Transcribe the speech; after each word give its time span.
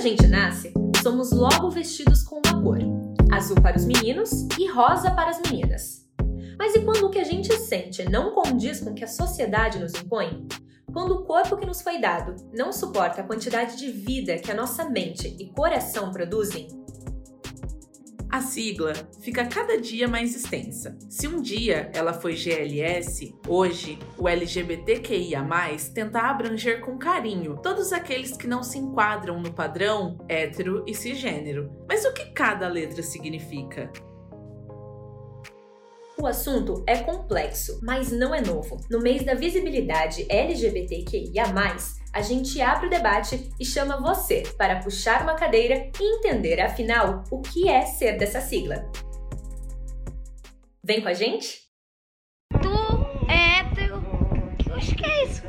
a 0.00 0.02
gente 0.02 0.26
nasce, 0.26 0.72
somos 1.02 1.30
logo 1.30 1.68
vestidos 1.68 2.22
com 2.22 2.40
uma 2.46 2.62
cor: 2.62 2.78
azul 3.30 3.60
para 3.60 3.76
os 3.76 3.84
meninos 3.84 4.30
e 4.58 4.66
rosa 4.66 5.10
para 5.10 5.28
as 5.28 5.42
meninas. 5.42 6.08
Mas 6.58 6.74
e 6.74 6.80
quando 6.80 7.04
o 7.04 7.10
que 7.10 7.18
a 7.18 7.24
gente 7.24 7.54
sente 7.58 8.08
não 8.08 8.30
condiz 8.30 8.80
com 8.80 8.92
o 8.92 8.94
que 8.94 9.04
a 9.04 9.06
sociedade 9.06 9.78
nos 9.78 9.94
impõe? 9.94 10.48
Quando 10.90 11.16
o 11.16 11.24
corpo 11.24 11.54
que 11.58 11.66
nos 11.66 11.82
foi 11.82 12.00
dado 12.00 12.34
não 12.50 12.72
suporta 12.72 13.20
a 13.20 13.24
quantidade 13.24 13.76
de 13.76 13.92
vida 13.92 14.38
que 14.38 14.50
a 14.50 14.54
nossa 14.54 14.88
mente 14.88 15.36
e 15.38 15.52
coração 15.52 16.10
produzem, 16.10 16.68
a 18.30 18.40
sigla 18.40 18.92
fica 19.20 19.44
cada 19.46 19.80
dia 19.80 20.06
mais 20.06 20.34
extensa. 20.36 20.96
Se 21.08 21.26
um 21.26 21.42
dia 21.42 21.90
ela 21.92 22.12
foi 22.12 22.36
GLS, 22.36 23.34
hoje 23.46 23.98
o 24.16 24.28
LGBTQIA+, 24.28 25.44
tenta 25.92 26.20
abranger 26.20 26.80
com 26.80 26.96
carinho 26.96 27.58
todos 27.60 27.92
aqueles 27.92 28.36
que 28.36 28.46
não 28.46 28.62
se 28.62 28.78
enquadram 28.78 29.40
no 29.40 29.52
padrão 29.52 30.18
hétero 30.28 30.84
e 30.86 30.94
cisgênero. 30.94 31.70
Mas 31.88 32.04
o 32.04 32.12
que 32.12 32.26
cada 32.26 32.68
letra 32.68 33.02
significa? 33.02 33.90
O 36.16 36.26
assunto 36.26 36.84
é 36.86 36.98
complexo, 36.98 37.80
mas 37.82 38.12
não 38.12 38.34
é 38.34 38.42
novo. 38.42 38.78
No 38.90 39.00
mês 39.00 39.24
da 39.24 39.34
visibilidade 39.34 40.26
LGBTQIA, 40.28 41.46
a 42.12 42.22
gente 42.22 42.60
abre 42.60 42.86
o 42.86 42.90
debate 42.90 43.50
e 43.58 43.64
chama 43.64 44.00
você 44.00 44.42
para 44.56 44.80
puxar 44.80 45.22
uma 45.22 45.34
cadeira 45.34 45.90
e 46.00 46.16
entender, 46.16 46.60
afinal, 46.60 47.22
o 47.30 47.40
que 47.40 47.68
é 47.68 47.86
ser 47.86 48.18
dessa 48.18 48.40
sigla. 48.40 48.90
Vem 50.82 51.00
com 51.00 51.08
a 51.08 51.14
gente? 51.14 51.60
Tu 52.60 53.30
é 53.30 53.60
hétero. 53.60 54.02
Oxe, 54.74 54.94
que 54.94 55.06
é 55.06 55.24
isso? 55.24 55.42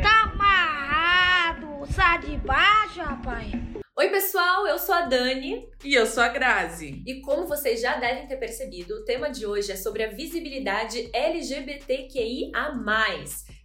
Tá 0.00 0.22
amarrado. 0.22 1.84
Sai 1.92 2.18
de 2.20 2.36
baixo, 2.38 3.00
rapaz. 3.00 3.52
Oi, 3.96 4.08
pessoal, 4.08 4.66
eu 4.66 4.78
sou 4.78 4.94
a 4.94 5.02
Dani. 5.02 5.68
E 5.84 5.94
eu 5.94 6.06
sou 6.06 6.22
a 6.22 6.28
Grazi. 6.28 7.02
E 7.06 7.20
como 7.20 7.46
vocês 7.46 7.80
já 7.80 7.96
devem 7.96 8.26
ter 8.26 8.38
percebido, 8.38 8.94
o 8.94 9.04
tema 9.04 9.30
de 9.30 9.46
hoje 9.46 9.70
é 9.70 9.76
sobre 9.76 10.02
a 10.02 10.08
visibilidade 10.08 11.10
LGBTQIA. 11.12 12.50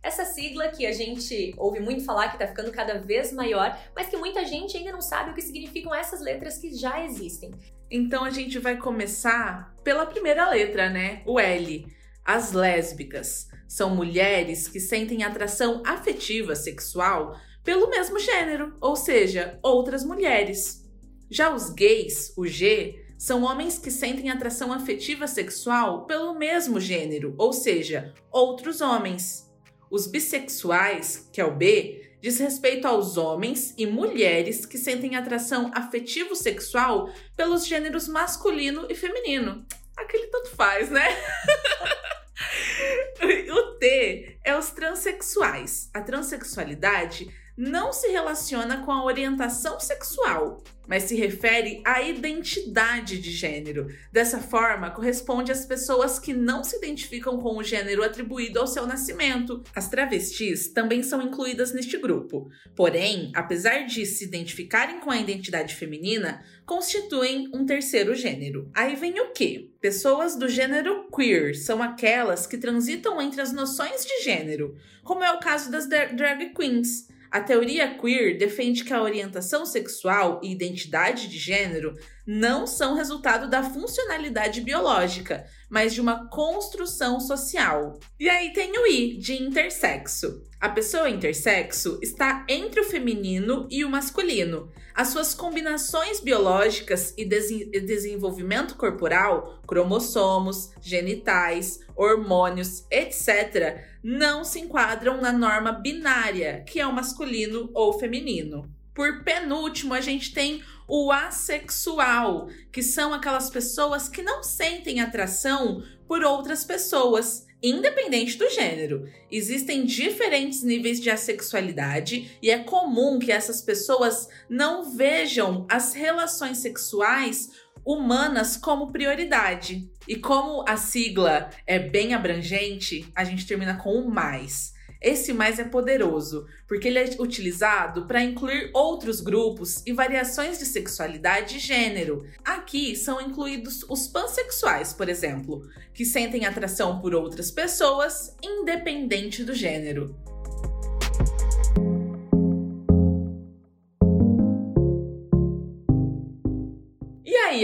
Essa 0.01 0.23
sigla 0.23 0.69
que 0.69 0.85
a 0.85 0.93
gente 0.93 1.53
ouve 1.57 1.79
muito 1.81 2.05
falar 2.05 2.29
que 2.29 2.39
tá 2.39 2.47
ficando 2.47 2.71
cada 2.71 2.99
vez 2.99 3.33
maior, 3.33 3.77
mas 3.93 4.07
que 4.07 4.15
muita 4.15 4.45
gente 4.45 4.77
ainda 4.77 4.93
não 4.93 5.01
sabe 5.01 5.31
o 5.31 5.33
que 5.33 5.41
significam 5.41 5.93
essas 5.93 6.21
letras 6.21 6.57
que 6.57 6.73
já 6.73 7.03
existem. 7.03 7.51
Então 7.91 8.23
a 8.23 8.29
gente 8.29 8.57
vai 8.59 8.77
começar 8.77 9.75
pela 9.83 10.05
primeira 10.05 10.49
letra, 10.49 10.89
né? 10.89 11.21
O 11.25 11.39
L. 11.39 11.85
As 12.23 12.53
lésbicas 12.53 13.49
são 13.67 13.95
mulheres 13.95 14.67
que 14.67 14.79
sentem 14.79 15.23
atração 15.23 15.81
afetiva 15.85 16.55
sexual 16.55 17.35
pelo 17.63 17.89
mesmo 17.89 18.19
gênero, 18.19 18.77
ou 18.79 18.95
seja, 18.95 19.59
outras 19.61 20.05
mulheres. 20.05 20.87
Já 21.29 21.53
os 21.53 21.69
gays, 21.71 22.33
o 22.37 22.47
G, 22.47 23.05
são 23.17 23.43
homens 23.43 23.77
que 23.77 23.91
sentem 23.91 24.29
atração 24.29 24.71
afetiva 24.71 25.27
sexual 25.27 26.05
pelo 26.05 26.33
mesmo 26.35 26.79
gênero, 26.79 27.35
ou 27.37 27.51
seja, 27.51 28.13
outros 28.31 28.79
homens. 28.79 29.48
Os 29.89 30.07
bissexuais, 30.07 31.29
que 31.33 31.41
é 31.41 31.45
o 31.45 31.55
B, 31.55 32.09
diz 32.21 32.39
respeito 32.39 32.87
aos 32.87 33.17
homens 33.17 33.73
e 33.77 33.85
mulheres 33.85 34.65
que 34.65 34.77
sentem 34.77 35.15
atração 35.15 35.71
afetivo-sexual 35.73 37.09
pelos 37.35 37.65
gêneros 37.65 38.07
masculino 38.07 38.85
e 38.89 38.95
feminino. 38.95 39.65
Aquele 39.97 40.27
tanto 40.27 40.49
faz, 40.51 40.89
né? 40.89 41.07
o 43.51 43.77
T 43.77 44.39
é 44.43 44.55
os 44.55 44.69
transexuais. 44.69 45.89
A 45.93 46.01
transexualidade 46.01 47.27
não 47.59 47.91
se 47.91 48.07
relaciona 48.07 48.85
com 48.85 48.91
a 48.91 49.03
orientação 49.03 49.81
sexual, 49.81 50.63
mas 50.87 51.03
se 51.03 51.15
refere 51.17 51.81
à 51.83 52.01
identidade 52.01 53.19
de 53.19 53.31
gênero. 53.31 53.87
Dessa 54.13 54.39
forma, 54.39 54.89
corresponde 54.89 55.51
às 55.51 55.65
pessoas 55.65 56.17
que 56.17 56.33
não 56.33 56.63
se 56.63 56.77
identificam 56.77 57.37
com 57.37 57.57
o 57.57 57.63
gênero 57.63 58.01
atribuído 58.01 58.59
ao 58.59 58.65
seu 58.65 58.87
nascimento. 58.87 59.61
As 59.75 59.89
travestis 59.89 60.69
também 60.69 61.03
são 61.03 61.21
incluídas 61.21 61.73
neste 61.73 61.97
grupo. 61.97 62.49
Porém, 62.73 63.29
apesar 63.35 63.85
de 63.85 64.05
se 64.05 64.23
identificarem 64.23 65.01
com 65.01 65.11
a 65.11 65.17
identidade 65.17 65.75
feminina, 65.75 66.41
constituem 66.65 67.49
um 67.53 67.65
terceiro 67.65 68.15
gênero. 68.15 68.71
Aí 68.73 68.95
vem 68.95 69.19
o 69.19 69.33
que? 69.33 69.75
Pessoas 69.81 70.37
do 70.37 70.47
gênero 70.47 71.09
queer 71.13 71.53
são 71.55 71.83
aquelas 71.83 72.47
que 72.47 72.57
transitam 72.57 73.21
entre 73.21 73.41
as 73.41 73.51
noções 73.51 74.05
de 74.05 74.23
gênero, 74.23 74.77
como 75.03 75.25
é 75.25 75.31
o 75.33 75.41
caso 75.41 75.69
das 75.69 75.89
drag 75.89 76.53
queens. 76.53 77.09
A 77.31 77.39
teoria 77.39 77.95
queer 77.95 78.37
defende 78.37 78.83
que 78.83 78.91
a 78.91 79.03
orientação 79.03 79.63
sexual 79.63 80.41
e 80.43 80.51
identidade 80.51 81.27
de 81.27 81.37
gênero 81.37 81.93
não 82.25 82.65
são 82.65 82.95
resultado 82.95 83.47
da 83.47 83.61
funcionalidade 83.63 84.61
biológica, 84.61 85.45
mas 85.69 85.93
de 85.93 86.01
uma 86.01 86.27
construção 86.29 87.19
social. 87.19 87.99
E 88.19 88.27
aí 88.27 88.51
tem 88.51 88.71
o 88.77 88.87
I, 88.87 89.17
de 89.17 89.41
intersexo. 89.41 90.43
A 90.59 90.69
pessoa 90.69 91.09
intersexo 91.09 91.99
está 92.01 92.45
entre 92.49 92.81
o 92.81 92.83
feminino 92.83 93.67
e 93.69 93.85
o 93.85 93.89
masculino. 93.89 94.71
As 94.93 95.09
suas 95.09 95.33
combinações 95.33 96.19
biológicas 96.19 97.13
e 97.17 97.25
desenvolvimento 97.25 98.75
corporal, 98.75 99.61
cromossomos, 99.67 100.71
genitais, 100.81 101.79
hormônios, 101.95 102.85
etc., 102.91 103.88
não 104.03 104.43
se 104.43 104.59
enquadram 104.59 105.19
na 105.19 105.31
norma 105.31 105.71
binária, 105.71 106.63
que 106.65 106.79
é 106.79 106.87
o 106.87 106.93
masculino 106.93 107.69
ou 107.73 107.99
feminino. 107.99 108.69
Por 108.93 109.23
penúltimo, 109.23 109.93
a 109.93 110.01
gente 110.01 110.33
tem 110.33 110.61
o 110.87 111.11
assexual, 111.11 112.49
que 112.71 112.81
são 112.81 113.13
aquelas 113.13 113.49
pessoas 113.49 114.09
que 114.09 114.23
não 114.23 114.41
sentem 114.41 114.99
atração 114.99 115.83
por 116.07 116.23
outras 116.23 116.65
pessoas, 116.65 117.45
independente 117.61 118.37
do 118.37 118.49
gênero. 118.49 119.07
Existem 119.31 119.85
diferentes 119.85 120.63
níveis 120.63 120.99
de 120.99 121.09
assexualidade 121.09 122.37
e 122.41 122.49
é 122.49 122.57
comum 122.59 123.19
que 123.19 123.31
essas 123.31 123.61
pessoas 123.61 124.27
não 124.49 124.95
vejam 124.95 125.67
as 125.69 125.93
relações 125.93 126.57
sexuais 126.57 127.51
humanas 127.89 128.55
como 128.55 128.91
prioridade. 128.91 129.89
E 130.07 130.15
como 130.15 130.63
a 130.69 130.77
sigla 130.77 131.49
é 131.65 131.79
bem 131.79 132.13
abrangente, 132.13 133.11
a 133.15 133.23
gente 133.23 133.47
termina 133.47 133.77
com 133.77 133.95
o 133.95 134.07
mais. 134.07 134.73
Esse 135.01 135.33
mais 135.33 135.57
é 135.57 135.63
poderoso, 135.63 136.45
porque 136.67 136.87
ele 136.87 136.99
é 136.99 137.09
utilizado 137.19 138.05
para 138.05 138.21
incluir 138.21 138.69
outros 138.75 139.21
grupos 139.21 139.81
e 139.87 139.93
variações 139.93 140.59
de 140.59 140.65
sexualidade 140.65 141.55
e 141.55 141.59
gênero. 141.59 142.27
Aqui 142.45 142.95
são 142.95 143.19
incluídos 143.19 143.83
os 143.89 144.07
pansexuais, 144.07 144.93
por 144.93 145.09
exemplo, 145.09 145.67
que 145.91 146.05
sentem 146.05 146.45
atração 146.45 146.99
por 146.99 147.15
outras 147.15 147.49
pessoas, 147.49 148.35
independente 148.43 149.43
do 149.43 149.55
gênero. 149.55 150.15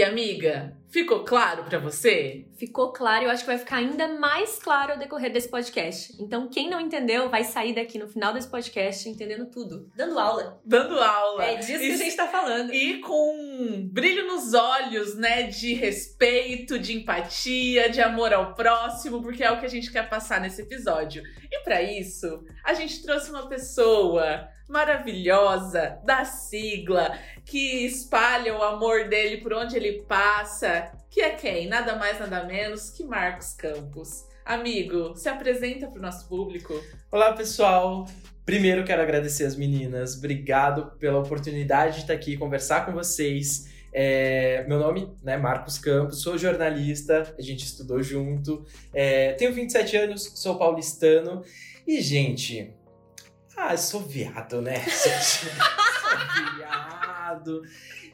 Amiga? 0.06 0.76
Ficou 0.88 1.24
claro 1.24 1.64
para 1.64 1.78
você? 1.78 2.46
Ficou 2.56 2.92
claro, 2.92 3.24
eu 3.24 3.30
acho 3.30 3.42
que 3.42 3.48
vai 3.48 3.58
ficar 3.58 3.76
ainda 3.76 4.08
mais 4.18 4.58
claro 4.58 4.92
ao 4.92 4.98
decorrer 4.98 5.30
desse 5.30 5.48
podcast. 5.48 6.14
Então, 6.18 6.48
quem 6.48 6.70
não 6.70 6.80
entendeu, 6.80 7.28
vai 7.28 7.44
sair 7.44 7.74
daqui 7.74 7.98
no 7.98 8.08
final 8.08 8.32
desse 8.32 8.48
podcast 8.48 9.06
entendendo 9.08 9.46
tudo. 9.50 9.90
Dando 9.94 10.18
aula. 10.18 10.58
Dando 10.64 10.98
aula. 10.98 11.44
É 11.44 11.56
disso 11.56 11.82
e, 11.82 11.88
que 11.88 11.92
a 11.92 11.96
gente 11.96 12.16
tá 12.16 12.28
falando. 12.28 12.72
E 12.72 13.00
com 13.00 13.36
um 13.36 13.88
brilho 13.88 14.26
nos 14.26 14.54
olhos, 14.54 15.16
né? 15.16 15.42
De 15.42 15.74
respeito, 15.74 16.78
de 16.78 16.96
empatia, 16.96 17.90
de 17.90 18.00
amor 18.00 18.32
ao 18.32 18.54
próximo, 18.54 19.20
porque 19.20 19.44
é 19.44 19.50
o 19.50 19.60
que 19.60 19.66
a 19.66 19.70
gente 19.70 19.92
quer 19.92 20.08
passar 20.08 20.40
nesse 20.40 20.62
episódio. 20.62 21.22
E 21.50 21.60
para 21.60 21.82
isso, 21.82 22.42
a 22.64 22.72
gente 22.72 23.02
trouxe 23.02 23.30
uma 23.30 23.48
pessoa 23.48 24.48
maravilhosa 24.68 26.00
da 26.04 26.24
sigla 26.24 27.16
que 27.46 27.86
espalha 27.86 28.58
o 28.58 28.62
amor 28.62 29.08
dele 29.08 29.36
por 29.36 29.54
onde 29.54 29.76
ele 29.76 30.02
passa, 30.02 30.90
que 31.08 31.20
é 31.20 31.30
quem? 31.30 31.68
Nada 31.68 31.94
mais, 31.94 32.18
nada 32.18 32.44
menos 32.44 32.90
que 32.90 33.04
Marcos 33.04 33.54
Campos. 33.54 34.24
Amigo, 34.44 35.14
se 35.14 35.28
apresenta 35.28 35.86
para 35.86 35.98
o 35.98 36.02
nosso 36.02 36.28
público. 36.28 36.74
Olá, 37.10 37.32
pessoal. 37.32 38.04
Primeiro 38.44 38.84
quero 38.84 39.00
agradecer 39.00 39.44
as 39.44 39.54
meninas. 39.54 40.16
Obrigado 40.16 40.98
pela 40.98 41.20
oportunidade 41.20 41.94
de 41.94 42.00
estar 42.00 42.14
aqui 42.14 42.36
conversar 42.36 42.84
com 42.84 42.92
vocês. 42.92 43.72
É, 43.92 44.64
meu 44.68 44.80
nome 44.80 45.14
é 45.22 45.26
né, 45.26 45.36
Marcos 45.36 45.78
Campos, 45.78 46.22
sou 46.22 46.36
jornalista, 46.36 47.32
a 47.38 47.42
gente 47.42 47.64
estudou 47.64 48.02
junto. 48.02 48.66
É, 48.92 49.32
tenho 49.34 49.54
27 49.54 49.96
anos, 49.96 50.32
sou 50.34 50.58
paulistano. 50.58 51.42
E, 51.86 52.00
gente, 52.00 52.74
ah, 53.56 53.76
sou 53.76 54.00
viado, 54.00 54.60
né? 54.60 54.84
sou 54.90 55.48
viado. 57.36 57.62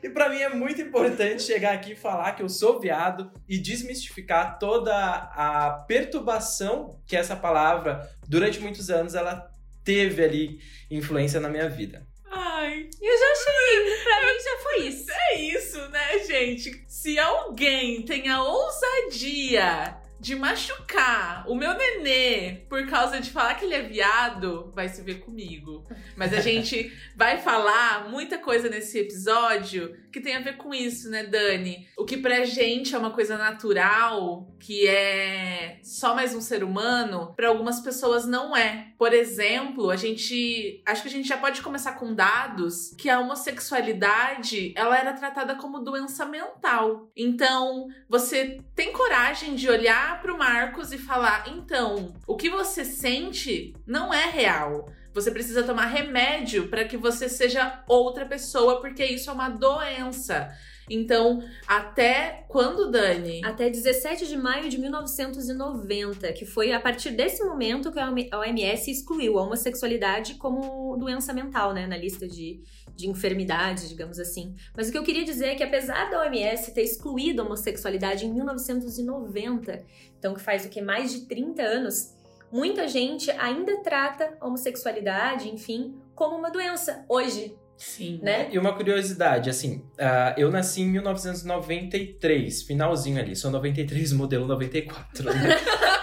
E 0.03 0.09
para 0.09 0.29
mim 0.29 0.39
é 0.39 0.49
muito 0.49 0.81
importante 0.81 1.43
chegar 1.43 1.75
aqui 1.75 1.93
e 1.93 1.97
falar 1.97 2.33
que 2.33 2.43
eu 2.43 2.49
sou 2.49 2.81
viado 2.81 3.31
e 3.49 3.59
desmistificar 3.59 4.59
toda 4.59 4.95
a 4.95 5.85
perturbação 5.87 7.01
que 7.07 7.17
essa 7.17 7.37
palavra, 7.37 8.09
durante 8.29 8.61
muitos 8.61 8.91
anos, 8.91 9.15
ela 9.15 9.49
teve 9.85 10.25
ali 10.25 10.61
influência 10.91 11.41
na 11.41 11.49
minha 11.49 11.69
vida. 11.69 12.07
Ai, 12.31 12.89
eu 13.01 13.19
já 13.19 13.33
achei. 13.33 14.03
Pra 14.03 14.21
mim 14.21 14.41
já 14.43 14.59
foi 14.63 14.79
isso. 14.87 15.11
É 15.11 15.39
isso, 15.39 15.89
né, 15.91 16.19
gente? 16.25 16.85
Se 16.89 17.19
alguém 17.19 18.03
tem 18.03 18.29
a 18.29 18.43
ousadia 18.43 20.02
de 20.23 20.37
machucar 20.37 21.45
o 21.49 21.55
meu 21.57 21.77
nenê 21.77 22.65
por 22.69 22.87
causa 22.87 23.21
de 23.21 23.29
falar 23.29 23.57
que 23.57 23.65
ele 23.65 23.75
é 23.75 23.83
viado, 23.83 24.71
vai 24.73 24.89
se 24.89 25.03
ver 25.03 25.19
comigo. 25.19 25.85
Mas 26.17 26.33
a 26.33 26.39
gente 26.41 26.93
vai 27.17 27.39
falar 27.39 28.09
muita 28.09 28.39
coisa 28.39 28.69
nesse 28.69 29.01
episódio 29.01 30.01
que 30.13 30.21
tem 30.21 30.37
a 30.37 30.41
ver 30.41 30.59
com 30.59 30.73
isso, 30.73 31.11
né, 31.11 31.25
Dani? 31.25 31.89
O 31.97 32.05
que 32.05 32.19
pra 32.19 32.45
gente 32.45 32.95
é 32.95 32.99
uma 32.99 33.11
coisa 33.11 33.37
natural, 33.37 34.55
que 34.61 34.87
é 34.87 35.81
só 35.83 36.15
mais 36.15 36.35
um 36.35 36.41
ser 36.41 36.63
humano, 36.63 37.33
para 37.35 37.49
algumas 37.49 37.81
pessoas 37.81 38.25
não 38.25 38.57
é. 38.57 38.93
Por 38.99 39.13
exemplo, 39.13 39.91
a 39.91 39.97
gente. 39.97 40.83
Acho 40.87 41.03
que 41.03 41.09
a 41.09 41.11
gente 41.11 41.27
já 41.27 41.39
pode 41.39 41.63
começar 41.63 41.95
com 41.95 42.15
dados 42.15 42.95
que 42.97 43.09
a 43.09 43.19
homossexualidade 43.19 44.73
ela 44.77 44.97
era 44.97 45.15
tratada 45.15 45.57
como 45.57 45.81
doença 45.81 46.27
mental. 46.27 47.11
Então, 47.17 47.89
você 48.09 48.61
tem 48.77 48.93
coragem 48.93 49.55
de 49.55 49.69
olhar 49.69 50.12
para 50.21 50.35
o 50.35 50.39
Marcos 50.39 50.93
e 50.93 50.99
falar: 50.99 51.45
então, 51.49 52.15
o 52.27 52.37
que 52.37 52.51
você 52.51 52.85
sente 52.85 53.75
não 53.87 54.13
é 54.13 54.31
real. 54.31 54.89
Você 55.15 55.31
precisa 55.31 55.63
tomar 55.63 55.87
remédio 55.87 56.69
para 56.69 56.87
que 56.87 56.97
você 56.97 57.29
seja 57.29 57.83
outra 57.87 58.25
pessoa, 58.25 58.81
porque 58.81 59.05
isso 59.05 59.29
é 59.29 59.33
uma 59.33 59.51
doença. 59.51 60.51
Então, 60.89 61.43
até 61.67 62.45
quando, 62.49 62.91
Dani? 62.91 63.41
Até 63.45 63.71
17 63.71 64.27
de 64.27 64.37
maio 64.37 64.69
de 64.69 64.79
1990, 64.79 66.33
que 66.33 66.45
foi 66.45 66.73
a 66.73 66.81
partir 66.81 67.11
desse 67.13 67.45
momento 67.45 67.93
que 67.93 67.99
a 67.99 68.11
OMS 68.39 68.91
excluiu 68.91 69.39
a 69.39 69.43
homossexualidade 69.43 70.35
como 70.35 70.97
doença 70.97 71.33
mental, 71.33 71.73
né, 71.73 71.87
na 71.87 71.97
lista 71.97 72.27
de, 72.27 72.61
de 72.95 73.09
enfermidades, 73.09 73.89
digamos 73.89 74.19
assim. 74.19 74.55
Mas 74.77 74.89
o 74.89 74.93
que 74.93 74.99
eu 74.99 75.03
queria 75.03 75.25
dizer 75.25 75.47
é 75.47 75.55
que 75.55 75.63
apesar 75.63 76.11
da 76.11 76.23
OMS 76.23 76.73
ter 76.73 76.83
excluído 76.83 77.43
a 77.43 77.45
homossexualidade 77.45 78.27
em 78.27 78.33
1990, 78.33 79.85
então 80.19 80.35
que 80.35 80.41
faz 80.41 80.65
o 80.65 80.69
que 80.69 80.81
mais 80.81 81.13
de 81.13 81.27
30 81.27 81.63
anos, 81.63 82.15
muita 82.51 82.87
gente 82.87 83.31
ainda 83.33 83.83
trata 83.83 84.37
a 84.41 84.47
homossexualidade, 84.47 85.49
enfim, 85.49 85.97
como 86.15 86.37
uma 86.37 86.51
doença 86.51 87.05
hoje. 87.09 87.57
Sim. 87.77 88.21
Né? 88.23 88.49
E 88.53 88.59
uma 88.59 88.75
curiosidade, 88.75 89.51
assim, 89.51 89.79
uh, 89.95 90.35
eu 90.37 90.51
nasci 90.53 90.83
em 90.83 90.91
1993, 90.91 92.63
finalzinho 92.63 93.19
ali, 93.19 93.35
sou 93.35 93.51
93, 93.51 94.13
modelo 94.13 94.47
94, 94.47 95.25
né? 95.25 95.57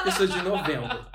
eu 0.06 0.12
sou 0.12 0.28
de 0.28 0.42
novembro. 0.42 1.06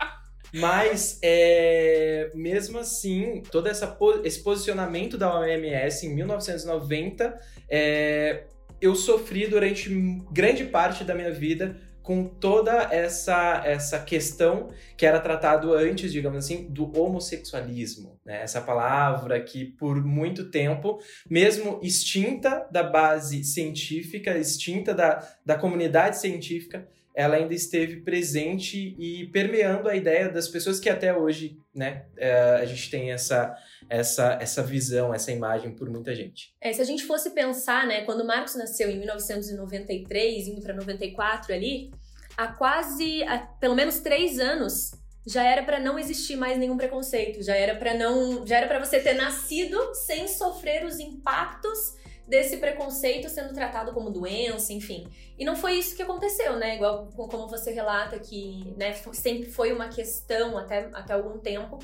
Mas, 0.55 1.19
é, 1.21 2.31
mesmo 2.33 2.79
assim, 2.79 3.43
todo 3.51 3.69
essa, 3.69 3.99
esse 4.23 4.41
posicionamento 4.41 5.19
da 5.19 5.41
OMS 5.41 6.07
em 6.07 6.15
1990, 6.15 7.37
é, 7.69 8.45
eu 8.81 8.95
sofri 8.95 9.49
durante 9.49 9.91
grande 10.31 10.65
parte 10.65 11.03
da 11.03 11.13
minha 11.13 11.33
vida 11.33 11.77
com 12.05 12.27
toda 12.27 12.83
essa 12.93 13.63
essa 13.65 13.99
questão 13.99 14.69
que 14.97 15.07
era 15.07 15.19
tratado 15.19 15.73
antes, 15.73 16.13
digamos 16.13 16.45
assim, 16.45 16.69
do 16.69 16.97
homossexualismo, 16.97 18.21
né? 18.25 18.43
Essa 18.43 18.61
palavra 18.61 19.41
que 19.41 19.65
por 19.65 20.05
muito 20.05 20.51
tempo, 20.51 21.01
mesmo 21.29 21.81
extinta 21.83 22.69
da 22.71 22.83
base 22.83 23.43
científica, 23.43 24.39
extinta 24.39 24.95
da, 24.95 25.27
da 25.45 25.57
comunidade 25.57 26.19
científica, 26.19 26.87
ela 27.15 27.37
ainda 27.37 27.55
esteve 27.55 28.01
presente 28.01 28.97
e 28.99 29.27
permeando 29.29 29.89
a 29.89 29.95
ideia 29.95 30.29
das 30.29 30.49
pessoas 30.49 30.81
que 30.81 30.91
até 30.91 31.17
hoje, 31.17 31.57
né, 31.73 32.07
é, 32.17 32.33
a 32.57 32.65
gente 32.65 32.91
tem 32.91 33.13
essa, 33.13 33.57
essa, 33.89 34.37
essa 34.41 34.63
visão, 34.63 35.15
essa 35.15 35.31
imagem 35.31 35.71
por 35.77 35.89
muita 35.89 36.13
gente. 36.15 36.53
É, 36.61 36.73
se 36.73 36.83
a 36.83 36.85
gente 36.85 37.05
fosse 37.05 37.31
pensar, 37.31 37.87
né, 37.87 38.05
quando 38.05 38.27
Marcos 38.27 38.57
nasceu 38.57 38.91
em 38.91 38.99
1993, 38.99 40.49
indo 40.49 40.61
para 40.61 40.75
94 40.75 41.55
ali, 41.55 41.93
há 42.37 42.49
quase, 42.49 43.23
há 43.25 43.39
pelo 43.39 43.77
menos 43.77 44.01
três 44.01 44.41
anos, 44.41 44.91
já 45.25 45.45
era 45.45 45.63
para 45.63 45.79
não 45.79 45.99
existir 45.99 46.37
mais 46.37 46.59
nenhum 46.59 46.77
preconceito, 46.77 47.43
já 47.45 47.55
era 47.55 47.77
para 47.77 47.95
não, 47.95 48.45
já 48.45 48.57
era 48.59 48.67
para 48.67 48.85
você 48.85 48.99
ter 48.99 49.15
nascido 49.15 49.95
sem 49.95 50.27
sofrer 50.27 50.85
os 50.85 50.99
impactos 50.99 51.95
desse 52.27 52.57
preconceito 52.57 53.29
sendo 53.29 53.53
tratado 53.53 53.93
como 53.93 54.11
doença, 54.11 54.73
enfim. 54.73 55.07
E 55.39 55.45
não 55.45 55.55
foi 55.55 55.79
isso 55.79 55.95
que 55.95 56.03
aconteceu, 56.03 56.57
né? 56.57 56.77
Igual 56.77 57.09
como 57.15 57.47
você 57.47 57.71
relata 57.71 58.19
que 58.19 58.75
né, 58.77 58.95
sempre 59.13 59.51
foi 59.51 59.73
uma 59.73 59.89
questão 59.89 60.57
até, 60.57 60.89
até 60.93 61.13
algum 61.13 61.39
tempo. 61.39 61.79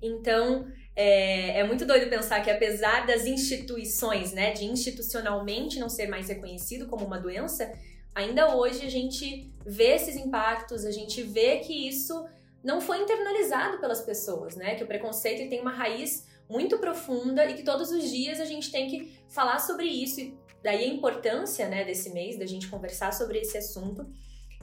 Então, 0.00 0.66
é, 0.96 1.60
é, 1.60 1.64
muito 1.64 1.84
doido 1.84 2.08
pensar 2.08 2.42
que 2.42 2.50
apesar 2.50 3.06
das 3.06 3.26
instituições, 3.26 4.32
né, 4.32 4.52
de 4.52 4.64
institucionalmente 4.64 5.78
não 5.78 5.88
ser 5.88 6.08
mais 6.08 6.28
reconhecido 6.28 6.86
como 6.86 7.04
uma 7.04 7.18
doença, 7.18 7.72
ainda 8.14 8.56
hoje 8.56 8.86
a 8.86 8.90
gente 8.90 9.50
vê 9.64 9.94
esses 9.94 10.16
impactos, 10.16 10.84
a 10.86 10.90
gente 10.90 11.22
vê 11.22 11.58
que 11.58 11.88
isso 11.88 12.26
não 12.64 12.80
foi 12.80 12.98
internalizado 12.98 13.78
pelas 13.78 14.00
pessoas, 14.00 14.54
né? 14.54 14.74
Que 14.76 14.84
o 14.84 14.86
preconceito 14.86 15.48
tem 15.50 15.60
uma 15.60 15.72
raiz 15.72 16.26
muito 16.52 16.78
profunda 16.78 17.46
e 17.46 17.54
que 17.54 17.62
todos 17.62 17.90
os 17.90 18.10
dias 18.10 18.38
a 18.38 18.44
gente 18.44 18.70
tem 18.70 18.86
que 18.86 19.24
falar 19.30 19.58
sobre 19.58 19.86
isso. 19.86 20.20
E 20.20 20.36
daí 20.62 20.84
a 20.84 20.86
importância, 20.86 21.66
né, 21.66 21.82
desse 21.82 22.10
mês, 22.10 22.38
da 22.38 22.44
gente 22.44 22.68
conversar 22.68 23.12
sobre 23.12 23.38
esse 23.38 23.56
assunto 23.56 24.06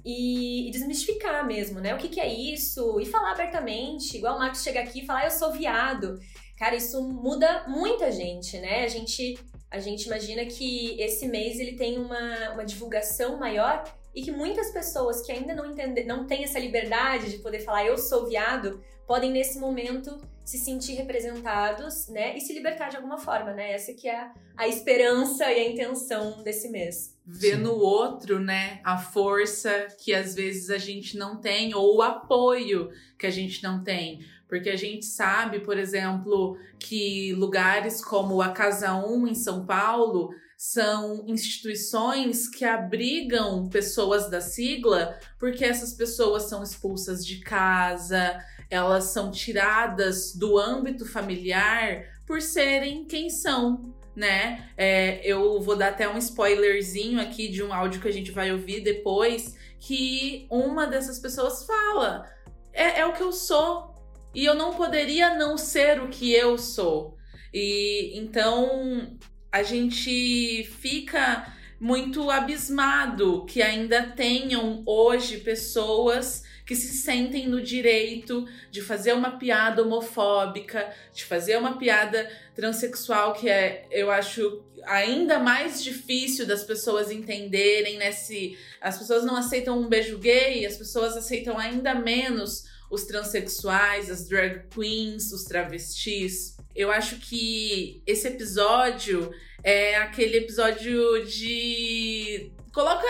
e, 0.05 0.69
desmistificar 0.71 1.45
mesmo, 1.45 1.79
né? 1.79 1.93
O 1.93 1.97
que, 1.97 2.07
que, 2.07 2.19
é 2.19 2.31
isso? 2.31 2.99
E 2.99 3.05
falar 3.05 3.31
abertamente, 3.31 4.15
igual 4.15 4.35
o 4.35 4.39
Marcos 4.39 4.61
chega 4.61 4.79
aqui 4.79 5.01
e 5.01 5.05
falar, 5.05 5.21
ah, 5.21 5.25
eu 5.25 5.31
sou 5.31 5.51
viado. 5.51 6.19
Cara, 6.57 6.75
isso 6.75 7.01
muda 7.01 7.65
muita 7.67 8.11
gente, 8.11 8.57
né? 8.59 8.83
A 8.83 8.87
gente, 8.87 9.37
a 9.69 9.79
gente 9.79 10.05
imagina 10.05 10.45
que 10.45 10.95
esse 11.01 11.27
mês 11.27 11.59
ele 11.59 11.75
tem 11.75 11.97
uma, 11.97 12.51
uma 12.53 12.65
divulgação 12.65 13.37
maior 13.37 13.83
e 14.13 14.21
que 14.21 14.31
muitas 14.31 14.71
pessoas 14.71 15.21
que 15.21 15.31
ainda 15.31 15.53
não 15.53 15.65
entendem, 15.65 16.05
não 16.05 16.25
têm 16.25 16.43
essa 16.43 16.59
liberdade 16.59 17.31
de 17.31 17.37
poder 17.39 17.59
falar 17.59 17.85
eu 17.85 17.97
sou 17.97 18.27
viado, 18.27 18.81
podem 19.07 19.31
nesse 19.31 19.59
momento 19.59 20.19
se 20.49 20.57
sentir 20.57 20.93
representados, 20.93 22.07
né, 22.07 22.35
e 22.35 22.41
se 22.41 22.53
libertar 22.53 22.89
de 22.89 22.95
alguma 22.95 23.19
forma, 23.19 23.53
né? 23.53 23.73
Essa 23.73 23.93
que 23.93 24.09
é 24.09 24.31
a, 24.57 24.67
esperança 24.67 25.43
e 25.51 25.59
a 25.59 25.69
intenção 25.69 26.41
desse 26.41 26.69
mês. 26.69 27.15
Ver 27.23 27.55
no 27.55 27.75
outro, 27.75 28.39
né, 28.39 28.81
a 28.83 28.97
força 28.97 29.87
que 29.99 30.11
às 30.11 30.33
vezes 30.33 30.71
a 30.71 30.79
gente 30.79 31.15
não 31.15 31.39
tem 31.39 31.75
ou 31.75 31.97
o 31.97 32.01
apoio 32.01 32.89
que 33.19 33.27
a 33.27 33.29
gente 33.29 33.61
não 33.61 33.83
tem. 33.83 34.25
Porque 34.47 34.71
a 34.71 34.75
gente 34.75 35.05
sabe, 35.05 35.59
por 35.59 35.77
exemplo, 35.77 36.57
que 36.79 37.31
lugares 37.33 38.03
como 38.03 38.41
a 38.41 38.49
Casa 38.49 38.95
1 38.95 39.27
em 39.27 39.35
São 39.35 39.67
Paulo 39.67 40.31
são 40.57 41.25
instituições 41.27 42.49
que 42.49 42.65
abrigam 42.65 43.69
pessoas 43.69 44.31
da 44.31 44.41
sigla, 44.41 45.15
porque 45.37 45.63
essas 45.63 45.93
pessoas 45.93 46.49
são 46.49 46.63
expulsas 46.63 47.23
de 47.23 47.39
casa, 47.41 48.43
elas 48.69 49.05
são 49.05 49.31
tiradas 49.31 50.35
do 50.35 50.57
âmbito 50.57 51.05
familiar 51.05 52.05
por 52.25 52.41
serem 52.41 53.05
quem 53.05 53.29
são, 53.29 53.95
né? 54.15 54.69
É, 54.77 55.19
eu 55.23 55.59
vou 55.61 55.75
dar 55.75 55.89
até 55.89 56.07
um 56.07 56.17
spoilerzinho 56.17 57.19
aqui 57.19 57.47
de 57.47 57.63
um 57.63 57.73
áudio 57.73 58.01
que 58.01 58.07
a 58.07 58.13
gente 58.13 58.31
vai 58.31 58.51
ouvir 58.51 58.81
depois, 58.81 59.57
que 59.79 60.45
uma 60.49 60.85
dessas 60.85 61.17
pessoas 61.19 61.65
fala: 61.65 62.29
é, 62.71 62.99
é 62.99 63.05
o 63.05 63.13
que 63.13 63.23
eu 63.23 63.31
sou, 63.31 63.95
e 64.33 64.45
eu 64.45 64.53
não 64.53 64.73
poderia 64.73 65.35
não 65.35 65.57
ser 65.57 66.01
o 66.01 66.09
que 66.09 66.31
eu 66.31 66.57
sou. 66.57 67.17
E 67.51 68.11
então 68.19 69.17
a 69.51 69.63
gente 69.63 70.63
fica 70.79 71.51
muito 71.79 72.29
abismado 72.29 73.45
que 73.45 73.61
ainda 73.61 74.03
tenham 74.03 74.83
hoje 74.85 75.37
pessoas 75.37 76.43
que 76.69 76.75
se 76.75 76.93
sentem 76.93 77.47
no 77.47 77.63
direito 77.63 78.47
de 78.69 78.79
fazer 78.79 79.13
uma 79.13 79.39
piada 79.39 79.81
homofóbica, 79.81 80.93
de 81.11 81.25
fazer 81.25 81.57
uma 81.57 81.79
piada 81.79 82.29
transexual, 82.53 83.33
que 83.33 83.49
é, 83.49 83.87
eu 83.89 84.11
acho, 84.11 84.63
ainda 84.85 85.39
mais 85.39 85.83
difícil 85.83 86.45
das 86.45 86.63
pessoas 86.63 87.09
entenderem, 87.09 87.97
né? 87.97 88.11
Se 88.11 88.55
as 88.79 88.99
pessoas 88.99 89.23
não 89.23 89.35
aceitam 89.35 89.79
um 89.79 89.89
beijo 89.89 90.19
gay, 90.19 90.63
as 90.63 90.77
pessoas 90.77 91.17
aceitam 91.17 91.57
ainda 91.57 91.95
menos 91.95 92.65
os 92.91 93.03
transexuais, 93.05 94.07
as 94.11 94.27
drag 94.27 94.67
queens, 94.69 95.31
os 95.31 95.45
travestis. 95.45 96.55
Eu 96.75 96.91
acho 96.91 97.15
que 97.15 98.03
esse 98.05 98.27
episódio 98.27 99.31
é 99.63 99.95
aquele 99.95 100.37
episódio 100.37 101.25
de. 101.25 102.51
Coloca 102.71 103.07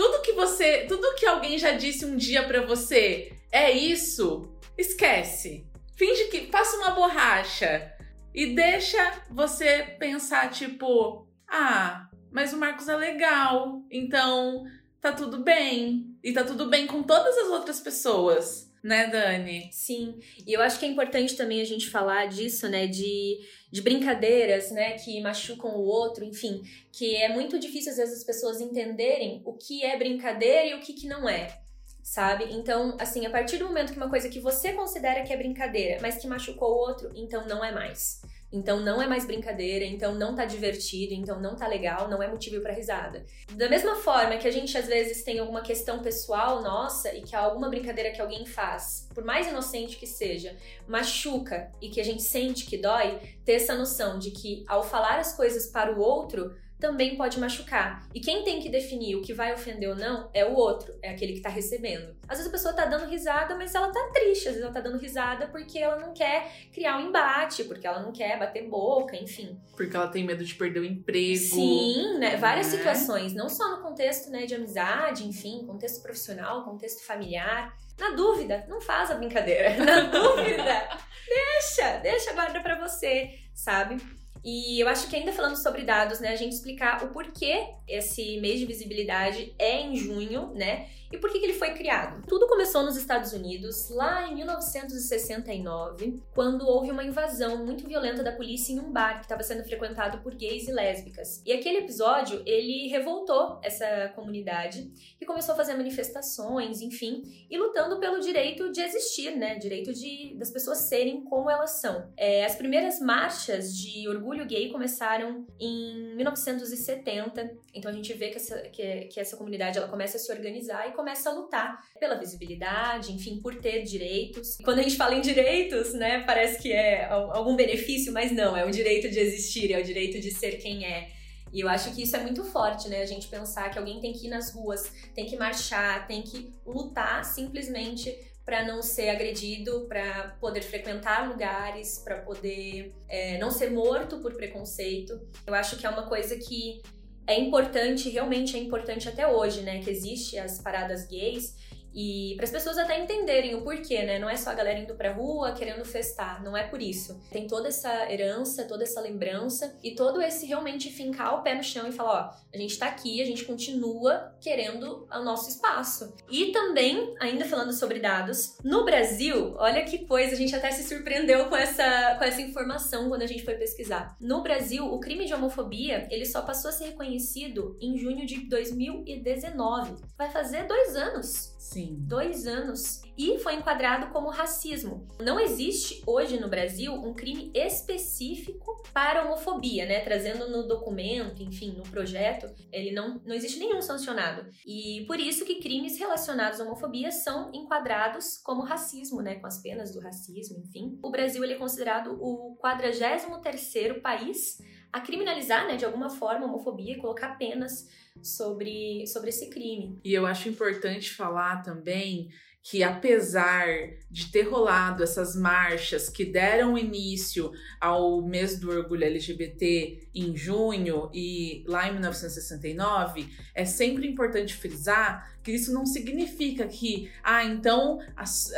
tudo 0.00 0.22
que 0.22 0.32
você. 0.32 0.86
Tudo 0.88 1.14
que 1.14 1.26
alguém 1.26 1.58
já 1.58 1.72
disse 1.72 2.06
um 2.06 2.16
dia 2.16 2.42
para 2.42 2.64
você 2.64 3.36
é 3.52 3.70
isso. 3.70 4.50
Esquece. 4.78 5.66
Finge 5.94 6.24
que. 6.28 6.46
Passa 6.46 6.78
uma 6.78 6.92
borracha. 6.92 7.92
E 8.34 8.54
deixa 8.54 9.24
você 9.30 9.82
pensar, 9.98 10.50
tipo, 10.50 11.26
ah, 11.46 12.08
mas 12.32 12.54
o 12.54 12.56
Marcos 12.56 12.88
é 12.88 12.96
legal. 12.96 13.82
Então 13.90 14.64
tá 15.02 15.12
tudo 15.12 15.40
bem. 15.40 16.16
E 16.24 16.32
tá 16.32 16.44
tudo 16.44 16.70
bem 16.70 16.86
com 16.86 17.02
todas 17.02 17.36
as 17.36 17.48
outras 17.48 17.78
pessoas. 17.78 18.69
Né, 18.82 19.06
Dani? 19.08 19.68
Sim, 19.72 20.18
e 20.46 20.52
eu 20.52 20.60
acho 20.60 20.78
que 20.78 20.86
é 20.86 20.88
importante 20.88 21.36
também 21.36 21.60
a 21.60 21.64
gente 21.64 21.90
falar 21.90 22.26
disso, 22.26 22.68
né, 22.68 22.86
de, 22.86 23.38
de 23.70 23.82
brincadeiras, 23.82 24.70
né, 24.70 24.92
que 24.92 25.20
machucam 25.20 25.70
o 25.70 25.84
outro, 25.84 26.24
enfim, 26.24 26.62
que 26.92 27.16
é 27.16 27.28
muito 27.28 27.58
difícil 27.58 27.92
às 27.92 27.98
vezes 27.98 28.18
as 28.18 28.24
pessoas 28.24 28.60
entenderem 28.60 29.42
o 29.44 29.52
que 29.52 29.84
é 29.84 29.96
brincadeira 29.98 30.64
e 30.64 30.74
o 30.74 30.80
que, 30.80 30.92
que 30.92 31.06
não 31.06 31.28
é. 31.28 31.58
Sabe? 32.02 32.46
Então, 32.50 32.96
assim, 32.98 33.26
a 33.26 33.30
partir 33.30 33.58
do 33.58 33.66
momento 33.66 33.92
que 33.92 33.98
uma 33.98 34.08
coisa 34.08 34.28
que 34.28 34.40
você 34.40 34.72
considera 34.72 35.22
que 35.22 35.32
é 35.32 35.36
brincadeira, 35.36 35.98
mas 36.00 36.16
que 36.16 36.26
machucou 36.26 36.70
o 36.70 36.78
outro, 36.78 37.12
então 37.14 37.46
não 37.46 37.64
é 37.64 37.70
mais. 37.70 38.22
Então 38.52 38.80
não 38.80 39.00
é 39.00 39.06
mais 39.06 39.24
brincadeira, 39.24 39.84
então 39.84 40.14
não 40.14 40.34
tá 40.34 40.44
divertido, 40.44 41.14
então 41.14 41.40
não 41.40 41.54
tá 41.54 41.68
legal, 41.68 42.08
não 42.08 42.22
é 42.22 42.28
motivo 42.28 42.60
para 42.60 42.72
risada. 42.72 43.24
Da 43.52 43.68
mesma 43.68 43.94
forma 43.96 44.36
que 44.38 44.48
a 44.48 44.50
gente 44.50 44.76
às 44.76 44.86
vezes 44.86 45.22
tem 45.22 45.38
alguma 45.38 45.62
questão 45.62 46.02
pessoal 46.02 46.60
nossa 46.60 47.14
e 47.14 47.22
que 47.22 47.36
alguma 47.36 47.68
brincadeira 47.68 48.10
que 48.10 48.20
alguém 48.20 48.44
faz, 48.44 49.08
por 49.14 49.24
mais 49.24 49.46
inocente 49.46 49.96
que 49.96 50.06
seja, 50.06 50.56
machuca 50.88 51.70
e 51.80 51.88
que 51.88 52.00
a 52.00 52.04
gente 52.04 52.22
sente 52.22 52.66
que 52.66 52.76
dói, 52.76 53.20
ter 53.44 53.52
essa 53.52 53.74
noção 53.74 54.18
de 54.18 54.32
que 54.32 54.64
ao 54.66 54.82
falar 54.82 55.18
as 55.20 55.36
coisas 55.36 55.66
para 55.66 55.92
o 55.92 56.00
outro, 56.00 56.54
também 56.80 57.16
pode 57.16 57.38
machucar. 57.38 58.02
E 58.14 58.20
quem 58.20 58.42
tem 58.42 58.60
que 58.60 58.68
definir 58.68 59.14
o 59.14 59.22
que 59.22 59.34
vai 59.34 59.52
ofender 59.52 59.90
ou 59.90 59.94
não 59.94 60.30
é 60.32 60.44
o 60.44 60.54
outro, 60.54 60.92
é 61.02 61.10
aquele 61.10 61.34
que 61.34 61.40
tá 61.40 61.50
recebendo. 61.50 62.16
Às 62.26 62.38
vezes 62.38 62.46
a 62.46 62.50
pessoa 62.50 62.74
tá 62.74 62.86
dando 62.86 63.08
risada, 63.08 63.54
mas 63.54 63.74
ela 63.74 63.92
tá 63.92 64.10
triste, 64.12 64.48
às 64.48 64.54
vezes 64.54 64.62
ela 64.62 64.72
tá 64.72 64.80
dando 64.80 64.98
risada 64.98 65.46
porque 65.48 65.78
ela 65.78 65.96
não 65.96 66.12
quer 66.12 66.50
criar 66.72 66.96
um 66.96 67.08
embate, 67.08 67.64
porque 67.64 67.86
ela 67.86 68.00
não 68.00 68.10
quer 68.10 68.38
bater 68.38 68.66
boca, 68.68 69.14
enfim. 69.16 69.60
Porque 69.76 69.94
ela 69.94 70.08
tem 70.08 70.24
medo 70.24 70.44
de 70.44 70.54
perder 70.54 70.80
o 70.80 70.84
emprego. 70.84 71.36
Sim, 71.36 72.18
né? 72.18 72.36
Várias 72.36 72.72
né? 72.72 72.78
situações, 72.78 73.34
não 73.34 73.48
só 73.48 73.76
no 73.76 73.82
contexto 73.82 74.30
né, 74.30 74.46
de 74.46 74.54
amizade, 74.54 75.28
enfim, 75.28 75.64
contexto 75.66 76.02
profissional, 76.02 76.64
contexto 76.64 77.04
familiar. 77.04 77.76
Na 77.98 78.10
dúvida, 78.10 78.64
não 78.66 78.80
faz 78.80 79.10
a 79.10 79.14
brincadeira. 79.14 79.76
Na 79.84 80.00
dúvida, 80.02 80.88
deixa, 81.28 81.98
deixa 81.98 82.32
guarda 82.32 82.60
para 82.60 82.80
você, 82.80 83.34
sabe? 83.54 83.98
E 84.42 84.80
eu 84.80 84.88
acho 84.88 85.08
que 85.08 85.16
ainda 85.16 85.32
falando 85.32 85.56
sobre 85.56 85.82
dados, 85.82 86.18
né, 86.20 86.30
a 86.30 86.36
gente 86.36 86.54
explicar 86.54 87.04
o 87.04 87.08
porquê 87.08 87.74
esse 87.86 88.40
mês 88.40 88.58
de 88.58 88.66
visibilidade 88.66 89.54
é 89.58 89.82
em 89.82 89.96
junho, 89.96 90.52
né? 90.54 90.88
E 91.12 91.18
por 91.18 91.30
que, 91.30 91.40
que 91.40 91.46
ele 91.46 91.54
foi 91.54 91.74
criado? 91.74 92.24
Tudo 92.28 92.46
começou 92.46 92.84
nos 92.84 92.96
Estados 92.96 93.32
Unidos, 93.32 93.88
lá 93.90 94.28
em 94.28 94.36
1969, 94.36 96.22
quando 96.32 96.64
houve 96.64 96.90
uma 96.92 97.02
invasão 97.02 97.64
muito 97.64 97.86
violenta 97.86 98.22
da 98.22 98.30
polícia 98.30 98.72
em 98.72 98.78
um 98.78 98.92
bar 98.92 99.16
que 99.18 99.24
estava 99.24 99.42
sendo 99.42 99.64
frequentado 99.64 100.18
por 100.18 100.36
gays 100.36 100.68
e 100.68 100.72
lésbicas. 100.72 101.42
E 101.44 101.52
aquele 101.52 101.78
episódio, 101.78 102.40
ele 102.46 102.86
revoltou 102.88 103.58
essa 103.60 104.12
comunidade 104.14 104.88
e 105.20 105.26
começou 105.26 105.54
a 105.54 105.56
fazer 105.56 105.74
manifestações, 105.74 106.80
enfim, 106.80 107.22
e 107.50 107.58
lutando 107.58 107.98
pelo 107.98 108.20
direito 108.20 108.70
de 108.70 108.80
existir, 108.80 109.36
né? 109.36 109.56
Direito 109.56 109.92
de, 109.92 110.36
das 110.38 110.50
pessoas 110.50 110.78
serem 110.78 111.24
como 111.24 111.50
elas 111.50 111.80
são. 111.80 112.12
É, 112.16 112.44
as 112.44 112.54
primeiras 112.54 113.00
marchas 113.00 113.74
de 113.76 114.08
orgulho 114.08 114.46
gay 114.46 114.70
começaram 114.70 115.44
em 115.58 116.14
1970, 116.14 117.50
então 117.74 117.90
a 117.90 117.94
gente 117.94 118.12
vê 118.14 118.28
que 118.28 118.36
essa, 118.36 118.60
que, 118.68 119.06
que 119.06 119.18
essa 119.18 119.36
comunidade 119.36 119.76
ela 119.76 119.88
começa 119.88 120.16
a 120.16 120.20
se 120.20 120.30
organizar 120.30 120.88
e 120.88 120.99
começa 121.00 121.30
a 121.30 121.32
lutar 121.32 121.80
pela 121.98 122.14
visibilidade, 122.16 123.10
enfim, 123.10 123.40
por 123.40 123.54
ter 123.54 123.82
direitos. 123.82 124.58
Quando 124.62 124.80
a 124.80 124.82
gente 124.82 124.96
fala 124.96 125.14
em 125.14 125.22
direitos, 125.22 125.94
né, 125.94 126.22
parece 126.26 126.60
que 126.60 126.70
é 126.70 127.06
algum 127.06 127.56
benefício, 127.56 128.12
mas 128.12 128.30
não, 128.30 128.54
é 128.54 128.66
o 128.66 128.70
direito 128.70 129.08
de 129.08 129.18
existir, 129.18 129.72
é 129.72 129.80
o 129.80 129.82
direito 129.82 130.20
de 130.20 130.30
ser 130.30 130.58
quem 130.58 130.84
é. 130.84 131.08
E 131.52 131.60
eu 131.60 131.68
acho 131.68 131.94
que 131.94 132.02
isso 132.02 132.14
é 132.14 132.20
muito 132.20 132.44
forte, 132.44 132.88
né? 132.88 133.02
A 133.02 133.06
gente 133.06 133.26
pensar 133.26 133.70
que 133.70 133.78
alguém 133.78 133.98
tem 134.00 134.12
que 134.12 134.26
ir 134.26 134.30
nas 134.30 134.54
ruas, 134.54 134.92
tem 135.14 135.26
que 135.26 135.36
marchar, 135.36 136.06
tem 136.06 136.22
que 136.22 136.52
lutar 136.64 137.24
simplesmente 137.24 138.16
para 138.44 138.64
não 138.64 138.82
ser 138.82 139.08
agredido, 139.08 139.86
para 139.88 140.36
poder 140.40 140.62
frequentar 140.62 141.28
lugares, 141.28 141.98
para 142.04 142.18
poder 142.18 142.94
é, 143.08 143.38
não 143.38 143.50
ser 143.50 143.70
morto 143.70 144.18
por 144.18 144.34
preconceito. 144.34 145.20
Eu 145.46 145.54
acho 145.54 145.76
que 145.76 145.86
é 145.86 145.90
uma 145.90 146.06
coisa 146.06 146.36
que 146.36 146.82
é 147.30 147.38
importante, 147.38 148.10
realmente 148.10 148.56
é 148.56 148.60
importante 148.60 149.08
até 149.08 149.26
hoje, 149.26 149.60
né? 149.62 149.80
Que 149.80 149.88
existe 149.88 150.36
as 150.36 150.60
paradas 150.60 151.06
gays 151.06 151.54
e 151.94 152.34
para 152.36 152.44
as 152.44 152.50
pessoas 152.50 152.78
até 152.78 152.98
entenderem 152.98 153.54
o 153.54 153.62
porquê, 153.62 154.02
né? 154.02 154.18
Não 154.18 154.28
é 154.28 154.36
só 154.36 154.50
a 154.50 154.54
galera 154.54 154.78
indo 154.78 154.94
pra 154.94 155.12
rua 155.12 155.52
querendo 155.52 155.84
festar, 155.84 156.42
não 156.42 156.56
é 156.56 156.64
por 156.64 156.80
isso. 156.80 157.20
Tem 157.30 157.46
toda 157.46 157.68
essa 157.68 158.10
herança, 158.10 158.64
toda 158.64 158.84
essa 158.84 159.00
lembrança 159.00 159.76
e 159.82 159.94
todo 159.94 160.22
esse 160.22 160.46
realmente 160.46 160.90
fincar 160.90 161.38
o 161.38 161.42
pé 161.42 161.54
no 161.54 161.62
chão 161.62 161.88
e 161.88 161.92
falar: 161.92 162.34
ó, 162.34 162.50
a 162.54 162.58
gente 162.58 162.78
tá 162.78 162.86
aqui, 162.86 163.20
a 163.20 163.26
gente 163.26 163.44
continua 163.44 164.34
querendo 164.40 165.06
o 165.10 165.22
nosso 165.22 165.48
espaço. 165.48 166.14
E 166.30 166.52
também, 166.52 167.14
ainda 167.20 167.44
falando 167.44 167.72
sobre 167.72 167.98
dados, 167.98 168.56
no 168.64 168.84
Brasil, 168.84 169.54
olha 169.56 169.84
que 169.84 170.06
coisa, 170.06 170.34
a 170.34 170.38
gente 170.38 170.54
até 170.54 170.70
se 170.70 170.88
surpreendeu 170.88 171.48
com 171.48 171.56
essa, 171.56 172.16
com 172.16 172.24
essa 172.24 172.40
informação 172.40 173.08
quando 173.08 173.22
a 173.22 173.26
gente 173.26 173.44
foi 173.44 173.54
pesquisar. 173.54 174.16
No 174.20 174.42
Brasil, 174.42 174.84
o 174.84 175.00
crime 175.00 175.26
de 175.26 175.34
homofobia 175.34 176.06
ele 176.10 176.24
só 176.24 176.42
passou 176.42 176.68
a 176.68 176.72
ser 176.72 176.86
reconhecido 176.86 177.76
em 177.80 177.96
junho 177.98 178.26
de 178.26 178.48
2019. 178.48 179.96
Vai 180.16 180.30
fazer 180.30 180.66
dois 180.66 180.96
anos. 180.96 181.54
Sim. 181.58 181.79
Dois 181.86 182.46
anos. 182.46 183.02
E 183.16 183.38
foi 183.38 183.54
enquadrado 183.54 184.12
como 184.12 184.30
racismo. 184.30 185.06
Não 185.20 185.38
existe 185.38 186.02
hoje 186.06 186.40
no 186.40 186.48
Brasil 186.48 186.92
um 186.92 187.12
crime 187.12 187.50
específico 187.54 188.82
para 188.94 189.24
homofobia, 189.24 189.84
né? 189.84 190.00
Trazendo 190.00 190.48
no 190.48 190.66
documento, 190.66 191.42
enfim, 191.42 191.72
no 191.76 191.82
projeto, 191.82 192.50
ele 192.72 192.92
não, 192.92 193.20
não 193.24 193.34
existe 193.34 193.58
nenhum 193.58 193.82
sancionado. 193.82 194.50
E 194.64 195.04
por 195.06 195.20
isso 195.20 195.44
que 195.44 195.60
crimes 195.60 195.98
relacionados 195.98 196.60
à 196.60 196.64
homofobia 196.64 197.10
são 197.10 197.50
enquadrados 197.52 198.38
como 198.42 198.62
racismo, 198.62 199.20
né? 199.20 199.34
Com 199.36 199.46
as 199.46 199.60
penas 199.60 199.92
do 199.92 200.00
racismo, 200.00 200.58
enfim. 200.58 200.98
O 201.02 201.10
Brasil 201.10 201.44
ele 201.44 201.54
é 201.54 201.58
considerado 201.58 202.18
o 202.20 202.56
43º 202.62 204.00
país 204.00 204.58
a 204.92 205.00
criminalizar, 205.00 205.66
né, 205.66 205.76
de 205.76 205.84
alguma 205.84 206.10
forma, 206.10 206.46
a 206.46 206.48
homofobia 206.48 206.94
e 206.94 206.98
colocar 206.98 207.36
penas 207.38 207.88
sobre, 208.22 209.06
sobre 209.06 209.30
esse 209.30 209.48
crime. 209.48 209.98
E 210.04 210.12
eu 210.12 210.26
acho 210.26 210.48
importante 210.48 211.10
falar 211.10 211.62
também 211.62 212.30
que 212.62 212.82
apesar 212.82 213.66
de 214.10 214.30
ter 214.30 214.42
rolado 214.42 215.02
essas 215.02 215.34
marchas 215.34 216.10
que 216.10 216.26
deram 216.26 216.76
início 216.76 217.50
ao 217.80 218.20
mês 218.20 218.58
do 218.58 218.70
orgulho 218.70 219.04
LGBT 219.04 220.10
em 220.14 220.36
junho 220.36 221.10
e 221.12 221.64
lá 221.66 221.88
em 221.88 221.92
1969, 221.92 223.28
é 223.54 223.64
sempre 223.64 224.06
importante 224.06 224.54
frisar 224.54 225.34
que 225.42 225.52
isso 225.52 225.72
não 225.72 225.86
significa 225.86 226.66
que, 226.66 227.10
ah, 227.22 227.44
então 227.44 227.98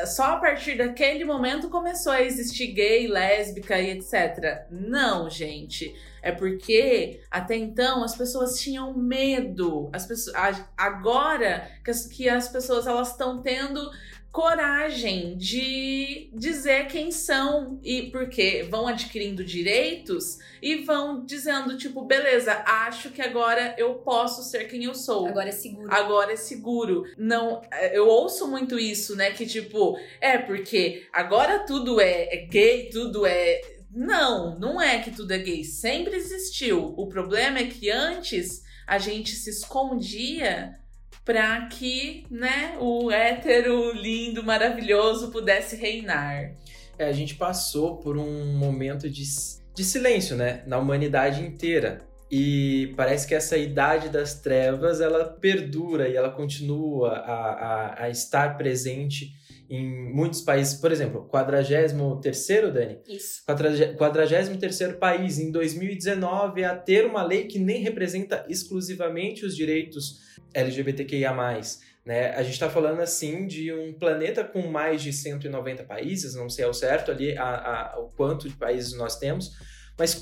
só 0.07 0.33
a 0.33 0.37
partir 0.39 0.77
daquele 0.77 1.25
momento 1.25 1.71
começou 1.71 2.11
a 2.11 2.23
existir 2.23 2.73
gay, 2.73 3.07
lésbica 3.07 3.81
e 3.81 3.91
etc. 3.91 4.67
Não, 4.69 5.31
gente. 5.31 5.95
É 6.23 6.31
porque 6.31 7.21
até 7.31 7.57
então 7.57 8.05
as 8.05 8.15
pessoas 8.15 8.59
tinham 8.59 8.97
medo. 8.97 9.91
As 9.93 10.07
pessoas, 10.07 10.63
agora 10.77 11.69
que 11.85 11.91
as, 11.91 12.07
que 12.07 12.29
as 12.29 12.49
pessoas 12.49 12.87
elas 12.87 13.11
estão 13.11 13.43
tendo 13.43 13.91
coragem 14.33 15.37
de 15.37 16.31
dizer 16.33 16.87
quem 16.87 17.11
são 17.11 17.79
e 17.85 18.11
porque 18.11 18.67
vão 18.71 18.89
adquirindo 18.89 19.45
direitos 19.45 20.39
e 20.63 20.77
vão 20.77 21.23
dizendo 21.23 21.77
tipo, 21.77 22.03
beleza, 22.07 22.65
acho 22.67 23.11
que 23.11 23.21
agora 23.21 23.75
eu 23.77 23.97
posso 23.97 24.43
ser 24.43 24.65
quem 24.69 24.85
eu 24.85 24.95
sou. 24.95 25.27
Agora 25.27 25.51
é 25.51 25.53
seguro. 25.53 25.93
Agora 25.93 26.33
é 26.33 26.37
seguro. 26.37 27.05
Não, 27.19 27.61
eu 27.93 28.09
ouço 28.09 28.49
muito 28.49 28.79
isso, 28.79 29.15
né, 29.15 29.33
que 29.33 29.45
tipo, 29.45 29.99
é 30.19 30.39
porque 30.39 31.07
agora 31.13 31.59
tudo 31.67 32.01
é, 32.01 32.35
é 32.35 32.47
gay, 32.47 32.89
tudo 32.91 33.27
é 33.27 33.61
não, 33.95 34.59
não 34.59 34.81
é 34.81 35.01
que 35.01 35.11
tudo 35.11 35.33
é 35.33 35.39
gay, 35.39 35.65
sempre 35.65 36.17
existiu. 36.17 36.95
O 36.97 37.07
problema 37.07 37.59
é 37.59 37.67
que 37.67 37.91
antes 37.91 38.63
a 38.87 38.99
gente 38.99 39.35
se 39.35 39.51
escondia 39.51 40.77
para 41.25 41.67
que, 41.67 42.25
né, 42.31 42.77
o 42.81 43.11
hétero 43.11 43.93
lindo, 43.93 44.43
maravilhoso 44.43 45.31
pudesse 45.31 45.77
reinar. 45.77 46.55
É, 46.99 47.05
a 47.05 47.13
gente 47.13 47.35
passou 47.35 47.99
por 47.99 48.17
um 48.17 48.57
momento 48.57 49.09
de, 49.09 49.23
de 49.75 49.85
silêncio, 49.85 50.37
né, 50.37 50.63
na 50.67 50.79
humanidade 50.79 51.43
inteira. 51.43 52.01
E 52.31 52.95
parece 52.97 53.29
que 53.29 53.35
essa 53.35 53.59
idade 53.59 54.09
das 54.09 54.41
trevas 54.41 55.03
ela 55.03 55.25
perdura 55.25 56.09
e 56.09 56.17
ela 56.17 56.31
continua 56.31 57.11
a, 57.11 57.35
a, 57.35 58.05
a 58.05 58.11
estar 58.11 58.57
presente 58.57 59.33
em 59.75 60.13
muitos 60.13 60.43
países, 60.43 60.75
por 60.75 60.93
exemplo, 60.93 61.27
43º, 61.33 62.71
Dani? 62.71 62.99
Isso. 63.09 63.43
43º 63.47 64.99
país 64.99 65.39
em 65.39 65.51
2019 65.51 66.63
a 66.63 66.77
ter 66.77 67.07
uma 67.07 67.23
lei 67.23 67.45
que 67.45 67.59
nem 67.59 67.81
representa 67.81 68.45
exclusivamente 68.51 69.47
os 69.47 69.57
direitos 69.57 70.21
LGBTQIA+. 70.53 71.33
Né? 72.05 72.33
A 72.33 72.43
gente 72.43 72.53
está 72.53 72.69
falando 72.69 73.01
assim 73.01 73.47
de 73.47 73.73
um 73.73 73.95
planeta 73.95 74.45
com 74.45 74.61
mais 74.67 75.03
de 75.03 75.11
190 75.11 75.85
países, 75.85 76.35
não 76.35 76.51
sei 76.51 76.67
ao 76.67 76.75
certo 76.75 77.11
ali 77.11 77.35
a, 77.39 77.95
a, 77.95 77.99
o 77.99 78.11
quanto 78.11 78.51
de 78.51 78.57
países 78.57 78.93
nós 78.93 79.19
temos, 79.19 79.57
Mas 79.99 80.15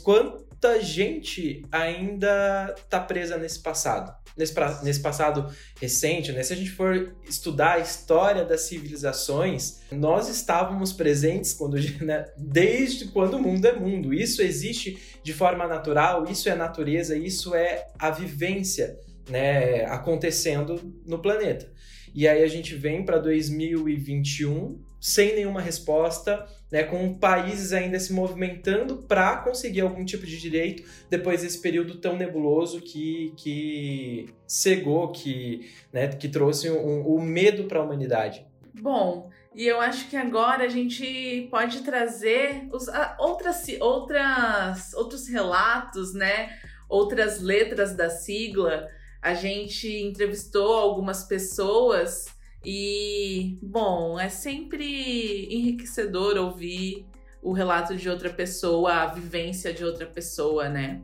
quanta 0.61 0.83
gente 0.83 1.65
ainda 1.73 2.75
está 2.77 3.01
presa 3.01 3.39
nesse 3.39 3.61
passado? 3.61 4.15
Nesse, 4.37 4.55
nesse 4.85 5.01
passado 5.01 5.53
recente, 5.81 6.33
né? 6.33 6.43
se 6.43 6.53
a 6.53 6.57
gente 6.57 6.71
for 6.71 7.15
estudar 7.29 7.73
a 7.73 7.79
história 7.79 8.45
das 8.45 8.63
civilizações, 8.63 9.81
nós 9.91 10.29
estávamos 10.29 10.93
presentes 10.93 11.53
quando, 11.53 11.77
né? 12.05 12.27
desde 12.37 13.07
quando 13.07 13.35
o 13.35 13.43
mundo 13.43 13.67
é 13.67 13.73
mundo. 13.73 14.15
Isso 14.15 14.43
existe 14.43 15.19
de 15.23 15.33
forma 15.33 15.67
natural, 15.67 16.25
isso 16.31 16.49
é 16.49 16.55
natureza, 16.55 17.17
isso 17.17 17.55
é 17.55 17.87
a 17.99 18.11
vivência 18.11 18.99
né, 19.29 19.85
acontecendo 19.87 20.95
no 21.07 21.19
planeta. 21.21 21.73
E 22.15 22.29
aí 22.29 22.43
a 22.43 22.49
gente 22.49 22.75
vem 22.75 23.05
para 23.05 23.19
2021 23.19 24.90
sem 25.01 25.35
nenhuma 25.35 25.61
resposta, 25.61 26.47
né, 26.71 26.85
com 26.85 27.15
países 27.15 27.73
ainda 27.73 27.99
se 27.99 28.13
movimentando 28.13 28.99
para 28.99 29.39
conseguir 29.39 29.81
algum 29.81 30.05
tipo 30.05 30.27
de 30.27 30.39
direito 30.39 30.85
depois 31.09 31.43
desse 31.43 31.61
período 31.61 31.97
tão 31.97 32.17
nebuloso 32.17 32.81
que, 32.81 33.33
que 33.37 34.29
cegou, 34.47 35.11
que, 35.11 35.71
né, 35.93 36.09
que 36.09 36.29
trouxe 36.29 36.69
o 36.69 36.79
um, 36.79 37.17
um 37.17 37.23
medo 37.23 37.65
para 37.65 37.81
a 37.81 37.83
humanidade. 37.83 38.47
Bom, 38.75 39.31
e 39.55 39.67
eu 39.67 39.81
acho 39.81 40.09
que 40.09 40.17
agora 40.17 40.65
a 40.65 40.69
gente 40.69 41.49
pode 41.51 41.81
trazer 41.81 42.69
os, 42.73 42.87
outras, 43.19 43.67
outras, 43.81 44.95
outros 44.95 45.27
relatos, 45.27 46.15
né? 46.15 46.57
Outras 46.89 47.41
letras 47.41 47.97
da 47.97 48.09
sigla 48.09 48.89
a 49.21 49.35
gente 49.35 49.89
entrevistou 49.89 50.75
algumas 50.75 51.25
pessoas 51.25 52.27
e, 52.65 53.59
bom, 53.63 54.21
é 54.21 54.29
sempre 54.29 55.47
enriquecedor 55.55 56.37
ouvir 56.37 57.07
o 57.43 57.53
relato 57.53 57.97
de 57.97 58.09
outra 58.09 58.29
pessoa, 58.29 58.93
a 58.93 59.07
vivência 59.07 59.73
de 59.73 59.83
outra 59.83 60.07
pessoa, 60.07 60.69
né? 60.69 61.03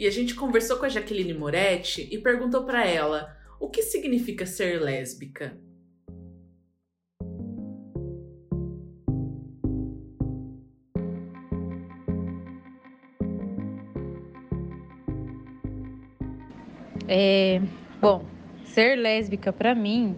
E 0.00 0.06
a 0.06 0.10
gente 0.10 0.34
conversou 0.34 0.78
com 0.78 0.86
a 0.86 0.88
Jaqueline 0.88 1.34
Moretti 1.34 2.08
e 2.10 2.18
perguntou 2.18 2.64
para 2.64 2.86
ela 2.86 3.36
o 3.60 3.68
que 3.68 3.82
significa 3.82 4.46
ser 4.46 4.80
lésbica. 4.80 5.56
É, 17.06 17.60
bom, 18.00 18.24
ser 18.64 18.96
lésbica 18.96 19.52
para 19.52 19.74
mim 19.74 20.16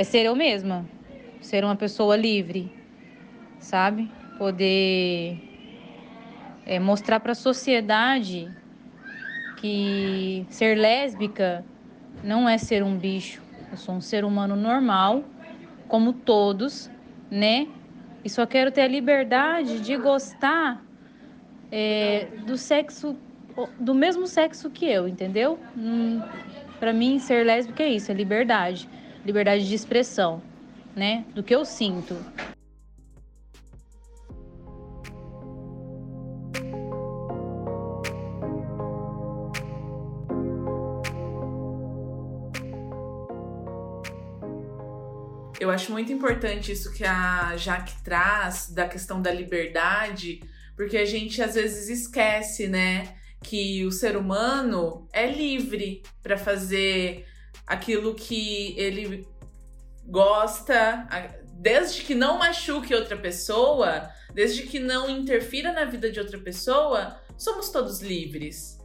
é 0.00 0.04
ser 0.04 0.24
eu 0.24 0.34
mesma, 0.34 0.88
ser 1.42 1.62
uma 1.62 1.76
pessoa 1.76 2.16
livre, 2.16 2.72
sabe? 3.58 4.08
Poder 4.38 5.36
é, 6.64 6.78
mostrar 6.78 7.20
para 7.20 7.32
a 7.32 7.34
sociedade 7.34 8.50
que 9.56 10.46
ser 10.48 10.74
lésbica 10.78 11.66
não 12.22 12.48
é 12.48 12.56
ser 12.56 12.82
um 12.82 12.96
bicho. 12.96 13.42
Eu 13.70 13.76
sou 13.76 13.94
um 13.94 14.00
ser 14.00 14.24
humano 14.24 14.56
normal, 14.56 15.22
como 15.86 16.14
todos, 16.14 16.90
né? 17.30 17.66
E 18.24 18.30
só 18.30 18.46
quero 18.46 18.72
ter 18.72 18.80
a 18.80 18.88
liberdade 18.88 19.82
de 19.82 19.98
gostar 19.98 20.82
é, 21.70 22.30
do 22.38 22.56
sexo 22.56 23.18
do 23.78 23.94
mesmo 23.94 24.26
sexo 24.26 24.70
que 24.70 24.86
eu, 24.86 25.06
entendeu? 25.06 25.58
Hum, 25.76 26.22
para 26.78 26.94
mim, 26.94 27.18
ser 27.18 27.44
lésbica 27.44 27.82
é 27.82 27.90
isso, 27.90 28.10
é 28.10 28.14
liberdade. 28.14 28.88
Liberdade 29.24 29.68
de 29.68 29.74
expressão, 29.74 30.42
né? 30.94 31.24
Do 31.34 31.42
que 31.42 31.54
eu 31.54 31.64
sinto. 31.64 32.16
Eu 45.58 45.70
acho 45.70 45.92
muito 45.92 46.10
importante 46.10 46.72
isso 46.72 46.92
que 46.92 47.04
a 47.04 47.54
Jaque 47.56 48.02
traz 48.02 48.70
da 48.70 48.88
questão 48.88 49.20
da 49.20 49.30
liberdade, 49.30 50.40
porque 50.74 50.96
a 50.96 51.04
gente 51.04 51.42
às 51.42 51.54
vezes 51.54 51.88
esquece, 51.88 52.66
né? 52.66 53.14
que 53.42 53.84
o 53.86 53.90
ser 53.90 54.16
humano 54.16 55.08
é 55.12 55.26
livre 55.26 56.02
para 56.22 56.36
fazer 56.36 57.26
aquilo 57.70 58.16
que 58.16 58.74
ele 58.76 59.28
gosta, 60.04 61.06
desde 61.54 62.02
que 62.02 62.16
não 62.16 62.36
machuque 62.36 62.92
outra 62.92 63.16
pessoa, 63.16 64.10
desde 64.34 64.64
que 64.64 64.80
não 64.80 65.08
interfira 65.08 65.72
na 65.72 65.84
vida 65.84 66.10
de 66.10 66.18
outra 66.18 66.36
pessoa, 66.36 67.16
somos 67.38 67.70
todos 67.70 68.00
livres. 68.00 68.76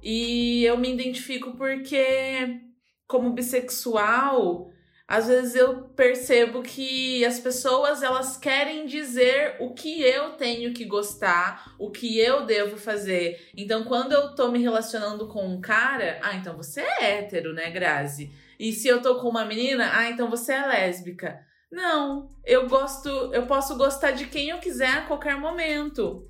E 0.00 0.64
eu 0.64 0.78
me 0.78 0.88
identifico 0.94 1.56
porque, 1.56 2.60
como 3.08 3.32
bissexual, 3.32 4.70
às 5.08 5.26
vezes 5.26 5.54
eu 5.54 5.84
percebo 5.96 6.60
que 6.60 7.24
as 7.24 7.40
pessoas 7.40 8.02
elas 8.02 8.36
querem 8.36 8.84
dizer 8.84 9.56
o 9.58 9.72
que 9.72 10.02
eu 10.02 10.32
tenho 10.32 10.74
que 10.74 10.84
gostar, 10.84 11.74
o 11.78 11.90
que 11.90 12.18
eu 12.18 12.44
devo 12.44 12.76
fazer. 12.76 13.48
Então, 13.56 13.84
quando 13.84 14.12
eu 14.12 14.34
tô 14.34 14.50
me 14.50 14.60
relacionando 14.60 15.26
com 15.26 15.46
um 15.48 15.62
cara, 15.62 16.20
ah, 16.22 16.34
então 16.34 16.54
você 16.54 16.82
é 16.82 17.20
hétero, 17.20 17.54
né, 17.54 17.70
Grazi? 17.70 18.30
E 18.60 18.70
se 18.70 18.86
eu 18.86 19.00
tô 19.00 19.18
com 19.18 19.30
uma 19.30 19.46
menina, 19.46 19.90
ah, 19.94 20.10
então 20.10 20.28
você 20.28 20.52
é 20.52 20.66
lésbica. 20.66 21.40
Não, 21.72 22.28
eu 22.44 22.68
gosto, 22.68 23.08
eu 23.32 23.46
posso 23.46 23.78
gostar 23.78 24.10
de 24.10 24.26
quem 24.26 24.50
eu 24.50 24.58
quiser 24.58 24.90
a 24.90 25.06
qualquer 25.06 25.38
momento. 25.38 26.28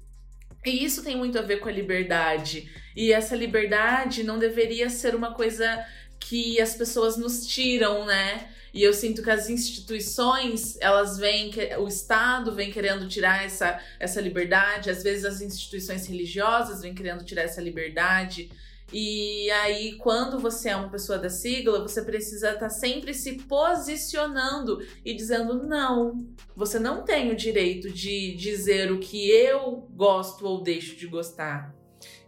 E 0.64 0.84
isso 0.84 1.02
tem 1.02 1.16
muito 1.16 1.36
a 1.36 1.42
ver 1.42 1.58
com 1.58 1.68
a 1.68 1.72
liberdade. 1.72 2.70
E 2.94 3.12
essa 3.12 3.34
liberdade 3.34 4.22
não 4.22 4.38
deveria 4.38 4.88
ser 4.88 5.16
uma 5.16 5.34
coisa 5.34 5.84
que 6.20 6.60
as 6.60 6.76
pessoas 6.76 7.16
nos 7.16 7.44
tiram, 7.44 8.04
né? 8.04 8.52
E 8.72 8.82
eu 8.82 8.92
sinto 8.92 9.22
que 9.22 9.30
as 9.30 9.48
instituições, 9.48 10.76
elas 10.80 11.18
vêm, 11.18 11.50
o 11.78 11.88
Estado 11.88 12.52
vem 12.52 12.70
querendo 12.70 13.08
tirar 13.08 13.44
essa, 13.44 13.80
essa 13.98 14.20
liberdade, 14.20 14.90
às 14.90 15.02
vezes 15.02 15.24
as 15.24 15.40
instituições 15.40 16.06
religiosas 16.06 16.82
vêm 16.82 16.94
querendo 16.94 17.24
tirar 17.24 17.42
essa 17.42 17.60
liberdade. 17.60 18.50
E 18.92 19.50
aí, 19.50 19.96
quando 19.98 20.38
você 20.38 20.70
é 20.70 20.76
uma 20.76 20.88
pessoa 20.88 21.18
da 21.18 21.28
sigla, 21.28 21.82
você 21.82 22.00
precisa 22.02 22.48
estar 22.48 22.60
tá 22.60 22.70
sempre 22.70 23.12
se 23.12 23.34
posicionando 23.42 24.82
e 25.04 25.14
dizendo: 25.14 25.62
não, 25.62 26.26
você 26.56 26.78
não 26.78 27.04
tem 27.04 27.30
o 27.30 27.36
direito 27.36 27.90
de 27.90 28.34
dizer 28.34 28.90
o 28.90 28.98
que 28.98 29.30
eu 29.30 29.86
gosto 29.94 30.46
ou 30.46 30.62
deixo 30.62 30.96
de 30.96 31.06
gostar. 31.06 31.74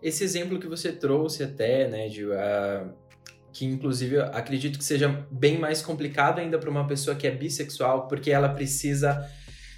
Esse 0.02 0.22
exemplo 0.22 0.58
que 0.58 0.66
você 0.66 0.92
trouxe 0.92 1.42
até, 1.42 1.88
né, 1.88 2.08
de 2.08 2.26
uh, 2.26 2.92
que 3.52 3.64
inclusive 3.64 4.16
eu 4.16 4.24
acredito 4.24 4.78
que 4.78 4.84
seja 4.84 5.26
bem 5.30 5.58
mais 5.58 5.82
complicado 5.82 6.38
ainda 6.38 6.58
para 6.58 6.70
uma 6.70 6.86
pessoa 6.86 7.16
que 7.16 7.26
é 7.26 7.30
bissexual, 7.30 8.08
porque 8.08 8.30
ela 8.30 8.48
precisa 8.48 9.28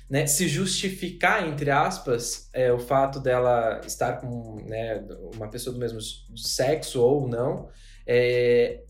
né, 0.08 0.26
se 0.26 0.46
justificar, 0.46 1.46
entre 1.46 1.70
aspas, 1.70 2.48
é, 2.52 2.72
o 2.72 2.78
fato 2.78 3.18
dela 3.18 3.80
estar 3.86 4.20
com 4.20 4.62
né, 4.66 5.02
uma 5.34 5.48
pessoa 5.48 5.72
do 5.72 5.80
mesmo 5.80 6.00
sexo 6.36 7.00
ou 7.00 7.26
não, 7.26 7.68
é, 8.06 8.82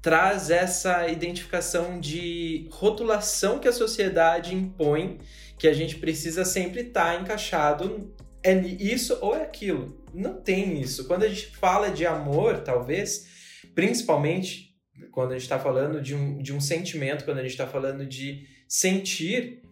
traz 0.00 0.50
essa 0.50 1.08
identificação 1.08 1.98
de 1.98 2.68
rotulação 2.70 3.58
que 3.58 3.68
a 3.68 3.72
sociedade 3.72 4.54
impõe, 4.54 5.18
que 5.58 5.66
a 5.66 5.72
gente 5.72 5.96
precisa 5.96 6.44
sempre 6.44 6.82
estar 6.82 7.16
tá 7.16 7.20
encaixado 7.20 8.12
é 8.42 8.54
isso 8.54 9.16
ou 9.20 9.36
é 9.36 9.42
aquilo. 9.42 9.96
Não 10.12 10.34
tem 10.34 10.80
isso. 10.80 11.06
Quando 11.06 11.22
a 11.22 11.28
gente 11.28 11.46
fala 11.56 11.90
de 11.90 12.04
amor, 12.04 12.58
talvez, 12.58 13.26
principalmente 13.74 14.72
quando 15.10 15.30
a 15.30 15.34
gente 15.34 15.42
está 15.42 15.58
falando 15.58 16.00
de 16.00 16.14
um, 16.14 16.38
de 16.38 16.52
um 16.52 16.60
sentimento, 16.60 17.24
quando 17.24 17.38
a 17.38 17.42
gente 17.42 17.52
está 17.52 17.66
falando 17.66 18.06
de 18.06 18.46
sentir, 18.68 19.62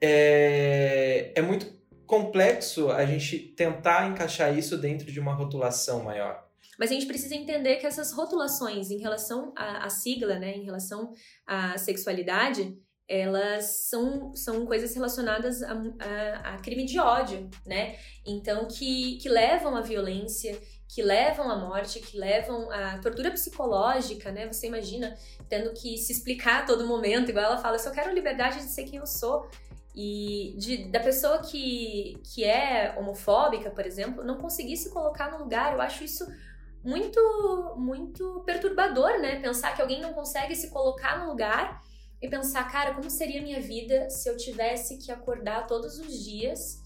é, 0.00 1.32
é 1.34 1.42
muito 1.42 1.74
complexo 2.06 2.90
a 2.90 3.04
gente 3.04 3.38
tentar 3.38 4.08
encaixar 4.08 4.56
isso 4.56 4.78
dentro 4.78 5.10
de 5.10 5.18
uma 5.18 5.34
rotulação 5.34 6.04
maior. 6.04 6.46
Mas 6.78 6.90
a 6.90 6.94
gente 6.94 7.06
precisa 7.06 7.34
entender 7.34 7.76
que 7.76 7.86
essas 7.86 8.12
rotulações 8.12 8.90
em 8.90 8.98
relação 8.98 9.52
à, 9.56 9.88
sigla, 9.88 10.38
né, 10.38 10.56
em 10.56 10.64
relação 10.64 11.12
à 11.46 11.76
sexualidade, 11.78 12.76
elas 13.08 13.88
são, 13.88 14.34
são 14.34 14.66
coisas 14.66 14.94
relacionadas 14.94 15.62
a, 15.62 15.72
a, 15.72 16.54
a, 16.54 16.58
crime 16.58 16.84
de 16.84 16.98
ódio, 16.98 17.48
né? 17.64 17.96
Então, 18.26 18.66
que, 18.66 19.16
que 19.18 19.28
levam 19.28 19.76
à 19.76 19.80
violência, 19.80 20.60
que 20.88 21.02
levam 21.02 21.50
à 21.50 21.56
morte, 21.56 22.00
que 22.00 22.16
levam 22.16 22.70
à 22.70 22.98
tortura 22.98 23.30
psicológica, 23.30 24.30
né? 24.30 24.46
Você 24.46 24.66
imagina 24.66 25.16
tendo 25.48 25.72
que 25.72 25.98
se 25.98 26.12
explicar 26.12 26.62
a 26.62 26.66
todo 26.66 26.86
momento, 26.86 27.30
igual 27.30 27.46
ela 27.46 27.58
fala, 27.58 27.76
eu 27.76 27.80
só 27.80 27.90
quero 27.90 28.14
liberdade 28.14 28.58
de 28.58 28.64
ser 28.64 28.84
quem 28.84 28.98
eu 28.98 29.06
sou. 29.06 29.48
E 29.94 30.54
de, 30.58 30.90
da 30.90 31.00
pessoa 31.00 31.38
que, 31.38 32.20
que 32.22 32.44
é 32.44 32.94
homofóbica, 32.98 33.70
por 33.70 33.86
exemplo, 33.86 34.22
não 34.22 34.36
conseguir 34.36 34.76
se 34.76 34.90
colocar 34.90 35.30
no 35.30 35.38
lugar, 35.38 35.72
eu 35.72 35.80
acho 35.80 36.04
isso 36.04 36.26
muito, 36.84 37.74
muito 37.76 38.42
perturbador, 38.46 39.18
né? 39.18 39.40
Pensar 39.40 39.74
que 39.74 39.82
alguém 39.82 40.00
não 40.00 40.12
consegue 40.12 40.54
se 40.54 40.70
colocar 40.70 41.18
no 41.18 41.30
lugar 41.30 41.82
e 42.22 42.28
pensar, 42.28 42.70
cara, 42.70 42.94
como 42.94 43.10
seria 43.10 43.40
a 43.40 43.42
minha 43.42 43.60
vida 43.60 44.08
se 44.08 44.28
eu 44.28 44.36
tivesse 44.36 44.98
que 44.98 45.10
acordar 45.10 45.66
todos 45.66 45.98
os 45.98 46.24
dias 46.24 46.82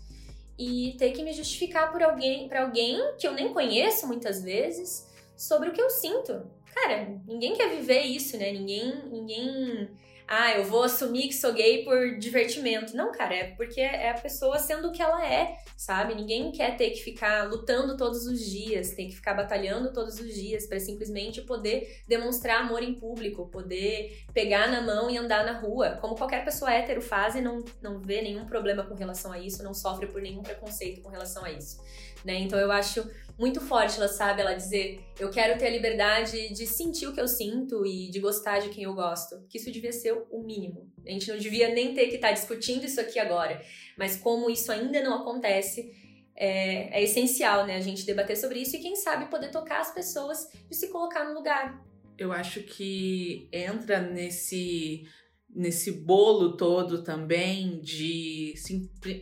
e 0.60 0.92
ter 0.98 1.12
que 1.12 1.22
me 1.22 1.32
justificar 1.32 1.90
por 1.90 2.02
alguém, 2.02 2.46
para 2.46 2.60
alguém 2.60 3.16
que 3.18 3.26
eu 3.26 3.32
nem 3.32 3.50
conheço 3.50 4.06
muitas 4.06 4.42
vezes 4.42 5.08
sobre 5.34 5.70
o 5.70 5.72
que 5.72 5.80
eu 5.80 5.88
sinto. 5.88 6.42
Cara, 6.74 7.18
ninguém 7.26 7.54
quer 7.54 7.70
viver 7.70 8.02
isso, 8.02 8.36
né? 8.36 8.52
Ninguém, 8.52 9.08
ninguém 9.10 9.88
ah, 10.32 10.52
eu 10.52 10.62
vou 10.62 10.84
assumir 10.84 11.26
que 11.26 11.34
sou 11.34 11.52
gay 11.52 11.82
por 11.82 12.16
divertimento. 12.16 12.94
Não, 12.94 13.10
cara, 13.10 13.34
é 13.34 13.44
porque 13.56 13.80
é 13.80 14.10
a 14.10 14.14
pessoa 14.14 14.60
sendo 14.60 14.86
o 14.86 14.92
que 14.92 15.02
ela 15.02 15.26
é, 15.26 15.56
sabe? 15.76 16.14
Ninguém 16.14 16.52
quer 16.52 16.76
ter 16.76 16.90
que 16.90 17.02
ficar 17.02 17.50
lutando 17.50 17.96
todos 17.96 18.26
os 18.26 18.38
dias, 18.40 18.92
tem 18.92 19.08
que 19.08 19.16
ficar 19.16 19.34
batalhando 19.34 19.92
todos 19.92 20.20
os 20.20 20.32
dias 20.32 20.68
para 20.68 20.78
simplesmente 20.78 21.42
poder 21.42 22.00
demonstrar 22.06 22.60
amor 22.60 22.80
em 22.80 22.94
público, 22.94 23.48
poder 23.48 24.22
pegar 24.32 24.68
na 24.68 24.80
mão 24.80 25.10
e 25.10 25.18
andar 25.18 25.44
na 25.44 25.58
rua, 25.58 25.98
como 26.00 26.14
qualquer 26.14 26.44
pessoa 26.44 26.72
hétero 26.72 27.02
faz 27.02 27.34
e 27.34 27.40
não, 27.40 27.64
não 27.82 27.98
vê 27.98 28.22
nenhum 28.22 28.46
problema 28.46 28.84
com 28.84 28.94
relação 28.94 29.32
a 29.32 29.38
isso, 29.40 29.64
não 29.64 29.74
sofre 29.74 30.06
por 30.06 30.22
nenhum 30.22 30.44
preconceito 30.44 31.02
com 31.02 31.08
relação 31.08 31.44
a 31.44 31.50
isso. 31.50 31.82
Né? 32.24 32.38
Então 32.38 32.58
eu 32.58 32.70
acho 32.70 33.04
muito 33.40 33.58
forte, 33.58 33.96
ela 33.96 34.06
sabe, 34.06 34.42
ela 34.42 34.52
dizer, 34.52 35.00
eu 35.18 35.30
quero 35.30 35.58
ter 35.58 35.68
a 35.68 35.70
liberdade 35.70 36.52
de 36.52 36.66
sentir 36.66 37.06
o 37.06 37.14
que 37.14 37.20
eu 37.20 37.26
sinto 37.26 37.86
e 37.86 38.10
de 38.10 38.20
gostar 38.20 38.58
de 38.58 38.68
quem 38.68 38.84
eu 38.84 38.94
gosto. 38.94 39.42
Que 39.48 39.56
isso 39.56 39.72
devia 39.72 39.92
ser 39.92 40.12
o 40.30 40.42
mínimo. 40.42 40.92
A 41.06 41.10
gente 41.10 41.26
não 41.30 41.38
devia 41.38 41.74
nem 41.74 41.94
ter 41.94 42.08
que 42.08 42.16
estar 42.16 42.28
tá 42.28 42.34
discutindo 42.34 42.84
isso 42.84 43.00
aqui 43.00 43.18
agora. 43.18 43.58
Mas 43.96 44.14
como 44.14 44.50
isso 44.50 44.70
ainda 44.70 45.02
não 45.02 45.22
acontece, 45.22 45.90
é, 46.36 47.00
é, 47.00 47.02
essencial, 47.02 47.66
né? 47.66 47.76
A 47.76 47.80
gente 47.80 48.04
debater 48.04 48.36
sobre 48.36 48.58
isso 48.60 48.76
e 48.76 48.80
quem 48.80 48.94
sabe 48.94 49.30
poder 49.30 49.50
tocar 49.50 49.80
as 49.80 49.94
pessoas 49.94 50.46
de 50.68 50.76
se 50.76 50.88
colocar 50.88 51.24
no 51.24 51.32
lugar. 51.32 51.82
Eu 52.18 52.32
acho 52.32 52.62
que 52.62 53.48
entra 53.50 54.02
nesse 54.02 55.04
nesse 55.52 55.90
bolo 55.90 56.56
todo 56.56 57.02
também 57.02 57.80
de 57.80 58.54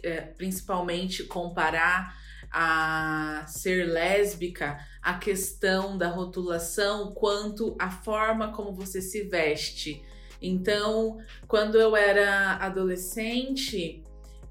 é, 0.02 0.20
principalmente 0.20 1.24
comparar 1.24 2.14
a 2.52 3.44
ser 3.46 3.86
lésbica 3.86 4.78
a 5.02 5.14
questão 5.14 5.96
da 5.96 6.08
rotulação 6.08 7.12
quanto 7.12 7.76
a 7.78 7.90
forma 7.90 8.52
como 8.52 8.72
você 8.72 9.00
se 9.00 9.22
veste. 9.22 10.02
Então, 10.40 11.18
quando 11.46 11.78
eu 11.78 11.96
era 11.96 12.56
adolescente, 12.56 14.02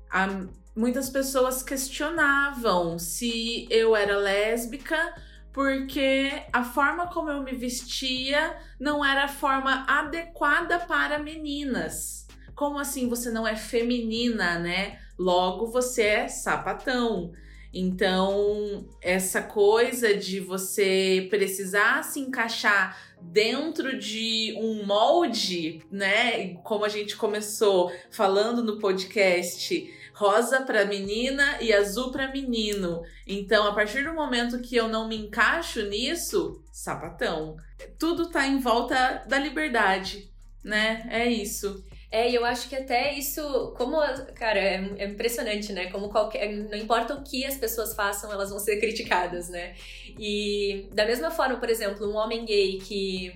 a, 0.10 0.46
muitas 0.76 1.10
pessoas 1.10 1.64
questionavam 1.64 3.00
se 3.00 3.68
eu 3.70 3.96
era 3.96 4.18
lésbica 4.18 5.16
porque 5.58 6.32
a 6.54 6.64
forma 6.64 7.08
como 7.08 7.32
eu 7.32 7.42
me 7.42 7.56
vestia 7.56 8.56
não 8.80 9.04
era 9.04 9.24
a 9.24 9.28
forma 9.28 9.86
adequada 9.88 10.78
para 10.78 11.18
meninas. 11.18 12.28
Como 12.54 12.78
assim 12.78 13.10
você 13.10 13.32
não 13.32 13.48
é 13.48 13.56
feminina, 13.56 14.60
né? 14.60 15.00
Logo 15.18 15.66
você 15.66 16.04
é 16.04 16.28
sapatão. 16.28 17.32
Então, 17.80 18.88
essa 19.00 19.40
coisa 19.40 20.16
de 20.16 20.40
você 20.40 21.28
precisar 21.30 22.04
se 22.04 22.20
encaixar 22.20 22.98
dentro 23.22 24.00
de 24.00 24.56
um 24.58 24.84
molde, 24.84 25.84
né? 25.92 26.56
Como 26.64 26.84
a 26.84 26.90
gente 26.90 27.16
começou 27.16 27.92
falando 28.10 28.64
no 28.64 28.80
podcast, 28.80 29.94
rosa 30.12 30.62
para 30.62 30.86
menina 30.86 31.62
e 31.62 31.72
azul 31.72 32.12
para 32.12 32.32
menino. 32.32 33.04
Então, 33.28 33.68
a 33.68 33.76
partir 33.76 34.04
do 34.04 34.14
momento 34.16 34.60
que 34.60 34.76
eu 34.76 34.88
não 34.88 35.08
me 35.08 35.16
encaixo 35.16 35.84
nisso, 35.84 36.64
sapatão. 36.72 37.58
Tudo 38.00 38.32
tá 38.32 38.48
em 38.48 38.60
volta 38.60 39.24
da 39.28 39.38
liberdade, 39.38 40.32
né? 40.64 41.08
É 41.12 41.28
isso. 41.28 41.86
É, 42.10 42.30
e 42.30 42.36
eu 42.36 42.46
acho 42.46 42.70
que 42.70 42.76
até 42.76 43.14
isso, 43.14 43.74
como, 43.78 43.98
cara, 44.34 44.60
é, 44.60 44.76
é, 44.98 45.06
impressionante, 45.06 45.74
né? 45.74 45.92
Como 45.92 46.10
qualquer. 46.10 46.50
Não 46.52 46.78
importa 46.78 47.14
o 47.14 47.22
que 47.22 47.46
as 47.46 47.56
pessoas 47.58 47.94
façam, 47.94 48.32
elas 48.32 48.50
vão 48.50 48.60
ser 48.60 48.80
criticadas, 48.80 49.50
né? 49.50 49.76
E 50.18 50.88
da 50.94 51.06
mesma 51.06 51.30
forma, 51.30 51.58
por 51.58 51.70
exemplo, 51.70 52.10
um 52.10 52.16
homem 52.16 52.46
gay 52.46 52.78
que 52.80 53.34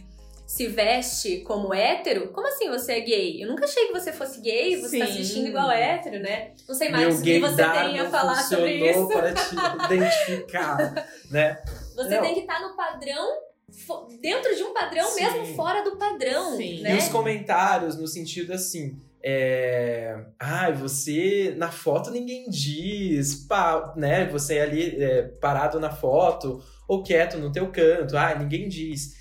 se 0.48 0.68
veste 0.68 1.40
como 1.40 1.74
hétero, 1.74 2.30
como 2.30 2.48
assim 2.48 2.70
você 2.70 2.94
é 2.94 3.00
gay? 3.02 3.44
Eu 3.44 3.50
nunca 3.50 3.66
achei 3.66 3.88
que 3.88 3.94
você 3.94 4.12
fosse 4.12 4.42
gay, 4.42 4.78
você 4.78 4.90
Sim. 4.90 5.00
tá 5.00 5.08
se 5.08 5.18
vestindo 5.18 5.48
igual 5.48 5.70
hétero, 5.72 6.20
né? 6.20 6.52
Não 6.68 6.76
sei 6.76 6.90
mais 6.90 7.20
o 7.20 7.24
que 7.24 7.40
você 7.40 7.64
tem 7.64 8.00
a 8.00 8.10
falar 8.10 8.36
sobre 8.36 8.90
isso. 8.90 9.08
para 9.08 9.34
te 9.34 9.56
identificar, 9.86 11.08
né? 11.30 11.62
Você 11.96 12.16
Não. 12.16 12.22
tem 12.22 12.34
que 12.34 12.40
estar 12.42 12.60
tá 12.60 12.68
no 12.68 12.76
padrão 12.76 13.51
dentro 14.22 14.56
de 14.56 14.64
um 14.64 14.74
padrão, 14.74 15.08
Sim. 15.10 15.24
mesmo 15.24 15.56
fora 15.56 15.84
do 15.84 15.98
padrão. 15.98 16.58
Sim. 16.58 16.82
Né? 16.82 16.96
E 16.96 16.98
os 16.98 17.08
comentários, 17.10 17.98
no 17.98 18.08
sentido 18.08 18.54
assim. 18.54 19.00
É... 19.24 20.26
Ah, 20.40 20.72
você 20.72 21.54
na 21.56 21.72
foto 21.72 22.10
ninguém 22.10 22.50
diz, 22.50 23.36
pá, 23.48 23.94
né? 23.96 24.26
Você 24.30 24.60
ali 24.60 25.02
é, 25.02 25.24
parado 25.40 25.80
na 25.80 25.92
foto 25.92 26.64
ou 26.88 27.04
quieto 27.04 27.38
no 27.38 27.52
teu 27.52 27.72
canto, 27.72 28.18
ah, 28.18 28.34
ninguém 28.36 28.68
diz. 28.68 29.16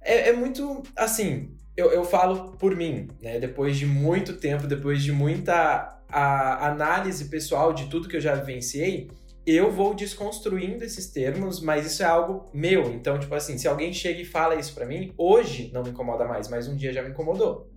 É, 0.00 0.28
é 0.28 0.32
muito 0.32 0.82
assim. 0.96 1.54
Eu, 1.76 1.90
eu 1.90 2.04
falo 2.04 2.56
por 2.56 2.74
mim, 2.74 3.08
né? 3.20 3.38
Depois 3.38 3.76
de 3.76 3.84
muito 3.84 4.34
tempo, 4.34 4.66
depois 4.66 5.02
de 5.02 5.12
muita 5.12 5.96
a, 6.08 6.68
análise 6.68 7.26
pessoal 7.26 7.72
de 7.72 7.86
tudo 7.86 8.08
que 8.08 8.16
eu 8.16 8.20
já 8.20 8.34
vivenciei, 8.34 9.10
eu 9.46 9.70
vou 9.70 9.94
desconstruindo 9.94 10.82
esses 10.82 11.06
termos, 11.06 11.60
mas 11.60 11.86
isso 11.86 12.02
é 12.02 12.06
algo 12.06 12.50
meu. 12.52 12.92
Então, 12.92 13.18
tipo 13.18 13.34
assim, 13.34 13.56
se 13.56 13.68
alguém 13.68 13.92
chega 13.92 14.20
e 14.20 14.24
fala 14.24 14.56
isso 14.56 14.74
para 14.74 14.84
mim, 14.84 15.14
hoje 15.16 15.70
não 15.72 15.84
me 15.84 15.90
incomoda 15.90 16.24
mais, 16.24 16.48
mas 16.48 16.66
um 16.66 16.74
dia 16.74 16.92
já 16.92 17.02
me 17.02 17.10
incomodou. 17.10 17.70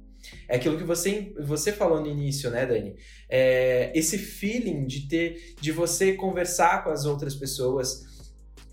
É 0.47 0.55
aquilo 0.55 0.77
que 0.77 0.83
você, 0.83 1.31
você 1.39 1.71
falou 1.71 2.01
no 2.01 2.07
início, 2.07 2.49
né, 2.49 2.65
Dani? 2.65 2.95
É 3.29 3.91
esse 3.93 4.17
feeling 4.17 4.85
de 4.85 5.07
ter, 5.07 5.55
de 5.61 5.71
você 5.71 6.13
conversar 6.13 6.83
com 6.83 6.89
as 6.89 7.05
outras 7.05 7.35
pessoas, 7.35 8.03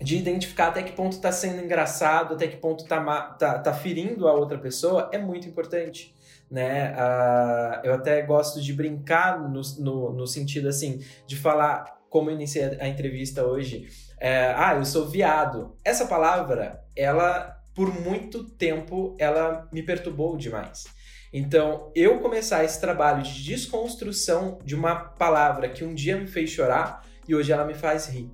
de 0.01 0.17
identificar 0.17 0.67
até 0.67 0.83
que 0.83 0.91
ponto 0.91 1.19
tá 1.21 1.31
sendo 1.31 1.63
engraçado, 1.63 2.33
até 2.33 2.47
que 2.47 2.57
ponto 2.57 2.85
tá, 2.85 2.99
tá, 3.39 3.59
tá 3.59 3.73
ferindo 3.73 4.27
a 4.27 4.33
outra 4.33 4.57
pessoa, 4.57 5.09
é 5.13 5.17
muito 5.17 5.47
importante. 5.47 6.15
Né? 6.49 6.93
Uh, 6.93 7.85
eu 7.85 7.93
até 7.93 8.21
gosto 8.21 8.61
de 8.61 8.73
brincar 8.73 9.39
no, 9.39 9.61
no, 9.79 10.13
no 10.13 10.27
sentido 10.27 10.67
assim, 10.67 11.03
de 11.25 11.35
falar 11.35 11.96
como 12.09 12.29
eu 12.29 12.35
iniciei 12.35 12.77
a 12.79 12.87
entrevista 12.87 13.45
hoje, 13.45 13.87
é, 14.19 14.53
ah, 14.55 14.75
eu 14.75 14.85
sou 14.85 15.07
viado. 15.07 15.75
Essa 15.83 16.05
palavra, 16.05 16.81
ela, 16.95 17.55
por 17.75 17.93
muito 18.01 18.43
tempo, 18.43 19.15
ela 19.19 19.67
me 19.71 19.83
perturbou 19.83 20.37
demais. 20.37 20.85
Então, 21.31 21.91
eu 21.93 22.19
começar 22.19 22.63
esse 22.63 22.79
trabalho 22.79 23.21
de 23.21 23.43
desconstrução 23.43 24.59
de 24.63 24.75
uma 24.75 24.95
palavra 24.95 25.69
que 25.69 25.83
um 25.83 25.93
dia 25.93 26.17
me 26.17 26.27
fez 26.27 26.49
chorar 26.49 27.05
e 27.27 27.35
hoje 27.35 27.51
ela 27.51 27.65
me 27.65 27.73
faz 27.73 28.07
rir. 28.07 28.31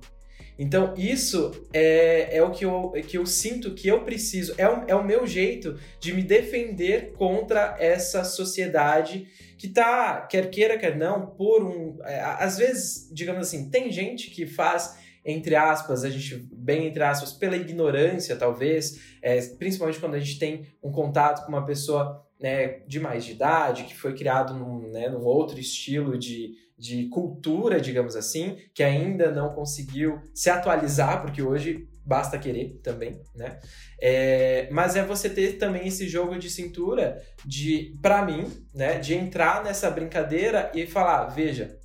Então, 0.58 0.94
isso 0.96 1.50
é, 1.72 2.36
é 2.36 2.42
o 2.42 2.50
que 2.50 2.64
eu, 2.64 2.92
é 2.94 3.02
que 3.02 3.18
eu 3.18 3.26
sinto 3.26 3.74
que 3.74 3.88
eu 3.88 4.04
preciso, 4.04 4.54
é 4.56 4.68
o, 4.68 4.84
é 4.86 4.94
o 4.94 5.04
meu 5.04 5.26
jeito 5.26 5.78
de 5.98 6.12
me 6.12 6.22
defender 6.22 7.12
contra 7.12 7.76
essa 7.78 8.22
sociedade 8.22 9.26
que 9.58 9.68
tá, 9.68 10.20
quer 10.20 10.50
queira, 10.50 10.78
quer 10.78 10.96
não, 10.96 11.26
por 11.26 11.64
um. 11.64 11.98
É, 12.04 12.20
às 12.20 12.58
vezes, 12.58 13.08
digamos 13.12 13.48
assim, 13.48 13.68
tem 13.68 13.90
gente 13.90 14.30
que 14.30 14.46
faz 14.46 15.02
entre 15.24 15.56
aspas, 15.56 16.04
a 16.04 16.10
gente, 16.10 16.36
bem 16.52 16.86
entre 16.86 17.02
aspas, 17.02 17.32
pela 17.32 17.56
ignorância, 17.56 18.36
talvez, 18.36 19.00
é, 19.22 19.40
principalmente 19.40 19.98
quando 19.98 20.14
a 20.14 20.20
gente 20.20 20.38
tem 20.38 20.66
um 20.82 20.92
contato 20.92 21.46
com 21.46 21.48
uma 21.48 21.64
pessoa 21.64 22.22
né, 22.38 22.80
de 22.86 23.00
mais 23.00 23.24
de 23.24 23.32
idade, 23.32 23.84
que 23.84 23.94
foi 23.94 24.14
criado 24.14 24.52
num, 24.52 24.90
né, 24.90 25.08
num 25.08 25.24
outro 25.24 25.58
estilo 25.58 26.18
de, 26.18 26.52
de 26.84 27.08
cultura, 27.08 27.80
digamos 27.80 28.14
assim, 28.14 28.58
que 28.74 28.82
ainda 28.82 29.30
não 29.30 29.54
conseguiu 29.54 30.20
se 30.34 30.50
atualizar, 30.50 31.22
porque 31.22 31.40
hoje 31.40 31.88
basta 32.04 32.38
querer 32.38 32.78
também, 32.82 33.22
né? 33.34 33.58
É, 33.98 34.68
mas 34.70 34.94
é 34.94 35.02
você 35.02 35.30
ter 35.30 35.54
também 35.54 35.88
esse 35.88 36.06
jogo 36.06 36.38
de 36.38 36.50
cintura 36.50 37.22
de, 37.42 37.96
para 38.02 38.22
mim, 38.22 38.46
né, 38.74 38.98
de 38.98 39.14
entrar 39.14 39.64
nessa 39.64 39.90
brincadeira 39.90 40.70
e 40.74 40.86
falar, 40.86 41.24
veja, 41.28 41.78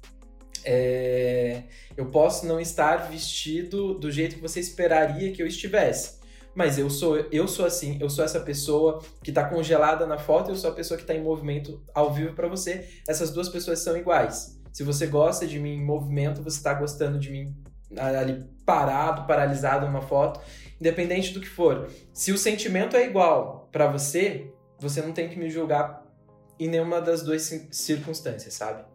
é, 0.65 1.63
eu 1.95 2.07
posso 2.07 2.45
não 2.45 2.59
estar 2.59 3.09
vestido 3.09 3.93
do 3.93 4.11
jeito 4.11 4.35
que 4.35 4.41
você 4.41 4.59
esperaria 4.59 5.31
que 5.31 5.41
eu 5.41 5.47
estivesse. 5.47 6.19
Mas 6.53 6.77
eu 6.77 6.89
sou, 6.89 7.15
eu 7.31 7.47
sou 7.47 7.65
assim, 7.65 7.97
eu 8.01 8.09
sou 8.09 8.25
essa 8.25 8.41
pessoa 8.41 9.01
que 9.23 9.31
está 9.31 9.47
congelada 9.47 10.05
na 10.05 10.17
foto, 10.17 10.49
eu 10.49 10.57
sou 10.57 10.69
a 10.69 10.73
pessoa 10.73 10.97
que 10.97 11.03
está 11.03 11.13
em 11.13 11.23
movimento 11.23 11.81
ao 11.93 12.13
vivo 12.13 12.33
para 12.33 12.49
você. 12.49 12.85
Essas 13.07 13.31
duas 13.31 13.47
pessoas 13.47 13.79
são 13.79 13.95
iguais. 13.95 14.58
Se 14.71 14.83
você 14.83 15.07
gosta 15.07 15.45
de 15.45 15.59
mim 15.59 15.75
em 15.75 15.85
movimento, 15.85 16.41
você 16.41 16.57
está 16.57 16.73
gostando 16.73 17.19
de 17.19 17.31
mim 17.31 17.55
ali 17.97 18.45
parado, 18.65 19.25
paralisado 19.25 19.85
numa 19.85 20.01
foto, 20.01 20.39
independente 20.79 21.33
do 21.33 21.41
que 21.41 21.47
for. 21.47 21.89
Se 22.13 22.31
o 22.31 22.37
sentimento 22.37 22.95
é 22.95 23.05
igual 23.05 23.67
para 23.71 23.87
você, 23.91 24.53
você 24.79 25.01
não 25.01 25.11
tem 25.11 25.27
que 25.27 25.39
me 25.39 25.49
julgar 25.49 26.05
em 26.59 26.67
nenhuma 26.67 27.01
das 27.01 27.23
duas 27.23 27.41
circunstâncias, 27.71 28.53
sabe? 28.53 28.85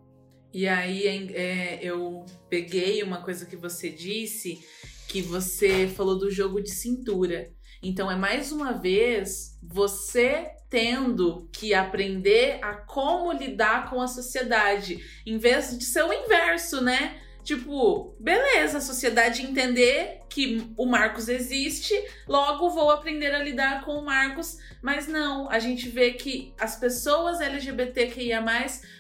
E 0.53 0.69
aí 0.69 1.07
é, 1.35 1.83
eu 1.83 2.25
peguei 2.49 3.03
uma 3.03 3.23
coisa 3.23 3.45
que 3.45 3.57
você 3.57 3.91
disse, 3.91 4.61
que 5.09 5.21
você 5.21 5.89
falou 5.89 6.17
do 6.19 6.31
jogo 6.31 6.63
de 6.63 6.71
cintura. 6.71 7.51
Então 7.83 8.11
é 8.11 8.17
mais 8.17 8.53
uma 8.53 8.73
vez 8.73 9.59
você 9.63 10.47
tendo 10.75 11.49
que 11.53 11.73
aprender 11.73 12.59
a 12.61 12.75
como 12.75 13.31
lidar 13.31 13.89
com 13.89 14.03
a 14.03 14.09
sociedade, 14.09 14.99
em 15.25 15.39
vez 15.39 15.79
de 15.79 15.85
ser 15.85 16.03
o 16.03 16.13
inverso, 16.13 16.83
né? 16.83 17.21
Tipo, 17.45 18.17
beleza, 18.19 18.79
a 18.79 18.81
sociedade 18.81 19.43
entender 19.43 20.23
que 20.29 20.67
o 20.77 20.85
Marcos 20.85 21.29
existe, 21.29 21.95
logo 22.27 22.71
vou 22.71 22.91
aprender 22.91 23.33
a 23.33 23.39
lidar 23.39 23.85
com 23.85 23.93
o 23.93 24.05
Marcos, 24.05 24.59
mas 24.83 25.07
não, 25.07 25.49
a 25.49 25.61
gente 25.61 25.89
vê 25.89 26.11
que 26.13 26.53
as 26.59 26.75
pessoas 26.75 27.41
LGBTQIA+, 27.41 28.43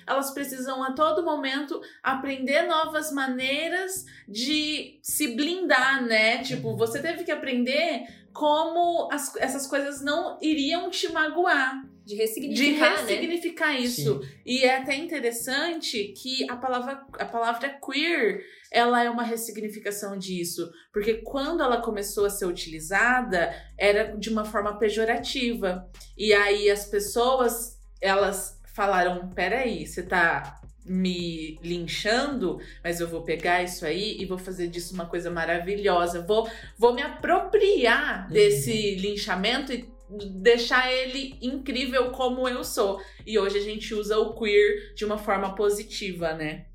elas 0.06 0.30
precisam 0.30 0.80
a 0.84 0.92
todo 0.92 1.24
momento 1.24 1.82
aprender 2.04 2.68
novas 2.68 3.10
maneiras 3.10 4.04
de 4.28 5.00
se 5.02 5.34
blindar, 5.34 6.04
né? 6.04 6.38
Tipo, 6.38 6.76
você 6.76 7.02
teve 7.02 7.24
que 7.24 7.32
aprender 7.32 8.06
como 8.34 9.08
as- 9.12 9.34
essas 9.36 9.66
coisas 9.66 10.02
não 10.02 10.36
iriam 10.42 10.90
te 10.90 11.10
magoar 11.12 11.82
De 12.04 12.14
de 12.14 12.16
ressignificar, 12.16 12.90
né? 12.90 13.00
ressignificar 13.00 13.72
isso. 13.80 14.20
E 14.44 14.64
é 14.64 14.76
até 14.78 14.96
interessante 14.96 16.08
que 16.20 16.44
a 16.50 16.56
palavra, 16.56 17.06
a 17.18 17.24
palavra 17.24 17.78
queer 17.82 18.44
ela 18.70 19.02
é 19.04 19.08
uma 19.08 19.22
ressignificação 19.22 20.18
disso. 20.18 20.68
Porque 20.92 21.14
quando 21.22 21.62
ela 21.62 21.80
começou 21.80 22.26
a 22.26 22.30
ser 22.30 22.44
utilizada, 22.46 23.54
era 23.78 24.16
de 24.16 24.28
uma 24.28 24.44
forma 24.44 24.76
pejorativa. 24.78 25.88
E 26.18 26.32
aí 26.34 26.68
as 26.68 26.84
pessoas, 26.86 27.78
elas 28.00 28.60
falaram: 28.74 29.28
peraí, 29.30 29.86
você 29.86 30.02
tá 30.02 30.60
me 30.84 31.58
linchando, 31.62 32.58
mas 32.82 33.00
eu 33.00 33.08
vou 33.08 33.22
pegar 33.22 33.62
isso 33.62 33.86
aí 33.86 34.20
e 34.20 34.26
vou 34.26 34.36
fazer 34.38 34.68
disso 34.68 34.92
uma 34.94 35.06
coisa 35.06 35.30
maravilhosa. 35.30 36.20
Vou, 36.22 36.48
vou 36.76 36.92
me 36.94 37.02
apropriar 37.02 38.26
Uhum. 38.26 38.32
desse 38.32 38.94
linchamento 38.96 39.72
e 39.72 39.88
deixar 40.30 40.92
ele 40.92 41.36
incrível 41.40 42.10
como 42.10 42.46
eu 42.48 42.62
sou. 42.62 43.00
E 43.26 43.38
hoje 43.38 43.58
a 43.58 43.62
gente 43.62 43.94
usa 43.94 44.18
o 44.18 44.34
queer 44.34 44.94
de 44.94 45.04
uma 45.04 45.16
forma 45.18 45.54
positiva, 45.54 46.34
né? 46.34 46.66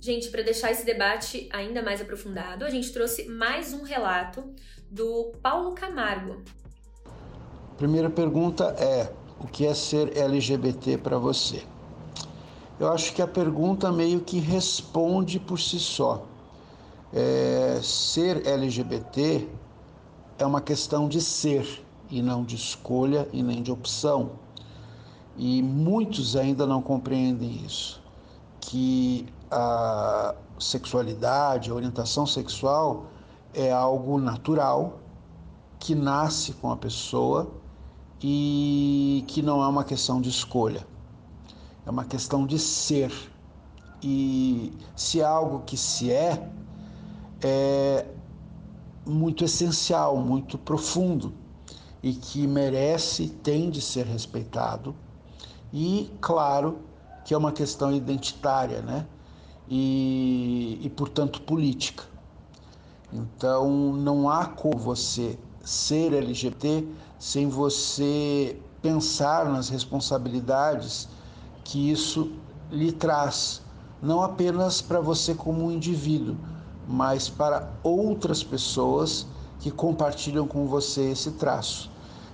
Gente, 0.00 0.28
para 0.28 0.42
deixar 0.42 0.70
esse 0.70 0.84
debate 0.86 1.48
ainda 1.52 1.82
mais 1.82 2.00
aprofundado, 2.00 2.64
a 2.64 2.70
gente 2.70 2.92
trouxe 2.92 3.26
mais 3.28 3.72
um 3.72 3.82
relato 3.82 4.54
do 4.88 5.32
Paulo 5.42 5.74
Camargo. 5.74 6.44
Primeira 7.76 8.08
pergunta 8.08 8.66
é: 8.78 9.12
o 9.40 9.46
que 9.48 9.66
é 9.66 9.74
ser 9.74 10.16
LGBT 10.16 10.98
para 10.98 11.18
você? 11.18 11.62
Eu 12.78 12.92
acho 12.92 13.14
que 13.14 13.22
a 13.22 13.26
pergunta 13.26 13.90
meio 13.90 14.20
que 14.20 14.38
responde 14.38 15.40
por 15.40 15.58
si 15.58 15.78
só. 15.78 16.24
É, 17.12 17.80
ser 17.82 18.46
LGBT 18.46 19.48
é 20.38 20.44
uma 20.44 20.60
questão 20.60 21.08
de 21.08 21.20
ser 21.20 21.82
e 22.10 22.20
não 22.20 22.44
de 22.44 22.56
escolha 22.56 23.28
e 23.32 23.42
nem 23.42 23.62
de 23.62 23.72
opção. 23.72 24.32
E 25.38 25.62
muitos 25.62 26.36
ainda 26.36 26.66
não 26.66 26.82
compreendem 26.82 27.64
isso, 27.64 28.02
que 28.60 29.26
a 29.50 30.34
sexualidade, 30.58 31.70
a 31.70 31.74
orientação 31.74 32.26
sexual 32.26 33.06
é 33.54 33.70
algo 33.72 34.18
natural 34.18 34.98
que 35.78 35.94
nasce 35.94 36.52
com 36.54 36.70
a 36.70 36.76
pessoa 36.76 37.50
e 38.22 39.24
que 39.28 39.42
não 39.42 39.62
é 39.62 39.66
uma 39.66 39.84
questão 39.84 40.20
de 40.20 40.30
escolha, 40.30 40.86
é 41.86 41.90
uma 41.90 42.04
questão 42.04 42.44
de 42.44 42.58
ser. 42.58 43.12
E 44.02 44.72
se 44.96 45.20
é 45.20 45.24
algo 45.24 45.60
que 45.60 45.76
se 45.76 46.10
é, 46.10 46.50
é 47.40 48.06
muito 49.06 49.44
essencial, 49.44 50.16
muito 50.16 50.58
profundo 50.58 51.32
e 52.02 52.12
que 52.12 52.46
merece, 52.46 53.28
tem 53.28 53.70
de 53.70 53.80
ser 53.80 54.04
respeitado. 54.04 54.94
E, 55.72 56.10
claro, 56.20 56.80
que 57.24 57.32
é 57.32 57.36
uma 57.36 57.52
questão 57.52 57.94
identitária, 57.94 58.82
né? 58.82 59.06
E, 59.68 60.80
e 60.82 60.90
portanto, 60.90 61.40
política. 61.42 62.04
Então, 63.12 63.92
não 63.92 64.28
há 64.28 64.46
como 64.46 64.76
você 64.76 65.38
ser 65.64 66.12
LGBT 66.12 66.86
sem 67.18 67.48
você 67.48 68.60
pensar 68.82 69.46
nas 69.46 69.68
responsabilidades 69.68 71.08
que 71.66 71.90
isso 71.90 72.30
lhe 72.70 72.92
traz, 72.92 73.60
não 74.00 74.22
apenas 74.22 74.80
para 74.80 75.00
você 75.00 75.34
como 75.34 75.64
um 75.64 75.72
indivíduo, 75.72 76.36
mas 76.86 77.28
para 77.28 77.68
outras 77.82 78.42
pessoas 78.42 79.26
que 79.58 79.70
compartilham 79.70 80.46
com 80.46 80.66
você 80.66 81.10
esse 81.10 81.32
traço. 81.32 81.90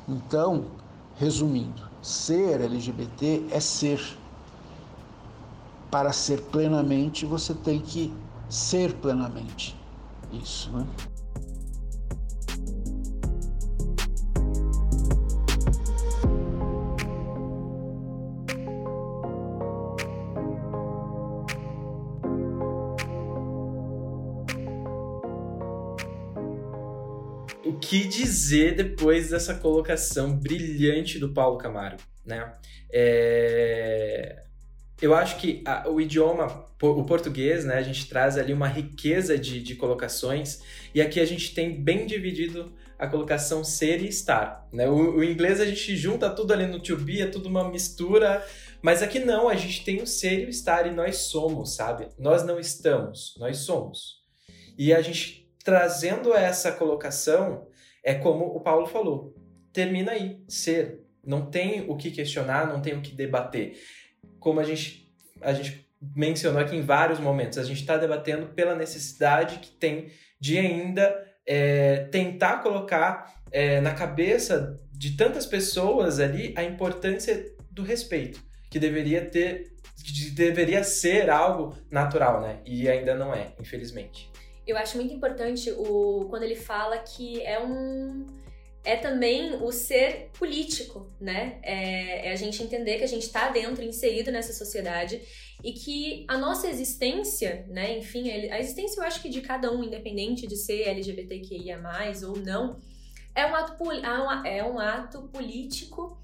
Então, 0.07 0.67
resumindo, 1.17 1.83
ser 2.03 2.61
LGBT 2.61 3.47
é 3.51 3.61
ser. 3.61 4.19
Para 5.91 6.13
ser 6.13 6.41
plenamente, 6.45 7.27
você 7.27 7.55
tem 7.55 7.81
que 7.81 8.13
ser 8.49 8.95
plenamente. 8.95 9.79
Isso, 10.33 10.71
né? 10.71 10.87
Dizer 28.53 28.75
depois 28.77 29.31
dessa 29.31 29.55
colocação 29.55 30.37
brilhante 30.39 31.19
do 31.19 31.33
Paulo 31.33 31.59
Camargo, 31.59 32.03
né? 32.25 32.53
É, 32.93 34.43
Eu 35.01 35.15
acho 35.17 35.37
que 35.39 35.63
a- 35.67 35.89
o 35.89 36.01
idioma, 36.01 36.65
o 36.81 37.05
português, 37.05 37.65
né, 37.65 37.75
a 37.77 37.83
gente 37.83 38.09
traz 38.09 38.39
ali 38.39 38.53
uma 38.53 38.69
riqueza 38.69 39.37
de, 39.37 39.61
de 39.61 39.75
colocações 39.75 40.61
e 40.95 41.01
aqui 41.03 41.19
a 41.19 41.25
gente 41.25 41.55
tem 41.55 41.83
bem 41.83 42.07
dividido 42.07 42.73
a 42.97 43.09
colocação 43.09 43.65
ser 43.65 44.01
e 44.01 44.07
estar, 44.09 44.69
né? 44.73 44.89
O, 44.89 45.17
o 45.17 45.25
inglês 45.25 45.61
a 45.61 45.67
gente 45.67 45.97
junta 45.97 46.31
tudo 46.31 46.53
ali 46.53 46.67
no 46.69 46.79
to 46.81 46.97
be, 46.97 47.21
é 47.21 47.27
tudo 47.27 47.49
uma 47.49 47.69
mistura, 47.69 48.47
mas 48.81 49.03
aqui 49.03 49.19
não, 49.19 49.49
a 49.49 49.57
gente 49.57 49.85
tem 49.85 50.01
o 50.01 50.07
ser 50.07 50.43
e 50.43 50.47
o 50.47 50.51
estar 50.51 50.87
e 50.87 50.93
nós 50.95 51.17
somos, 51.17 51.75
sabe? 51.75 52.07
Nós 52.19 52.45
não 52.47 52.61
estamos, 52.61 53.35
nós 53.39 53.59
somos. 53.59 54.23
E 54.79 54.93
a 54.95 55.03
gente 55.03 55.51
trazendo 55.65 56.33
essa 56.33 56.71
colocação, 56.73 57.67
é 58.03 58.15
como 58.15 58.47
o 58.47 58.61
Paulo 58.61 58.87
falou, 58.87 59.35
termina 59.73 60.13
aí, 60.13 60.43
ser. 60.49 61.01
Não 61.25 61.47
tem 61.47 61.89
o 61.89 61.97
que 61.97 62.11
questionar, 62.11 62.67
não 62.67 62.83
tem 62.83 62.95
o 62.95 63.01
que 63.01 63.15
debater. 63.15 63.79
Como 64.41 64.59
a 64.59 64.65
gente, 64.65 65.09
a 65.41 65.53
gente 65.53 65.89
mencionou 66.15 66.61
aqui 66.61 66.77
em 66.77 66.83
vários 66.83 67.21
momentos, 67.21 67.59
a 67.59 67.65
gente 67.65 67.81
está 67.81 67.97
debatendo 67.97 68.49
pela 68.49 68.75
necessidade 68.75 69.61
que 69.61 69.71
tem 69.71 70.11
de 70.41 70.59
ainda 70.59 71.15
é, 71.47 72.09
tentar 72.11 72.61
colocar 72.61 73.41
é, 73.53 73.81
na 73.81 73.95
cabeça 73.95 74.77
de 74.91 75.17
tantas 75.17 75.47
pessoas 75.47 76.19
ali 76.19 76.53
a 76.57 76.65
importância 76.65 77.55
do 77.71 77.83
respeito, 77.83 78.43
que 78.69 78.81
deveria 78.81 79.25
ter, 79.25 79.73
que 80.05 80.31
deveria 80.31 80.83
ser 80.83 81.31
algo 81.31 81.77
natural, 81.89 82.41
né? 82.41 82.61
E 82.67 82.89
ainda 82.89 83.15
não 83.15 83.33
é, 83.33 83.53
infelizmente. 83.61 84.32
Eu 84.73 84.79
acho 84.79 84.97
muito 84.97 85.13
importante 85.13 85.71
o 85.71 86.27
quando 86.31 86.43
ele 86.43 86.57
fala 86.57 86.99
que 86.99 87.41
é 87.43 87.63
um 87.63 88.27
é 88.85 88.97
também 88.97 89.55
o 89.63 89.71
ser 89.71 90.31
político, 90.37 91.09
né? 91.21 91.61
É, 91.63 92.29
é 92.29 92.33
a 92.33 92.37
gente 92.37 92.61
entender 92.63 92.99
que 92.99 93.05
a 93.05 93.09
gente 93.09 93.27
está 93.27 93.49
dentro, 93.49 93.85
inserido 93.85 94.33
nessa 94.33 94.53
sociedade 94.53 95.21
e 95.63 95.73
que 95.73 96.25
a 96.27 96.37
nossa 96.37 96.69
existência, 96.69 97.65
né? 97.69 97.97
Enfim, 97.99 98.29
a 98.29 98.59
existência 98.59 99.01
eu 99.01 99.05
acho 99.05 99.23
que 99.23 99.29
de 99.29 99.41
cada 99.41 99.73
um, 99.73 99.85
independente 99.85 100.49
de 100.49 100.57
ser 100.57 100.89
LGBTQIA+, 100.89 101.81
ou 102.27 102.37
não, 102.39 102.81
é 103.35 103.47
um 103.47 103.55
ato, 103.55 103.75
é 104.45 104.65
um 104.65 104.81
ato 104.81 105.29
político 105.29 106.21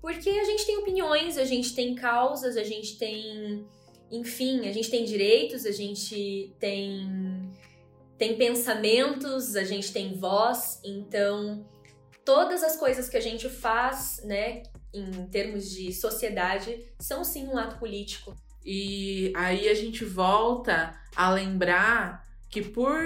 porque 0.00 0.30
a 0.30 0.44
gente 0.44 0.64
tem 0.64 0.78
opiniões, 0.78 1.36
a 1.36 1.44
gente 1.44 1.74
tem 1.74 1.94
causas, 1.94 2.56
a 2.56 2.64
gente 2.64 2.96
tem... 2.96 3.64
Enfim, 4.10 4.66
a 4.66 4.72
gente 4.72 4.90
tem 4.90 5.04
direitos, 5.04 5.64
a 5.64 5.70
gente 5.70 6.52
tem 6.58 7.52
tem 8.20 8.36
pensamentos, 8.36 9.56
a 9.56 9.64
gente 9.64 9.94
tem 9.94 10.12
voz, 10.12 10.78
então 10.84 11.66
todas 12.22 12.62
as 12.62 12.76
coisas 12.76 13.08
que 13.08 13.16
a 13.16 13.20
gente 13.20 13.48
faz, 13.48 14.20
né, 14.22 14.62
em 14.92 15.26
termos 15.28 15.70
de 15.70 15.90
sociedade, 15.90 16.84
são 16.98 17.24
sim 17.24 17.48
um 17.48 17.56
ato 17.56 17.78
político. 17.78 18.36
E 18.62 19.32
aí 19.34 19.70
a 19.70 19.74
gente 19.74 20.04
volta 20.04 20.92
a 21.16 21.30
lembrar 21.30 22.28
que 22.50 22.60
por 22.60 23.00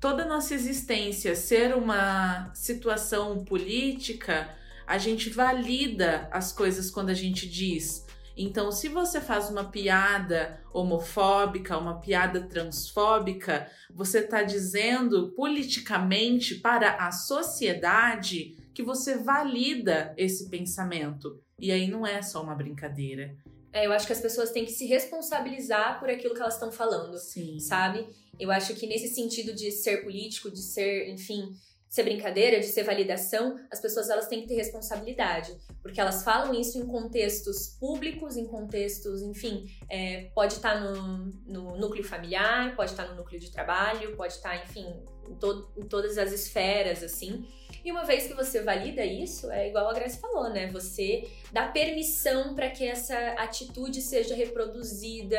toda 0.00 0.24
a 0.24 0.28
nossa 0.28 0.52
existência 0.52 1.36
ser 1.36 1.72
uma 1.76 2.52
situação 2.52 3.44
política, 3.44 4.52
a 4.84 4.98
gente 4.98 5.30
valida 5.30 6.28
as 6.32 6.50
coisas 6.50 6.90
quando 6.90 7.10
a 7.10 7.14
gente 7.14 7.48
diz. 7.48 8.04
Então, 8.36 8.70
se 8.70 8.88
você 8.88 9.18
faz 9.18 9.48
uma 9.48 9.64
piada 9.64 10.60
homofóbica, 10.72 11.78
uma 11.78 11.98
piada 12.00 12.42
transfóbica, 12.42 13.70
você 13.94 14.18
está 14.18 14.42
dizendo 14.42 15.32
politicamente 15.34 16.56
para 16.56 17.06
a 17.06 17.10
sociedade 17.10 18.54
que 18.74 18.82
você 18.82 19.16
valida 19.16 20.12
esse 20.18 20.50
pensamento. 20.50 21.42
E 21.58 21.72
aí 21.72 21.88
não 21.88 22.06
é 22.06 22.20
só 22.20 22.42
uma 22.42 22.54
brincadeira. 22.54 23.34
É, 23.72 23.86
eu 23.86 23.92
acho 23.92 24.06
que 24.06 24.12
as 24.12 24.20
pessoas 24.20 24.50
têm 24.50 24.66
que 24.66 24.72
se 24.72 24.86
responsabilizar 24.86 25.98
por 25.98 26.10
aquilo 26.10 26.34
que 26.34 26.40
elas 26.40 26.54
estão 26.54 26.70
falando, 26.70 27.18
Sim. 27.18 27.58
sabe? 27.58 28.06
Eu 28.38 28.50
acho 28.50 28.74
que 28.74 28.86
nesse 28.86 29.08
sentido 29.08 29.54
de 29.54 29.70
ser 29.70 30.02
político, 30.02 30.50
de 30.50 30.60
ser, 30.60 31.08
enfim, 31.08 31.54
ser 31.96 32.02
brincadeira, 32.02 32.60
de 32.60 32.66
ser 32.66 32.82
validação, 32.82 33.58
as 33.72 33.80
pessoas 33.80 34.10
elas 34.10 34.28
têm 34.28 34.42
que 34.42 34.48
ter 34.48 34.54
responsabilidade, 34.54 35.56
porque 35.80 35.98
elas 35.98 36.22
falam 36.22 36.52
isso 36.52 36.78
em 36.78 36.86
contextos 36.86 37.68
públicos, 37.80 38.36
em 38.36 38.46
contextos, 38.46 39.22
enfim, 39.22 39.66
é, 39.88 40.28
pode 40.34 40.52
estar 40.52 40.78
no, 40.78 41.32
no, 41.46 41.76
núcleo 41.78 42.04
familiar, 42.04 42.76
pode 42.76 42.90
estar 42.90 43.08
no 43.08 43.14
núcleo 43.14 43.40
de 43.40 43.50
trabalho, 43.50 44.14
pode 44.14 44.34
estar, 44.34 44.62
enfim, 44.62 44.84
em, 45.26 45.34
to 45.36 45.72
em 45.74 45.84
todas 45.84 46.18
as 46.18 46.32
esferas, 46.32 47.02
assim. 47.02 47.48
E 47.82 47.90
uma 47.90 48.04
vez 48.04 48.26
que 48.26 48.34
você 48.34 48.60
valida 48.60 49.02
isso, 49.02 49.50
é 49.50 49.68
igual 49.68 49.88
a 49.88 49.94
Grace 49.94 50.18
falou, 50.18 50.50
né? 50.50 50.66
Você 50.72 51.26
dá 51.50 51.68
permissão 51.68 52.54
para 52.54 52.68
que 52.68 52.86
essa 52.86 53.16
atitude 53.38 54.02
seja 54.02 54.34
reproduzida 54.34 55.38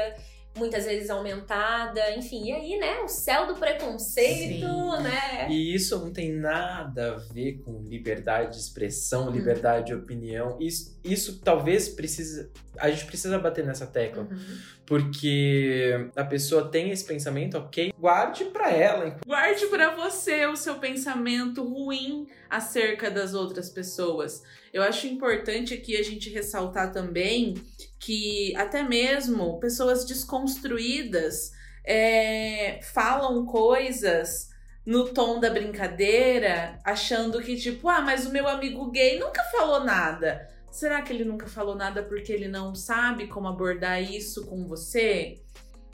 muitas 0.58 0.86
vezes 0.86 1.10
aumentada, 1.10 2.15
enfim, 2.15 2.46
e 2.46 2.52
aí, 2.52 2.80
né, 2.80 3.00
o 3.00 3.08
céu 3.08 3.48
do 3.48 3.56
preconceito, 3.56 4.67
Sim. 4.67 5.04
né? 5.04 5.48
E 5.50 5.74
isso 5.74 5.98
não 6.00 6.12
tem 6.12 6.32
nada 6.32 7.15
a 7.15 7.34
ver 7.34 7.60
com 7.63 7.82
liberdade 7.84 8.56
de 8.56 8.62
expressão, 8.62 9.30
liberdade 9.30 9.88
de 9.88 9.93
opinião. 9.93 10.58
Isso, 10.60 11.00
isso 11.04 11.39
talvez 11.41 11.88
precise. 11.89 12.50
A 12.80 12.90
gente 12.90 13.06
precisa 13.06 13.40
bater 13.40 13.66
nessa 13.66 13.86
tecla. 13.86 14.24
Uhum. 14.24 14.58
Porque 14.86 16.10
a 16.16 16.24
pessoa 16.24 16.70
tem 16.70 16.92
esse 16.92 17.04
pensamento, 17.06 17.58
ok, 17.58 17.94
guarde 18.00 18.46
pra 18.46 18.72
ela. 18.72 19.18
Guarde 19.26 19.68
para 19.68 19.96
você 19.96 20.46
o 20.46 20.56
seu 20.56 20.76
pensamento 20.76 21.63
ruim 21.63 22.28
acerca 22.50 23.12
das 23.12 23.34
outras 23.34 23.70
pessoas. 23.70 24.44
Eu 24.74 24.82
acho 24.84 25.08
importante 25.08 25.74
aqui 25.74 25.98
a 25.98 26.04
gente 26.04 26.30
ressaltar 26.30 26.94
também 26.94 27.56
que 28.00 28.56
até 28.56 28.84
mesmo 28.84 29.60
pessoas 29.60 30.06
desconstruídas 30.06 31.52
é, 31.86 32.80
falam 32.82 33.46
coisas 33.46 34.50
no 34.86 35.10
tom 35.10 35.40
da 35.42 35.50
brincadeira, 35.50 36.80
achando 36.82 37.42
que, 37.42 37.58
tipo, 37.58 37.90
ah, 37.90 38.00
mas 38.00 38.26
o 38.26 38.32
meu 38.32 38.48
amigo 38.48 38.90
gay 38.90 39.20
nunca 39.20 39.44
falou 39.52 39.84
nada. 39.84 40.48
Será 40.71 41.01
que 41.01 41.12
ele 41.12 41.23
nunca 41.23 41.47
falou 41.47 41.75
nada 41.75 42.03
porque 42.03 42.32
ele 42.32 42.47
não 42.47 42.75
sabe 42.75 43.27
como 43.27 43.47
abordar 43.47 44.01
isso 44.01 44.45
com 44.45 44.67
você? 44.67 45.41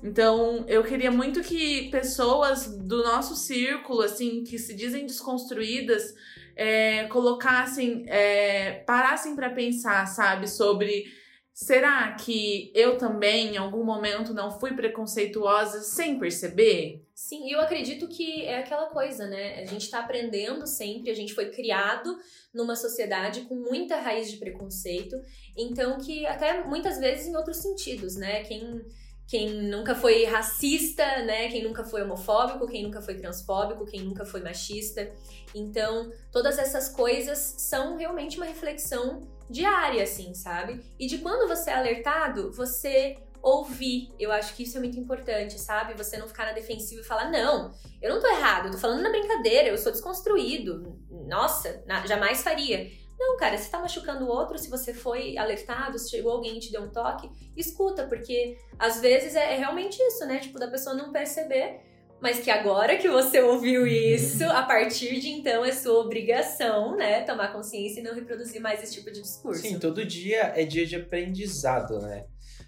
Então, 0.03 0.65
eu 0.67 0.83
queria 0.83 1.09
muito 1.09 1.41
que 1.41 1.89
pessoas 1.89 2.67
do 2.67 3.03
nosso 3.03 3.38
círculo, 3.38 4.01
assim, 4.01 4.43
que 4.43 4.59
se 4.59 4.75
dizem 4.75 5.05
desconstruídas, 5.05 6.13
é, 6.55 7.05
colocassem, 7.05 8.03
é, 8.07 8.83
parassem 8.86 9.36
para 9.36 9.49
pensar, 9.49 10.05
sabe, 10.07 10.49
sobre 10.49 11.05
será 11.53 12.12
que 12.13 12.71
eu 12.75 12.97
também, 12.97 13.53
em 13.53 13.57
algum 13.57 13.83
momento, 13.83 14.33
não 14.33 14.51
fui 14.59 14.73
preconceituosa 14.73 15.81
sem 15.81 16.19
perceber? 16.19 17.02
Sim, 17.15 17.52
eu 17.52 17.62
acredito 17.62 18.08
que 18.08 18.43
é 18.43 18.58
aquela 18.58 18.88
coisa, 18.88 19.28
né? 19.28 19.62
A 19.62 19.65
gente 19.65 19.89
tá 19.89 19.99
aprendendo 19.99 20.65
sempre, 20.65 21.12
a 21.12 21.15
gente 21.15 21.34
foi 21.34 21.52
criado 21.52 22.17
numa 22.52 22.76
sociedade 22.76 23.41
com 23.41 23.56
muita 23.56 23.97
raiz 23.97 24.32
de 24.32 24.38
preconceito, 24.38 25.15
então 25.56 25.99
que 25.99 26.26
até 26.26 26.63
muitas 26.63 26.97
vezes 26.97 27.28
em 27.28 27.36
outros 27.36 27.58
sentidos, 27.58 28.15
né? 28.15 28.43
Quem 28.43 28.84
quem 29.28 29.49
nunca 29.49 29.95
foi 29.95 30.26
racista, 30.26 31.04
né? 31.23 31.47
Quem 31.49 31.63
nunca 31.63 31.84
foi 31.84 32.04
homofóbico, 32.04 32.67
quem 32.67 32.84
nunca 32.84 33.02
foi 33.02 33.15
transfóbico, 33.15 33.86
quem 33.86 34.02
nunca 34.02 34.26
foi 34.26 34.41
machista. 34.41 35.10
Então, 35.56 36.12
todas 36.32 36.58
essas 36.58 36.89
coisas 36.89 37.38
são 37.58 37.95
realmente 37.95 38.38
uma 38.38 38.45
reflexão 38.45 39.21
diária, 39.49 40.04
assim, 40.04 40.34
sabe? 40.34 40.84
E 40.99 41.08
de 41.08 41.19
quando 41.19 41.47
você 41.47 41.69
é 41.69 41.73
alertado, 41.73 42.52
você 42.52 43.17
ouvir. 43.43 44.13
Eu 44.17 44.32
acho 44.32 44.56
que 44.56 44.63
isso 44.63 44.77
é 44.77 44.79
muito 44.79 44.97
importante, 44.97 45.60
sabe? 45.60 45.93
Você 45.95 46.17
não 46.17 46.27
ficar 46.27 46.45
na 46.45 46.53
defensiva 46.53 47.01
e 47.01 47.03
falar, 47.03 47.29
não, 47.29 47.73
eu 48.01 48.10
não 48.10 48.21
tô 48.21 48.27
errado, 48.27 48.67
eu 48.67 48.71
tô 48.71 48.77
falando 48.77 49.01
na 49.01 49.10
brincadeira, 49.10 49.67
eu 49.67 49.77
sou 49.77 49.91
desconstruído. 49.91 50.97
Nossa, 51.27 51.84
na, 51.86 52.08
jamais 52.08 52.41
faria. 52.41 52.89
Não, 53.19 53.38
cara, 53.38 53.58
se 53.58 53.69
tá 53.69 53.79
machucando 53.79 54.25
o 54.25 54.27
outro, 54.27 54.58
se 54.58 54.69
você 54.69 54.93
foi 54.93 55.38
alertado, 55.38 55.99
se 55.99 56.10
chegou 56.10 56.32
alguém 56.32 56.58
e 56.58 56.60
te 56.60 56.71
deu 56.71 56.82
um 56.82 56.89
toque, 56.89 57.29
escuta, 57.56 58.08
porque 58.08 58.58
às 58.79 59.01
vezes 59.01 59.36
é, 59.36 59.53
é 59.53 59.58
realmente 59.58 60.01
isso, 60.01 60.25
né? 60.25 60.39
Tipo, 60.39 60.58
da 60.58 60.67
pessoa 60.67 60.95
não 60.95 61.12
perceber, 61.12 61.82
mas 62.21 62.39
que 62.39 62.49
agora 62.49 62.97
que 62.97 63.10
você 63.10 63.41
ouviu 63.41 63.86
isso, 63.86 64.43
a 64.45 64.63
partir 64.63 65.19
de 65.19 65.29
então 65.29 65.63
é 65.63 65.71
sua 65.71 65.99
obrigação, 65.99 66.95
né? 66.95 67.21
Tomar 67.23 67.51
consciência 67.51 67.99
e 67.99 68.03
não 68.03 68.15
reproduzir 68.15 68.62
mais 68.62 68.82
esse 68.82 68.93
tipo 68.93 69.12
de 69.12 69.21
discurso. 69.21 69.62
Sim, 69.62 69.77
todo 69.77 70.06
dia 70.06 70.53
é 70.56 70.63
dia 70.63 70.86
de 70.86 70.95
aprendizado, 70.95 71.99
né? 71.99 72.25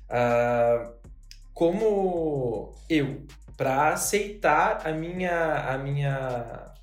Ah, 0.09 0.91
como 1.53 2.75
eu, 2.89 3.25
para 3.55 3.93
aceitar 3.93 4.85
a 4.85 4.91
minha, 4.91 5.73
a 5.73 5.77
minha, 5.77 6.73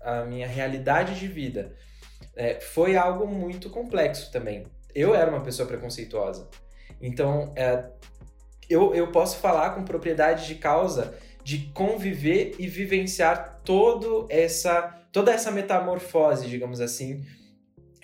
a 0.00 0.24
minha 0.24 0.46
realidade 0.46 1.18
de 1.18 1.26
vida, 1.26 1.74
é, 2.36 2.60
foi 2.60 2.96
algo 2.96 3.26
muito 3.26 3.70
complexo 3.70 4.30
também. 4.30 4.66
Eu 4.94 5.14
era 5.14 5.30
uma 5.30 5.40
pessoa 5.40 5.66
preconceituosa. 5.66 6.48
Então, 7.00 7.52
é, 7.56 7.86
eu, 8.68 8.94
eu 8.94 9.10
posso 9.10 9.38
falar 9.38 9.70
com 9.70 9.84
propriedade 9.84 10.46
de 10.46 10.56
causa 10.56 11.18
de 11.42 11.70
conviver 11.72 12.54
e 12.58 12.66
vivenciar 12.66 13.62
todo 13.64 14.26
essa, 14.28 14.82
toda 15.10 15.32
essa 15.32 15.50
metamorfose, 15.50 16.46
digamos 16.46 16.80
assim, 16.80 17.24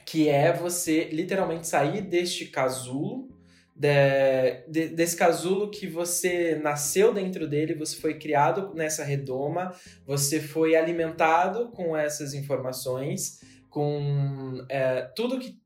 que 0.06 0.30
é 0.30 0.50
você 0.52 1.04
literalmente 1.04 1.66
sair 1.66 2.00
deste 2.00 2.46
casulo, 2.46 3.28
de, 3.74 4.62
de, 4.68 4.88
desse 4.88 5.16
casulo 5.16 5.70
que 5.70 5.86
você 5.86 6.54
nasceu 6.62 7.12
dentro 7.12 7.48
dele, 7.48 7.74
você 7.74 7.96
foi 7.96 8.18
criado 8.18 8.72
nessa 8.74 9.02
redoma, 9.02 9.74
você 10.06 10.40
foi 10.40 10.76
alimentado 10.76 11.70
com 11.70 11.96
essas 11.96 12.34
informações, 12.34 13.40
com 13.68 14.64
é, 14.68 15.02
tudo 15.16 15.38
que 15.38 15.62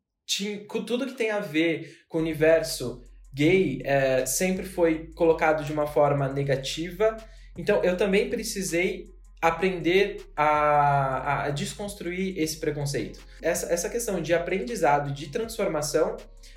com 0.66 0.84
tudo 0.84 1.06
que 1.06 1.14
tem 1.14 1.30
a 1.30 1.40
ver 1.40 2.02
com 2.06 2.18
o 2.18 2.20
universo 2.20 3.02
gay 3.32 3.80
é, 3.82 4.26
sempre 4.26 4.66
foi 4.66 5.10
colocado 5.14 5.64
de 5.64 5.72
uma 5.72 5.86
forma 5.86 6.28
negativa. 6.28 7.16
Então 7.56 7.82
eu 7.82 7.96
também 7.96 8.28
precisei 8.28 9.06
aprender 9.40 10.26
a, 10.36 11.44
a 11.44 11.50
desconstruir 11.50 12.38
esse 12.38 12.58
preconceito. 12.58 13.20
Essa, 13.40 13.72
essa 13.72 13.88
questão 13.88 14.20
de 14.20 14.34
aprendizado, 14.34 15.12
de 15.12 15.28
transformação, 15.28 16.16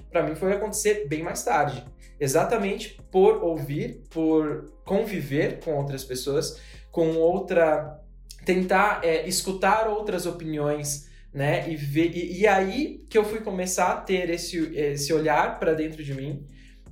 para 0.10 0.24
mim 0.24 0.36
foi 0.36 0.54
acontecer 0.54 1.08
bem 1.08 1.22
mais 1.22 1.44
tarde. 1.44 1.86
Exatamente 2.20 3.00
por 3.12 3.44
ouvir, 3.44 4.02
por 4.10 4.74
conviver 4.86 5.60
com 5.64 5.76
outras 5.76 6.04
pessoas, 6.04 6.60
com 6.92 7.16
outra. 7.16 8.00
tentar 8.46 9.02
é, 9.04 9.28
escutar 9.28 9.88
outras 9.88 10.26
opiniões 10.26 11.10
né? 11.34 11.70
E, 11.72 11.76
ver, 11.76 12.12
e, 12.16 12.42
e, 12.42 12.48
aí 12.48 13.06
que 13.10 13.18
eu 13.18 13.24
fui 13.24 13.40
começar 13.40 13.92
a 13.92 13.96
ter 14.02 14.30
esse, 14.30 14.58
esse 14.76 15.14
olhar 15.14 15.60
para 15.60 15.74
dentro 15.74 16.04
de 16.04 16.14
mim 16.14 16.46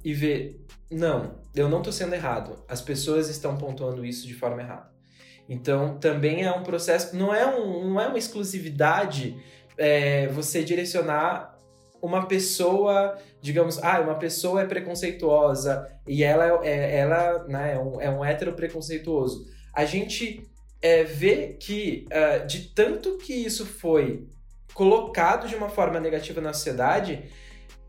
e 0.04 0.14
ver, 0.14 0.66
não, 0.90 1.42
eu 1.54 1.68
não 1.68 1.82
tô 1.82 1.92
sendo 1.92 2.14
errado. 2.16 2.64
As 2.68 2.82
pessoas 2.82 3.28
estão 3.28 3.58
pontuando 3.58 4.06
isso 4.06 4.26
de 4.26 4.34
forma 4.34 4.62
errada. 4.62 4.90
Então, 5.50 5.98
também 5.98 6.44
é 6.44 6.52
um 6.52 6.62
processo, 6.62 7.16
não 7.16 7.34
é, 7.34 7.44
um, 7.46 7.90
não 7.90 8.00
é 8.00 8.08
uma 8.08 8.20
exclusividade 8.20 9.36
é, 9.76 10.28
você 10.28 10.64
direcionar 10.64 11.58
uma 12.02 12.28
pessoa, 12.28 13.18
digamos, 13.42 13.82
ah, 13.84 14.00
uma 14.00 14.16
pessoa 14.16 14.62
é 14.62 14.66
preconceituosa 14.66 15.90
e 16.08 16.24
ela 16.24 16.66
é, 16.66 17.00
ela, 17.00 17.46
né, 17.48 17.74
é 17.74 17.80
um, 17.80 18.02
é 18.02 18.10
um 18.10 18.24
hétero 18.24 18.54
preconceituoso. 18.54 19.48
A 19.74 19.86
gente 19.86 20.48
é, 20.82 21.04
vê 21.04 21.58
que 21.60 22.06
uh, 22.08 22.46
de 22.48 22.70
tanto 22.70 23.18
que 23.18 23.34
isso 23.34 23.66
foi 23.66 24.28
colocado 24.74 25.48
de 25.48 25.56
uma 25.56 25.68
forma 25.68 26.00
negativa 26.00 26.40
na 26.40 26.54
sociedade, 26.54 27.24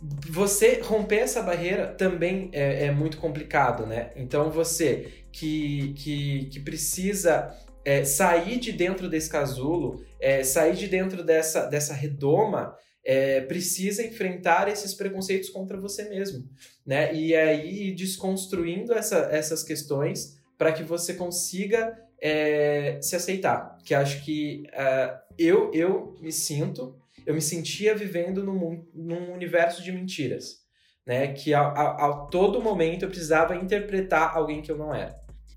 você 0.03 0.81
romper 0.83 1.19
essa 1.19 1.43
barreira 1.43 1.89
também 1.89 2.49
é, 2.53 2.87
é 2.87 2.91
muito 2.91 3.19
complicado, 3.19 3.87
né? 3.87 4.11
Então 4.17 4.51
você 4.51 5.25
que, 5.31 5.93
que, 5.95 6.47
que 6.47 6.61
precisa 6.61 7.55
é, 7.85 8.05
sair 8.05 8.59
de 8.59 8.73
dentro 8.73 9.09
desse 9.09 9.29
casulo, 9.29 10.05
é, 10.19 10.43
sair 10.43 10.75
de 10.75 10.89
dentro 10.89 11.23
dessa, 11.23 11.67
dessa 11.67 11.93
redoma, 11.93 12.75
é, 13.05 13.41
precisa 13.43 14.05
enfrentar 14.05 14.69
esses 14.69 14.95
preconceitos 14.95 15.49
contra 15.49 15.79
você 15.79 16.09
mesmo, 16.09 16.49
né? 16.85 17.15
E 17.15 17.35
aí 17.35 17.93
desconstruindo 17.93 18.93
essa, 18.93 19.29
essas 19.31 19.63
questões 19.63 20.39
para 20.57 20.73
que 20.73 20.83
você 20.83 21.15
consiga 21.15 21.99
é, 22.21 22.99
se 23.01 23.17
aceitar. 23.17 23.79
Que 23.85 23.95
acho 23.95 24.23
que 24.25 24.65
uh, 24.69 25.19
eu, 25.39 25.71
eu 25.73 26.15
me 26.21 26.31
sinto, 26.31 27.00
eu 27.27 27.35
me 27.35 27.41
sentia 27.41 27.95
vivendo 27.95 28.45
num, 28.45 28.87
num 28.95 29.33
universo 29.33 29.83
de 29.83 29.93
mentiras. 29.93 30.61
Né? 31.07 31.33
Que 31.33 31.55
a, 31.55 31.61
a, 31.61 32.07
a 32.07 32.13
todo 32.31 32.63
momento 32.63 33.05
eu 33.05 33.09
precisava 33.09 33.57
interpretar 33.57 34.37
alguém 34.37 34.63
que 34.63 34.71
eu 34.71 34.79
não 34.79 34.95
era. 34.95 35.15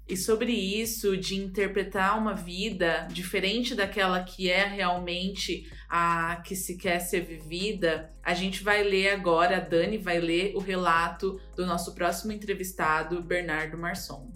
E 0.08 0.18
sobre 0.18 0.52
isso 0.52 1.16
de 1.16 1.36
interpretar 1.36 2.18
uma 2.18 2.34
vida 2.34 3.08
diferente 3.10 3.74
daquela 3.74 4.22
que 4.22 4.50
é 4.50 4.66
realmente 4.66 5.72
a 5.90 6.42
que 6.46 6.58
se 6.58 6.78
quer 6.78 7.00
ser 7.00 7.22
vivida, 7.22 8.14
a 8.22 8.34
gente 8.34 8.64
vai 8.64 8.84
ler 8.84 9.12
agora, 9.12 9.58
a 9.58 9.60
Dani 9.62 9.98
vai 9.98 10.20
ler 10.20 10.56
o 10.56 10.60
relato 10.60 11.40
do 11.56 11.66
nosso 11.66 11.96
próximo 11.96 12.34
entrevistado, 12.34 13.24
Bernardo 13.24 13.78
Marçom. 13.78 14.33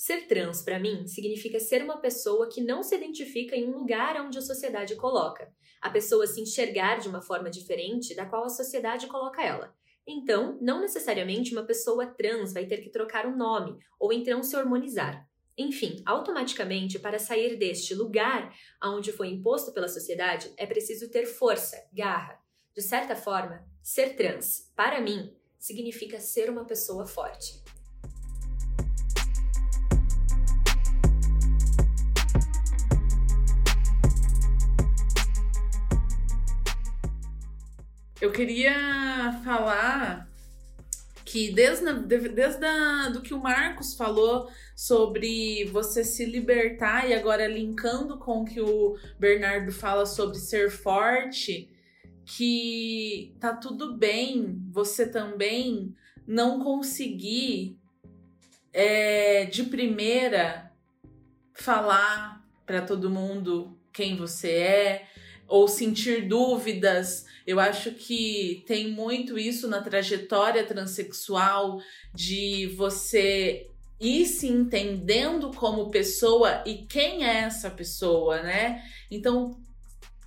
Ser 0.00 0.26
trans, 0.26 0.62
para 0.62 0.78
mim, 0.78 1.06
significa 1.06 1.60
ser 1.60 1.84
uma 1.84 1.98
pessoa 1.98 2.48
que 2.48 2.62
não 2.62 2.82
se 2.82 2.96
identifica 2.96 3.54
em 3.54 3.68
um 3.68 3.76
lugar 3.76 4.18
onde 4.18 4.38
a 4.38 4.40
sociedade 4.40 4.96
coloca. 4.96 5.52
A 5.78 5.90
pessoa 5.90 6.26
se 6.26 6.40
enxergar 6.40 7.00
de 7.00 7.06
uma 7.06 7.20
forma 7.20 7.50
diferente 7.50 8.14
da 8.14 8.24
qual 8.24 8.44
a 8.44 8.48
sociedade 8.48 9.08
coloca 9.08 9.42
ela. 9.42 9.76
Então, 10.06 10.56
não 10.58 10.80
necessariamente 10.80 11.52
uma 11.52 11.66
pessoa 11.66 12.06
trans 12.06 12.54
vai 12.54 12.64
ter 12.64 12.78
que 12.78 12.88
trocar 12.88 13.26
o 13.26 13.32
um 13.32 13.36
nome 13.36 13.76
ou 13.98 14.10
então 14.10 14.42
se 14.42 14.56
hormonizar. 14.56 15.28
Enfim, 15.54 16.02
automaticamente, 16.06 16.98
para 16.98 17.18
sair 17.18 17.58
deste 17.58 17.94
lugar 17.94 18.54
aonde 18.80 19.12
foi 19.12 19.28
imposto 19.28 19.70
pela 19.70 19.86
sociedade, 19.86 20.50
é 20.56 20.64
preciso 20.64 21.10
ter 21.10 21.26
força, 21.26 21.76
garra. 21.92 22.40
De 22.74 22.80
certa 22.80 23.14
forma, 23.14 23.68
ser 23.82 24.16
trans, 24.16 24.72
para 24.74 24.98
mim, 24.98 25.36
significa 25.58 26.18
ser 26.18 26.48
uma 26.48 26.64
pessoa 26.64 27.04
forte. 27.04 27.62
Eu 38.20 38.30
queria 38.30 39.40
falar 39.42 40.28
que 41.24 41.50
desde, 41.52 41.90
desde 42.28 42.66
a, 42.66 43.08
do 43.08 43.22
que 43.22 43.32
o 43.32 43.40
Marcos 43.40 43.94
falou 43.94 44.50
sobre 44.76 45.64
você 45.66 46.04
se 46.04 46.26
libertar 46.26 47.08
e 47.08 47.14
agora 47.14 47.46
linkando 47.46 48.18
com 48.18 48.42
o 48.42 48.44
que 48.44 48.60
o 48.60 48.98
Bernardo 49.18 49.72
fala 49.72 50.04
sobre 50.04 50.36
ser 50.36 50.70
forte, 50.70 51.70
que 52.26 53.34
tá 53.40 53.54
tudo 53.54 53.96
bem 53.96 54.60
você 54.70 55.08
também 55.08 55.94
não 56.26 56.62
conseguir 56.62 57.78
é, 58.70 59.46
de 59.46 59.64
primeira 59.64 60.70
falar 61.54 62.46
para 62.66 62.82
todo 62.82 63.08
mundo 63.08 63.78
quem 63.92 64.14
você 64.14 64.50
é 64.50 65.06
ou 65.50 65.68
sentir 65.68 66.28
dúvidas 66.28 67.26
eu 67.50 67.58
acho 67.58 67.90
que 67.90 68.62
tem 68.64 68.92
muito 68.92 69.36
isso 69.36 69.66
na 69.66 69.80
trajetória 69.80 70.64
transexual 70.64 71.80
de 72.14 72.72
você 72.76 73.66
ir 73.98 74.24
se 74.26 74.46
entendendo 74.46 75.50
como 75.50 75.90
pessoa 75.90 76.62
e 76.64 76.86
quem 76.86 77.24
é 77.24 77.38
essa 77.38 77.68
pessoa, 77.68 78.40
né? 78.40 78.84
Então, 79.10 79.58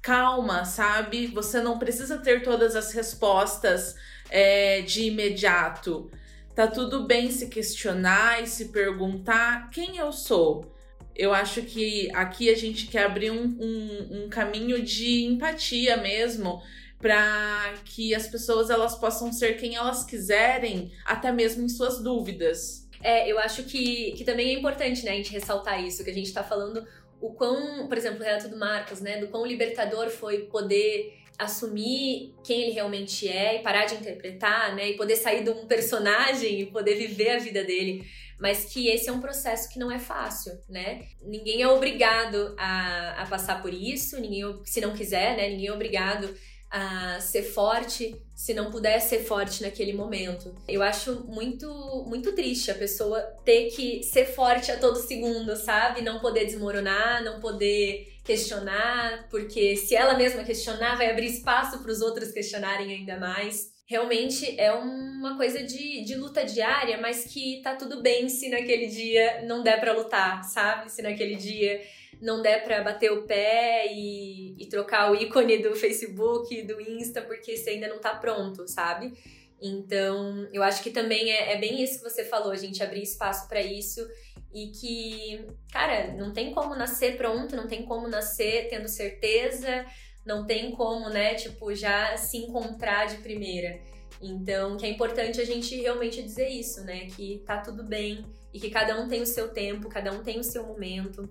calma, 0.02 0.66
sabe? 0.66 1.28
Você 1.28 1.62
não 1.62 1.80
precisa 1.80 2.18
ter 2.18 2.44
todas 2.44 2.76
as 2.76 2.92
respostas 2.92 3.96
é, 4.30 4.82
de 4.82 5.04
imediato. 5.04 6.12
Tá 6.54 6.68
tudo 6.68 7.06
bem 7.06 7.32
se 7.32 7.48
questionar 7.48 8.44
e 8.44 8.48
se 8.48 8.66
perguntar 8.66 9.70
quem 9.70 9.96
eu 9.96 10.12
sou. 10.12 10.73
Eu 11.16 11.34
acho 11.34 11.62
que 11.62 12.10
aqui 12.14 12.50
a 12.50 12.56
gente 12.56 12.88
quer 12.88 13.04
abrir 13.04 13.32
um, 13.32 13.44
um, 13.60 14.24
um 14.24 14.30
caminho 14.30 14.82
de 14.82 15.26
empatia 15.26 15.98
mesmo 15.98 16.62
para 17.00 17.74
que 17.84 18.16
as 18.16 18.28
pessoas 18.28 18.70
elas 18.70 18.96
possam 18.96 19.32
ser 19.32 19.58
quem 19.58 19.76
elas 19.76 20.06
quiserem, 20.06 20.92
até 21.06 21.32
mesmo 21.32 21.64
em 21.64 21.70
suas 21.70 22.02
dúvidas. 22.02 22.88
É, 23.02 23.30
eu 23.30 23.38
acho 23.38 23.64
que, 23.64 24.14
que 24.14 24.24
também 24.24 24.50
é 24.50 24.54
importante, 24.54 25.04
né, 25.04 25.12
a 25.12 25.16
gente 25.16 25.34
ressaltar 25.34 25.84
isso, 25.84 26.04
que 26.06 26.10
a 26.10 26.14
gente 26.14 26.28
está 26.28 26.42
falando 26.42 26.88
o 27.20 27.34
quão, 27.34 27.88
por 27.88 27.98
exemplo, 27.98 28.22
o 28.22 28.24
relato 28.24 28.48
do 28.48 28.58
Marcos, 28.58 29.02
né, 29.02 29.18
do 29.18 29.28
quão 29.28 29.46
libertador 29.46 30.10
foi 30.10 30.44
poder 30.44 31.14
assumir 31.38 32.34
quem 32.44 32.64
ele 32.64 32.72
realmente 32.72 33.28
é 33.28 33.60
e 33.60 33.64
parar 33.64 33.86
de 33.86 33.96
interpretar, 33.96 34.74
né, 34.74 34.92
e 34.92 34.98
poder 34.98 35.18
sair 35.18 35.44
de 35.44 35.50
um 35.50 35.68
personagem 35.68 36.62
e 36.62 36.66
poder 36.68 36.96
viver 36.96 37.32
a 37.32 37.40
vida 37.40 37.64
dele, 37.64 38.06
mas 38.40 38.66
que 38.66 38.88
esse 38.88 39.10
é 39.10 39.12
um 39.12 39.22
processo 39.22 39.70
que 39.70 39.80
não 39.80 39.92
é 39.92 40.00
fácil, 40.00 40.54
né? 40.70 41.06
Ninguém 41.22 41.62
é 41.62 41.68
obrigado 41.68 42.56
a, 42.58 43.24
a 43.24 43.26
passar 43.28 43.62
por 43.62 43.74
isso, 43.74 44.20
ninguém, 44.20 44.44
se 44.66 44.82
não 44.82 44.94
quiser, 44.94 45.38
né, 45.38 45.50
ninguém 45.50 45.68
é 45.68 45.74
obrigado 45.74 46.34
a 46.74 47.20
ser 47.20 47.44
forte 47.44 48.20
se 48.34 48.52
não 48.52 48.72
puder 48.72 49.00
ser 49.00 49.24
forte 49.24 49.62
naquele 49.62 49.94
momento. 49.94 50.56
Eu 50.68 50.82
acho 50.82 51.24
muito 51.28 51.68
muito 52.08 52.34
triste 52.34 52.72
a 52.72 52.76
pessoa 52.76 53.22
ter 53.46 53.70
que 53.70 54.02
ser 54.02 54.26
forte 54.26 54.72
a 54.72 54.80
todo 54.80 54.98
segundo, 54.98 55.56
sabe? 55.56 56.02
Não 56.02 56.20
poder 56.20 56.46
desmoronar, 56.46 57.24
não 57.24 57.40
poder 57.40 58.12
questionar, 58.24 59.28
porque 59.30 59.76
se 59.76 59.96
ela 59.96 60.18
mesma 60.18 60.44
questionar, 60.44 60.98
vai 60.98 61.12
abrir 61.12 61.28
espaço 61.28 61.80
para 61.80 61.92
os 61.92 62.02
outros 62.02 62.32
questionarem 62.32 62.92
ainda 62.92 63.20
mais. 63.20 63.73
Realmente 63.86 64.60
é 64.60 64.72
uma 64.74 65.36
coisa 65.36 65.62
de, 65.62 66.04
de 66.06 66.16
luta 66.16 66.46
diária, 66.46 66.98
mas 67.02 67.26
que 67.26 67.62
tá 67.62 67.76
tudo 67.76 68.02
bem 68.02 68.30
se 68.30 68.50
naquele 68.50 68.88
dia 68.88 69.42
não 69.46 69.62
der 69.62 69.80
para 69.80 69.94
lutar, 69.94 70.44
sabe? 70.44 70.90
Se 70.90 71.02
naquele 71.02 71.36
dia 71.36 71.82
não 72.22 72.42
der 72.42 72.64
para 72.64 72.82
bater 72.82 73.12
o 73.12 73.24
pé 73.24 73.88
e, 73.92 74.56
e, 74.58 74.68
trocar 74.68 75.12
o 75.12 75.16
ícone 75.16 75.58
do 75.58 75.76
Facebook, 75.76 76.62
do 76.64 76.80
Insta, 76.80 77.22
porque 77.22 77.58
você 77.58 77.72
ainda 77.72 77.90
não 77.90 78.00
tá 78.00 78.16
pronto, 78.16 78.66
sabe? 78.66 79.14
Então, 79.62 80.48
eu 80.54 80.64
acho 80.64 80.82
que 80.82 80.90
também 80.90 81.32
é, 81.32 81.54
é 81.54 81.58
bem 81.58 81.84
isso 81.84 81.98
que 82.02 82.10
você 82.10 82.24
falou, 82.24 82.56
gente 82.56 82.82
abrir 82.82 83.04
espaço 83.04 83.48
para 83.50 83.62
isso 83.62 84.06
e 84.54 84.68
que, 84.68 85.46
cara, 85.72 86.14
não 86.14 86.32
tem 86.32 86.54
como 86.54 86.76
nascer 86.76 87.18
pronto, 87.18 87.56
não 87.56 87.68
tem 87.68 87.86
como 87.86 88.08
nascer 88.08 88.70
tendo 88.70 88.88
certeza, 88.88 89.86
não 90.26 90.46
tem 90.46 90.72
como, 90.72 91.10
né, 91.10 91.36
tipo, 91.36 91.74
já 91.74 92.16
se 92.18 92.38
encontrar 92.38 93.08
de 93.08 93.18
primeira. 93.18 93.80
Então, 94.22 94.78
que 94.78 94.86
é 94.86 94.90
importante 94.90 95.42
a 95.42 95.46
gente 95.46 95.76
realmente 95.76 96.22
dizer 96.22 96.48
isso, 96.48 96.82
né, 96.84 97.08
que 97.08 97.44
tá 97.46 97.58
tudo 97.58 97.84
bem 97.84 98.26
e 98.54 98.60
que 98.60 98.70
cada 98.70 99.00
um 99.02 99.08
tem 99.08 99.22
o 99.22 99.26
seu 99.26 99.50
tempo, 99.50 99.90
cada 99.90 100.12
um 100.12 100.24
tem 100.24 100.40
o 100.40 100.44
seu 100.44 100.66
momento. 100.66 101.30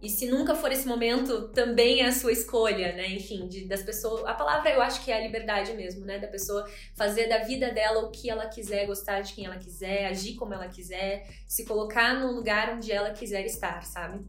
E 0.00 0.08
se 0.08 0.26
nunca 0.26 0.54
for 0.54 0.70
esse 0.70 0.86
momento, 0.86 1.48
também 1.48 2.02
é 2.02 2.06
a 2.06 2.12
sua 2.12 2.30
escolha, 2.30 2.92
né? 2.92 3.08
Enfim, 3.08 3.48
de, 3.48 3.64
das 3.64 3.82
pessoas. 3.82 4.24
A 4.26 4.34
palavra 4.34 4.70
eu 4.70 4.80
acho 4.80 5.04
que 5.04 5.10
é 5.10 5.16
a 5.16 5.20
liberdade 5.20 5.72
mesmo, 5.72 6.04
né? 6.04 6.20
Da 6.20 6.28
pessoa 6.28 6.68
fazer 6.96 7.28
da 7.28 7.38
vida 7.38 7.72
dela 7.72 8.04
o 8.04 8.10
que 8.10 8.30
ela 8.30 8.46
quiser, 8.46 8.86
gostar 8.86 9.22
de 9.22 9.32
quem 9.32 9.46
ela 9.46 9.56
quiser, 9.56 10.06
agir 10.06 10.36
como 10.36 10.54
ela 10.54 10.68
quiser, 10.68 11.26
se 11.48 11.64
colocar 11.64 12.14
no 12.14 12.30
lugar 12.30 12.74
onde 12.76 12.92
ela 12.92 13.10
quiser 13.10 13.44
estar, 13.44 13.82
sabe? 13.84 14.24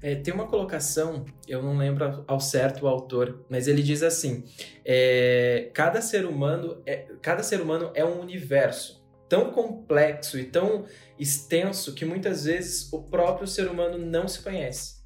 É, 0.00 0.14
tem 0.14 0.32
uma 0.32 0.46
colocação, 0.46 1.24
eu 1.46 1.62
não 1.62 1.76
lembro 1.76 2.24
ao 2.26 2.40
certo 2.40 2.84
o 2.84 2.88
autor, 2.88 3.44
mas 3.48 3.66
ele 3.66 3.82
diz 3.82 4.02
assim: 4.02 4.44
é, 4.84 5.70
cada 5.74 6.00
ser 6.00 6.24
humano 6.24 6.82
é, 6.86 7.06
cada 7.20 7.42
ser 7.42 7.60
humano 7.60 7.90
é 7.94 8.04
um 8.04 8.20
universo 8.20 8.98
tão 9.28 9.50
complexo 9.50 10.38
e 10.38 10.44
tão 10.44 10.86
extenso 11.18 11.94
que 11.94 12.04
muitas 12.04 12.44
vezes 12.44 12.90
o 12.92 13.02
próprio 13.02 13.46
ser 13.46 13.68
humano 13.68 13.98
não 13.98 14.26
se 14.26 14.40
conhece 14.40 14.98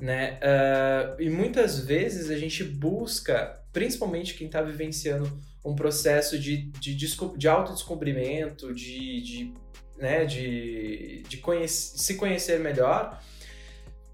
né? 0.00 0.38
Uh, 0.42 1.22
e 1.22 1.30
muitas 1.30 1.78
vezes 1.78 2.30
a 2.30 2.36
gente 2.36 2.62
busca, 2.62 3.62
principalmente 3.72 4.34
quem 4.34 4.46
está 4.46 4.60
vivenciando 4.60 5.40
um 5.64 5.74
processo 5.74 6.38
de, 6.38 6.70
de, 6.72 6.94
de 6.94 7.48
autodescobrimento, 7.48 8.72
de, 8.74 9.20
de, 9.20 9.54
né, 9.98 10.24
de, 10.24 11.24
de 11.28 11.38
conhece, 11.38 11.98
se 11.98 12.14
conhecer 12.14 12.60
melhor, 12.60 13.20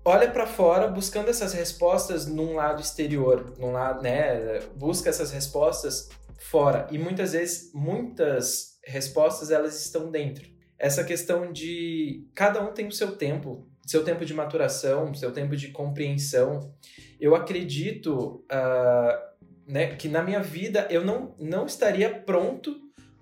olha 0.05 0.31
para 0.31 0.47
fora 0.47 0.89
buscando 0.89 1.29
essas 1.29 1.53
respostas 1.53 2.27
num 2.27 2.55
lado 2.55 2.81
exterior, 2.81 3.55
num 3.59 3.73
lado, 3.73 4.03
né, 4.03 4.61
busca 4.77 5.11
essas 5.11 5.31
respostas 5.31 6.09
fora 6.39 6.87
e 6.91 6.99
muitas 6.99 7.33
vezes 7.33 7.73
muitas 7.73 8.79
respostas 8.85 9.51
elas 9.51 9.81
estão 9.85 10.11
dentro. 10.11 10.51
Essa 10.79 11.05
questão 11.05 11.53
de 11.53 12.27
cada 12.35 12.61
um 12.61 12.73
tem 12.73 12.89
o 12.89 12.93
seu 12.93 13.17
tempo, 13.17 13.69
seu 13.87 14.05
tempo 14.05 14.25
de 14.25 14.35
maturação, 14.35 15.15
seu 15.15 15.33
tempo 15.33 15.57
de 15.57 15.69
compreensão. 15.69 16.75
Eu 17.21 17.37
acredito 17.37 18.45
uh, 18.51 19.33
né, 19.65 19.95
que 19.95 20.09
na 20.09 20.23
minha 20.23 20.43
vida 20.43 20.89
eu 20.91 21.05
não, 21.05 21.37
não 21.39 21.67
estaria 21.67 22.13
pronto 22.13 22.75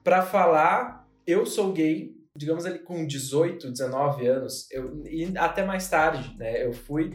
para 0.02 0.22
falar 0.22 1.06
eu 1.26 1.44
sou 1.46 1.72
gay, 1.72 2.16
digamos 2.36 2.64
ali 2.64 2.78
com 2.78 3.06
18, 3.06 3.70
19 3.70 4.26
anos, 4.26 4.70
eu, 4.70 5.02
e 5.06 5.36
até 5.36 5.64
mais 5.64 5.88
tarde, 5.88 6.36
né? 6.36 6.64
Eu 6.64 6.72
fui, 6.72 7.12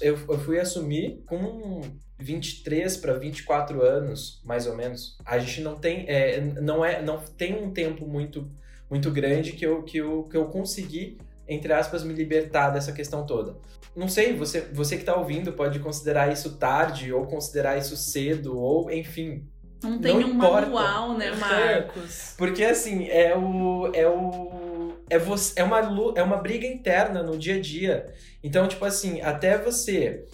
eu, 0.00 0.14
eu 0.28 0.38
fui 0.38 0.58
assumir 0.58 1.22
com 1.26 1.80
23 2.18 2.96
para 2.96 3.14
24 3.14 3.82
anos, 3.82 4.42
mais 4.44 4.66
ou 4.66 4.76
menos. 4.76 5.16
A 5.24 5.38
gente 5.38 5.60
não 5.60 5.76
tem, 5.76 6.04
é, 6.08 6.40
não 6.40 6.84
é, 6.84 7.02
não 7.02 7.18
tem 7.18 7.62
um 7.62 7.72
tempo 7.72 8.06
muito 8.06 8.50
muito 8.90 9.10
grande 9.10 9.52
que 9.52 9.66
eu, 9.66 9.82
que 9.82 9.98
eu, 9.98 10.24
que 10.24 10.36
eu 10.36 10.46
consegui 10.46 11.18
entre 11.48 11.72
aspas, 11.72 12.04
me 12.04 12.12
libertar 12.12 12.70
dessa 12.70 12.92
questão 12.92 13.24
toda. 13.24 13.56
Não 13.96 14.06
sei, 14.06 14.36
você, 14.36 14.60
você 14.60 14.96
que 14.96 15.02
está 15.02 15.16
ouvindo 15.16 15.52
pode 15.54 15.80
considerar 15.80 16.30
isso 16.30 16.58
tarde, 16.58 17.10
ou 17.12 17.26
considerar 17.26 17.78
isso 17.78 17.96
cedo, 17.96 18.56
ou 18.56 18.92
enfim. 18.92 19.48
Não 19.82 19.98
tem 19.98 20.14
não 20.14 20.20
um 20.20 20.30
importa. 20.34 20.66
manual, 20.66 21.14
né, 21.14 21.30
Marcos? 21.32 22.34
Porque 22.36 22.64
assim, 22.64 23.08
é 23.08 23.36
o. 23.36 23.90
É 23.94 24.08
o 24.08 24.94
é, 25.10 25.18
você, 25.18 25.60
é, 25.60 25.64
uma, 25.64 25.78
é 26.16 26.22
uma 26.22 26.36
briga 26.36 26.66
interna 26.66 27.22
no 27.22 27.38
dia 27.38 27.56
a 27.56 27.60
dia. 27.60 28.12
Então, 28.42 28.68
tipo 28.68 28.84
assim, 28.84 29.20
até 29.22 29.56
você 29.56 30.26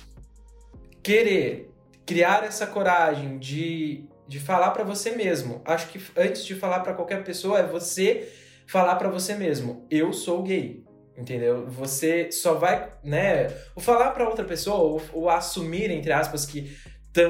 querer 1.02 1.70
criar 2.04 2.44
essa 2.44 2.66
coragem 2.66 3.38
de, 3.38 4.04
de 4.26 4.40
falar 4.40 4.70
para 4.70 4.84
você 4.84 5.12
mesmo. 5.12 5.62
Acho 5.64 5.88
que 5.88 6.00
antes 6.16 6.44
de 6.44 6.54
falar 6.54 6.80
para 6.80 6.94
qualquer 6.94 7.22
pessoa, 7.22 7.58
é 7.58 7.66
você 7.66 8.32
falar 8.66 8.96
para 8.96 9.08
você 9.08 9.34
mesmo: 9.34 9.86
eu 9.90 10.12
sou 10.12 10.42
gay. 10.42 10.82
Entendeu? 11.16 11.66
Você 11.68 12.32
só 12.32 12.54
vai, 12.54 12.90
né? 13.04 13.46
O 13.76 13.80
falar 13.80 14.10
para 14.10 14.28
outra 14.28 14.44
pessoa, 14.44 14.78
ou, 14.78 15.02
ou, 15.12 15.30
assumir, 15.30 15.88
entre 15.88 16.12
aspas, 16.12 16.44
que 16.44 16.76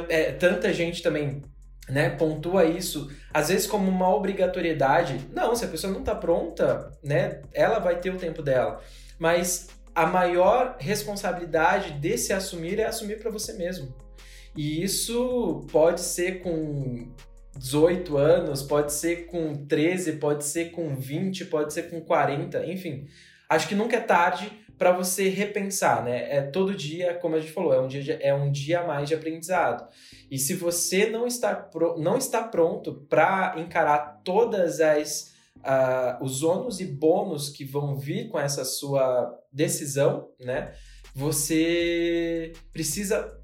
é, 0.09 0.33
tanta 0.33 0.73
gente 0.73 1.03
também 1.03 1.43
né, 1.89 2.11
pontua 2.11 2.65
isso, 2.65 3.11
às 3.33 3.49
vezes 3.49 3.67
como 3.67 3.91
uma 3.91 4.15
obrigatoriedade. 4.15 5.21
Não, 5.33 5.55
se 5.55 5.65
a 5.65 5.69
pessoa 5.69 5.93
não 5.93 6.03
tá 6.03 6.15
pronta, 6.15 6.93
né, 7.03 7.43
ela 7.53 7.79
vai 7.79 7.99
ter 8.01 8.11
o 8.11 8.19
tempo 8.19 8.43
dela. 8.43 8.81
Mas 9.19 9.69
a 9.95 10.07
maior 10.07 10.77
responsabilidade 10.79 11.93
desse 11.93 12.33
assumir 12.33 12.81
é 12.81 12.87
assumir 12.87 13.19
para 13.19 13.31
você 13.31 13.53
mesmo. 13.53 13.95
E 14.57 14.83
isso 14.83 15.67
pode 15.71 16.01
ser 16.01 16.41
com 16.41 17.13
18 17.57 18.17
anos, 18.17 18.63
pode 18.63 18.93
ser 18.93 19.27
com 19.27 19.55
13, 19.67 20.13
pode 20.15 20.45
ser 20.45 20.71
com 20.71 20.97
20, 20.97 21.45
pode 21.47 21.73
ser 21.73 21.85
com 21.85 22.01
40, 22.01 22.67
enfim. 22.67 23.07
Acho 23.49 23.69
que 23.69 23.75
nunca 23.75 23.97
é 23.97 24.01
tarde 24.01 24.51
para 24.79 24.93
você 24.93 25.29
repensar, 25.29 26.05
né? 26.05 26.37
É 26.37 26.43
todo 26.43 26.75
dia, 26.75 27.15
como 27.15 27.37
a 27.37 27.41
gente 27.41 27.53
falou, 27.53 27.73
é 27.73 27.81
um 27.81 27.89
dia, 27.89 28.19
é 28.21 28.35
um 28.35 28.51
dia 28.51 28.81
a 28.81 28.87
mais 28.87 29.09
de 29.09 29.15
aprendizado. 29.15 29.89
E 30.31 30.39
se 30.39 30.55
você 30.55 31.07
não 31.07 31.27
está, 31.27 31.55
pro, 31.55 31.99
não 31.99 32.17
está 32.17 32.43
pronto 32.43 33.07
para 33.09 33.55
encarar 33.59 34.21
todas 34.25 34.81
as 34.81 35.35
uh, 35.59 36.23
os 36.23 36.43
ônus 36.43 36.81
e 36.81 36.85
bônus 36.85 37.49
que 37.49 37.65
vão 37.65 37.97
vir 37.97 38.29
com 38.29 38.39
essa 38.39 38.65
sua 38.65 39.39
decisão, 39.53 40.29
né? 40.41 40.73
Você 41.15 42.53
precisa 42.73 43.41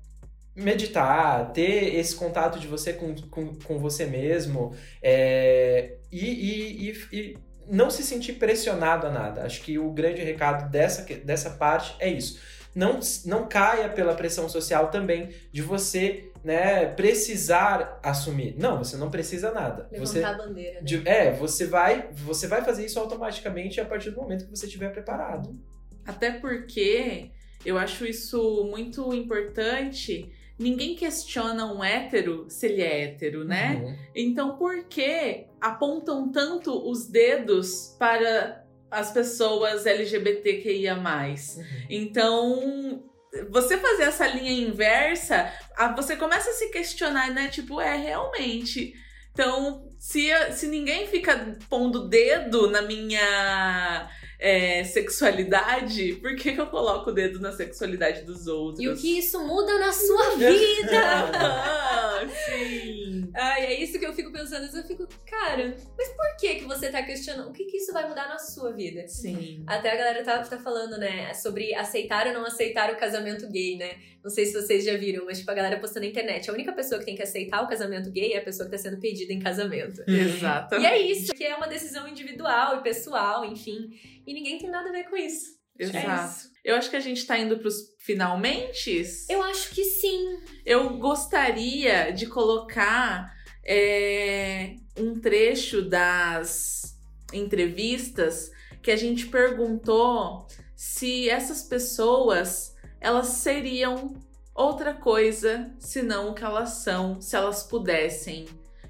meditar, 0.55 1.53
ter 1.53 1.95
esse 1.95 2.15
contato 2.17 2.59
de 2.59 2.67
você 2.67 2.93
com, 2.93 3.15
com, 3.15 3.55
com 3.55 3.79
você 3.79 4.05
mesmo 4.05 4.75
é, 5.01 5.97
e, 6.11 6.27
e, 6.27 6.91
e, 6.91 6.95
e, 7.13 7.39
não 7.71 7.91
se 7.91 8.03
sentir 8.03 8.35
pressionado 8.35 9.07
a 9.07 9.11
nada. 9.11 9.45
Acho 9.45 9.63
que 9.63 9.79
o 9.79 9.91
grande 9.93 10.23
recado 10.23 10.71
dessa, 10.71 11.03
dessa 11.03 11.51
parte 11.51 11.95
é 11.99 12.09
isso. 12.09 12.39
Não, 12.75 13.01
não 13.25 13.49
caia 13.49 13.89
pela 13.89 14.15
pressão 14.15 14.49
social 14.49 14.91
também 14.91 15.31
de 15.53 15.63
você 15.63 16.31
né, 16.45 16.87
precisar 16.87 17.99
assumir. 18.03 18.55
Não, 18.59 18.79
você 18.79 18.97
não 18.97 19.11
precisa 19.11 19.53
nada. 19.53 19.89
Levantar 19.91 20.13
você, 20.13 20.25
a 20.25 20.33
bandeira. 20.35 20.75
Né? 20.75 20.83
De, 20.83 21.09
é, 21.09 21.33
você 21.33 21.67
vai, 21.67 22.09
você 22.13 22.47
vai 22.47 22.63
fazer 22.65 22.85
isso 22.85 22.99
automaticamente 22.99 23.81
a 23.81 23.85
partir 23.85 24.11
do 24.11 24.17
momento 24.21 24.45
que 24.45 24.51
você 24.51 24.67
estiver 24.67 24.91
preparado. 24.93 25.59
Até 26.07 26.33
porque 26.33 27.31
eu 27.65 27.77
acho 27.77 28.07
isso 28.07 28.65
muito 28.71 29.13
importante. 29.13 30.33
Ninguém 30.61 30.95
questiona 30.95 31.73
um 31.73 31.83
hétero 31.83 32.45
se 32.51 32.67
ele 32.67 32.83
é 32.83 33.05
hétero, 33.05 33.45
né? 33.45 33.81
Uhum. 33.83 33.97
Então 34.15 34.59
por 34.59 34.85
que 34.85 35.47
apontam 35.59 36.31
tanto 36.31 36.87
os 36.87 37.07
dedos 37.07 37.97
para 37.99 38.63
as 38.91 39.11
pessoas 39.11 39.87
LGBTQIA? 39.87 40.97
Uhum. 40.97 41.65
Então, 41.89 43.03
você 43.49 43.79
fazer 43.79 44.03
essa 44.03 44.27
linha 44.27 44.53
inversa, 44.53 45.51
você 45.97 46.15
começa 46.17 46.51
a 46.51 46.55
se 46.55 46.69
questionar, 46.69 47.33
né? 47.33 47.49
Tipo, 47.49 47.81
é 47.81 47.97
realmente. 47.97 48.93
Então, 49.33 49.89
se, 49.99 50.29
se 50.53 50.67
ninguém 50.67 51.07
fica 51.07 51.57
pondo 51.69 52.09
dedo 52.09 52.69
na 52.69 52.83
minha 52.83 54.11
é, 54.41 54.83
sexualidade, 54.85 56.15
por 56.15 56.35
que, 56.35 56.53
que 56.53 56.61
eu 56.61 56.67
coloco 56.67 57.11
o 57.11 57.13
dedo 57.13 57.39
na 57.39 57.53
sexualidade 57.53 58.23
dos 58.23 58.47
outros? 58.47 58.83
E 58.83 58.89
o 58.89 58.97
que 58.97 59.19
isso 59.19 59.39
muda 59.47 59.79
na 59.79 59.93
sua 59.93 60.37
vida? 60.37 60.99
ah, 61.37 62.27
sim. 62.47 63.31
Ai, 63.35 63.67
é 63.67 63.83
isso 63.83 63.99
que 63.99 64.07
eu 64.07 64.15
fico 64.15 64.33
pensando. 64.33 64.65
Eu 64.75 64.83
fico, 64.85 65.07
cara, 65.27 65.77
mas 65.97 66.09
por 66.09 66.37
que 66.39 66.55
que 66.57 66.65
você 66.65 66.89
tá 66.89 67.03
questionando? 67.03 67.51
O 67.51 67.53
que 67.53 67.65
que 67.65 67.77
isso 67.77 67.93
vai 67.93 68.09
mudar 68.09 68.29
na 68.29 68.39
sua 68.39 68.73
vida? 68.73 69.07
Sim. 69.07 69.63
Até 69.67 69.93
a 69.93 69.97
galera 69.97 70.25
tá, 70.25 70.39
tá 70.39 70.59
falando, 70.59 70.97
né, 70.97 71.35
sobre 71.35 71.75
aceitar 71.75 72.27
ou 72.27 72.33
não 72.33 72.47
aceitar 72.47 72.91
o 72.91 72.97
casamento 72.97 73.47
gay, 73.49 73.77
né? 73.77 73.97
Não 74.23 74.31
sei 74.31 74.45
se 74.47 74.53
vocês 74.53 74.85
já 74.85 74.97
viram, 74.97 75.25
mas 75.25 75.39
tipo, 75.39 75.51
a 75.51 75.55
galera 75.55 75.79
postando 75.79 76.05
na 76.05 76.11
internet. 76.11 76.49
A 76.51 76.53
única 76.53 76.73
pessoa 76.73 76.99
que 76.99 77.07
tem 77.07 77.15
que 77.15 77.23
aceitar 77.23 77.63
o 77.63 77.69
casamento 77.69 78.11
gay 78.11 78.33
é 78.33 78.39
a 78.39 78.43
pessoa 78.43 78.69
que 78.69 78.73
tá 78.73 78.79
sendo 78.79 78.99
pedida 78.99 79.33
em 79.33 79.39
casamento. 79.39 80.03
Exato. 80.07 80.77
E 80.77 80.85
é 80.85 80.99
isso, 80.99 81.33
que 81.33 81.45
é 81.45 81.55
uma 81.55 81.67
decisão 81.67 82.07
individual 82.07 82.79
e 82.79 82.83
pessoal, 82.83 83.45
enfim. 83.45 83.91
E 84.27 84.35
ninguém 84.35 84.59
tem 84.59 84.71
nada 84.71 84.89
a 84.89 84.93
ver 84.93 85.05
com 85.05 85.17
isso. 85.17 85.59
É 85.79 85.85
Exato. 85.85 86.49
É 86.65 86.73
Eu 86.73 86.77
acho 86.77 86.91
que 86.91 86.97
a 86.97 87.01
gente 87.01 87.27
tá 87.27 87.39
indo 87.39 87.59
pros 87.59 87.95
finalmente. 87.99 89.03
Eu 89.29 89.43
acho 89.43 89.71
que 89.71 89.85
sim. 89.85 90.41
Eu 90.65 90.99
gostaria 90.99 92.11
de 92.11 92.27
colocar 92.27 93.33
é, 93.65 94.75
um 94.99 95.19
trecho 95.21 95.83
das 95.83 96.97
entrevistas 97.33 98.51
que 98.83 98.91
a 98.91 98.97
gente 98.97 99.27
perguntou 99.27 100.47
se 100.75 101.29
essas 101.29 101.63
pessoas 101.63 102.75
elas 103.01 103.29
seriam 103.29 104.15
outra 104.55 104.93
coisa 104.93 105.73
senão 105.79 106.31
o 106.31 106.35
que 106.35 106.45
elas 106.45 106.71
são, 106.83 107.21
se 107.21 107.37
elas 107.37 107.63
pudessem. 107.63 108.47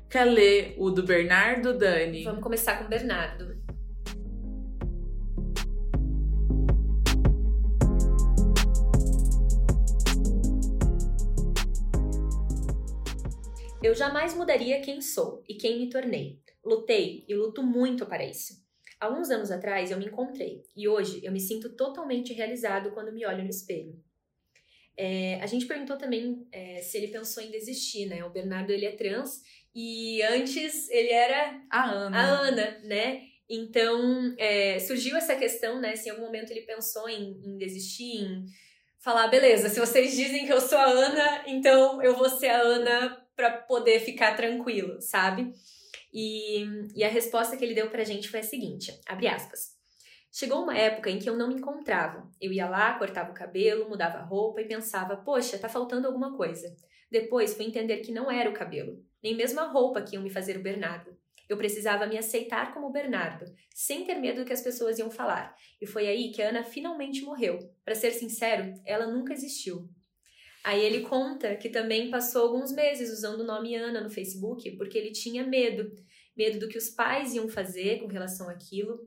Quer 0.09 0.25
ler 0.25 0.75
o 0.77 0.91
do 0.91 1.05
Bernardo, 1.05 1.77
Dani? 1.77 2.25
Vamos 2.25 2.43
começar 2.43 2.79
com 2.79 2.85
o 2.85 2.89
Bernardo. 2.89 3.60
Eu 13.83 13.95
jamais 13.95 14.35
mudaria 14.35 14.83
quem 14.83 15.01
sou 15.01 15.43
e 15.49 15.55
quem 15.55 15.79
me 15.79 15.89
tornei. 15.89 16.39
Lutei 16.63 17.25
e 17.27 17.35
luto 17.35 17.63
muito 17.63 18.05
para 18.05 18.23
isso. 18.23 18.63
Alguns 19.01 19.31
anos 19.31 19.51
atrás 19.51 19.91
eu 19.91 19.97
me 19.97 20.05
encontrei 20.05 20.63
e 20.77 20.87
hoje 20.87 21.25
eu 21.25 21.33
me 21.33 21.41
sinto 21.41 21.75
totalmente 21.75 22.35
realizado 22.35 22.91
quando 22.91 23.11
me 23.11 23.25
olho 23.25 23.43
no 23.43 23.49
espelho. 23.49 23.99
É, 24.99 25.41
a 25.41 25.47
gente 25.47 25.65
perguntou 25.65 25.97
também 25.97 26.47
é, 26.53 26.83
se 26.83 26.99
ele 26.99 27.09
pensou 27.09 27.43
em 27.43 27.51
desistir, 27.51 28.05
né? 28.05 28.23
O 28.23 28.29
Bernardo 28.29 28.71
ele 28.71 28.85
é 28.85 28.95
trans 28.95 29.41
e 29.75 30.21
antes 30.25 30.91
ele 30.91 31.11
era 31.11 31.59
a 31.71 31.91
Ana, 31.91 32.19
a 32.19 32.23
Ana 32.23 32.79
né? 32.85 33.23
Então 33.49 34.35
é, 34.37 34.79
surgiu 34.79 35.17
essa 35.17 35.35
questão, 35.35 35.81
né? 35.81 35.97
Se 35.97 36.09
em 36.09 36.13
algum 36.13 36.27
momento 36.27 36.51
ele 36.51 36.67
pensou 36.67 37.09
em, 37.09 37.41
em 37.43 37.57
desistir, 37.57 38.25
em 38.25 38.45
falar, 38.99 39.29
beleza, 39.29 39.71
se 39.71 39.81
vocês 39.81 40.15
dizem 40.15 40.45
que 40.45 40.53
eu 40.53 40.61
sou 40.61 40.77
a 40.77 40.85
Ana, 40.85 41.45
então 41.47 42.03
eu 42.03 42.15
vou 42.15 42.29
ser 42.29 42.49
a 42.49 42.61
Ana 42.61 43.27
para 43.41 43.53
poder 43.63 44.01
ficar 44.01 44.37
tranquilo, 44.37 45.01
sabe? 45.01 45.51
E, 46.13 46.63
e 46.95 47.03
a 47.03 47.09
resposta 47.09 47.57
que 47.57 47.65
ele 47.65 47.73
deu 47.73 47.89
pra 47.89 48.05
gente 48.05 48.29
foi 48.29 48.41
a 48.41 48.43
seguinte, 48.43 48.93
abre 49.09 49.29
aspas. 49.29 49.79
Chegou 50.31 50.63
uma 50.63 50.77
época 50.77 51.09
em 51.09 51.19
que 51.19 51.29
eu 51.29 51.37
não 51.37 51.49
me 51.49 51.55
encontrava. 51.55 52.31
Eu 52.39 52.53
ia 52.53 52.69
lá, 52.69 52.99
cortava 52.99 53.31
o 53.31 53.35
cabelo, 53.35 53.89
mudava 53.89 54.19
a 54.19 54.23
roupa 54.23 54.61
e 54.61 54.69
pensava, 54.69 55.17
poxa, 55.17 55.59
tá 55.59 55.71
faltando 55.71 56.07
alguma 56.07 56.37
coisa. 56.37 56.77
Depois 57.11 57.55
fui 57.55 57.65
entender 57.65 57.97
que 57.99 58.13
não 58.13 58.31
era 58.31 58.51
o 58.51 58.53
cabelo, 58.53 59.03
nem 59.23 59.35
mesmo 59.35 59.59
a 59.59 59.67
roupa 59.67 60.03
que 60.03 60.17
iam 60.17 60.23
me 60.23 60.31
fazer 60.31 60.59
o 60.59 60.63
Bernardo. 60.63 61.17
Eu 61.49 61.57
precisava 61.57 62.07
me 62.07 62.19
aceitar 62.19 62.75
como 62.75 62.93
Bernardo, 62.93 63.47
sem 63.75 64.05
ter 64.05 64.17
medo 64.17 64.43
do 64.43 64.47
que 64.47 64.53
as 64.53 64.63
pessoas 64.63 64.99
iam 64.99 65.11
falar. 65.11 65.57
E 65.81 65.87
foi 65.87 66.07
aí 66.07 66.31
que 66.31 66.43
a 66.43 66.51
Ana 66.51 66.63
finalmente 66.63 67.23
morreu. 67.23 67.59
Para 67.85 67.95
ser 67.95 68.13
sincero, 68.13 68.75
ela 68.85 69.07
nunca 69.07 69.33
existiu. 69.33 69.89
Aí 70.63 70.85
ele 70.85 71.01
conta 71.01 71.57
que 71.57 71.71
também 71.71 72.11
passou 72.11 72.43
alguns 72.43 72.73
meses 72.73 73.11
usando 73.11 73.41
o 73.41 73.47
nome 73.47 73.75
Ana 73.75 74.01
no 74.01 74.11
Facebook 74.11 74.71
porque 74.73 74.99
ele 74.99 75.11
tinha 75.11 75.45
medo, 75.45 75.91
medo 76.37 76.59
do 76.59 76.69
que 76.69 76.77
os 76.77 76.91
pais 76.91 77.35
iam 77.35 77.49
fazer 77.49 78.01
com 78.01 78.07
relação 78.07 78.49
àquilo. 78.49 79.01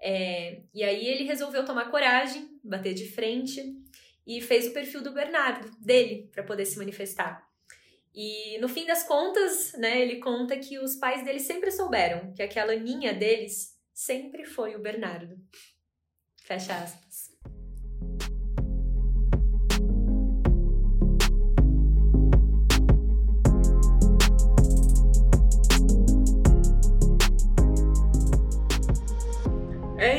É, 0.00 0.62
e 0.74 0.82
aí 0.82 1.06
ele 1.06 1.24
resolveu 1.24 1.64
tomar 1.64 1.90
coragem, 1.90 2.58
bater 2.62 2.94
de 2.94 3.08
frente 3.08 3.74
e 4.26 4.40
fez 4.40 4.66
o 4.66 4.72
perfil 4.72 5.02
do 5.02 5.12
Bernardo, 5.12 5.70
dele, 5.78 6.28
para 6.32 6.42
poder 6.42 6.64
se 6.64 6.78
manifestar. 6.78 7.48
E 8.14 8.58
no 8.58 8.68
fim 8.68 8.86
das 8.86 9.04
contas, 9.04 9.72
né, 9.74 10.00
ele 10.00 10.16
conta 10.16 10.58
que 10.58 10.78
os 10.78 10.96
pais 10.96 11.24
dele 11.24 11.40
sempre 11.40 11.70
souberam 11.70 12.32
que 12.32 12.42
aquela 12.42 12.74
ninha 12.74 13.14
deles 13.14 13.78
sempre 13.92 14.44
foi 14.44 14.74
o 14.74 14.80
Bernardo. 14.80 15.38
Fecha 16.42 16.74
aspas. 16.74 17.29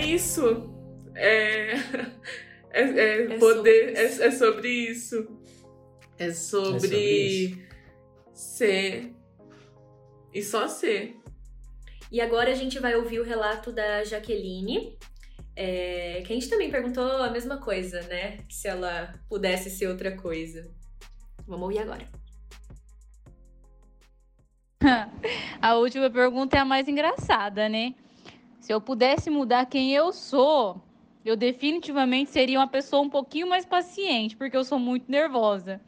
Isso. 0.05 0.71
É, 1.15 1.73
é, 2.71 2.82
é, 2.82 3.34
é 3.34 3.38
poder. 3.38 3.95
Sobre 3.95 4.23
é, 4.23 4.27
é, 4.27 4.32
sobre 4.32 4.69
isso. 4.69 5.27
É 6.17 6.32
sobre, 6.34 6.75
é 6.75 6.79
sobre 6.79 6.97
isso. 6.97 7.57
ser. 8.34 9.15
E 10.34 10.43
só 10.43 10.67
ser. 10.67 11.17
E 12.11 12.19
agora 12.19 12.51
a 12.51 12.55
gente 12.55 12.79
vai 12.79 12.95
ouvir 12.95 13.19
o 13.19 13.23
relato 13.23 13.71
da 13.71 14.03
Jaqueline, 14.03 14.97
É, 15.55 16.21
que 16.25 16.32
a 16.32 16.36
gente 16.36 16.49
também 16.49 16.69
perguntou 16.71 17.03
a 17.03 17.29
mesma 17.29 17.57
coisa, 17.57 18.01
né? 18.03 18.38
Se 18.49 18.67
ela 18.67 19.13
pudesse 19.27 19.69
ser 19.69 19.88
outra 19.88 20.15
coisa. 20.15 20.71
Vamos 21.47 21.63
ouvir 21.63 21.79
agora. 21.79 22.07
a 25.61 25.75
última 25.75 26.09
pergunta 26.09 26.57
é 26.57 26.59
a 26.59 26.65
mais 26.65 26.88
engraçada, 26.88 27.67
né? 27.67 27.93
Se 28.62 28.72
eu 28.72 28.80
pudesse 28.80 29.32
mudar 29.32 29.66
quem 29.66 29.91
eu 29.91 30.14
sou, 30.14 30.80
eu 31.26 31.36
definitivamente 31.36 32.30
seria 32.30 32.59
uma 32.59 32.68
pessoa 32.68 33.01
um 33.01 33.09
pouquinho 33.09 33.49
mais 33.49 33.66
paciente, 33.66 34.38
porque 34.38 34.55
eu 34.55 34.64
sou 34.64 34.78
muito 34.78 35.12
nervosa. 35.12 35.82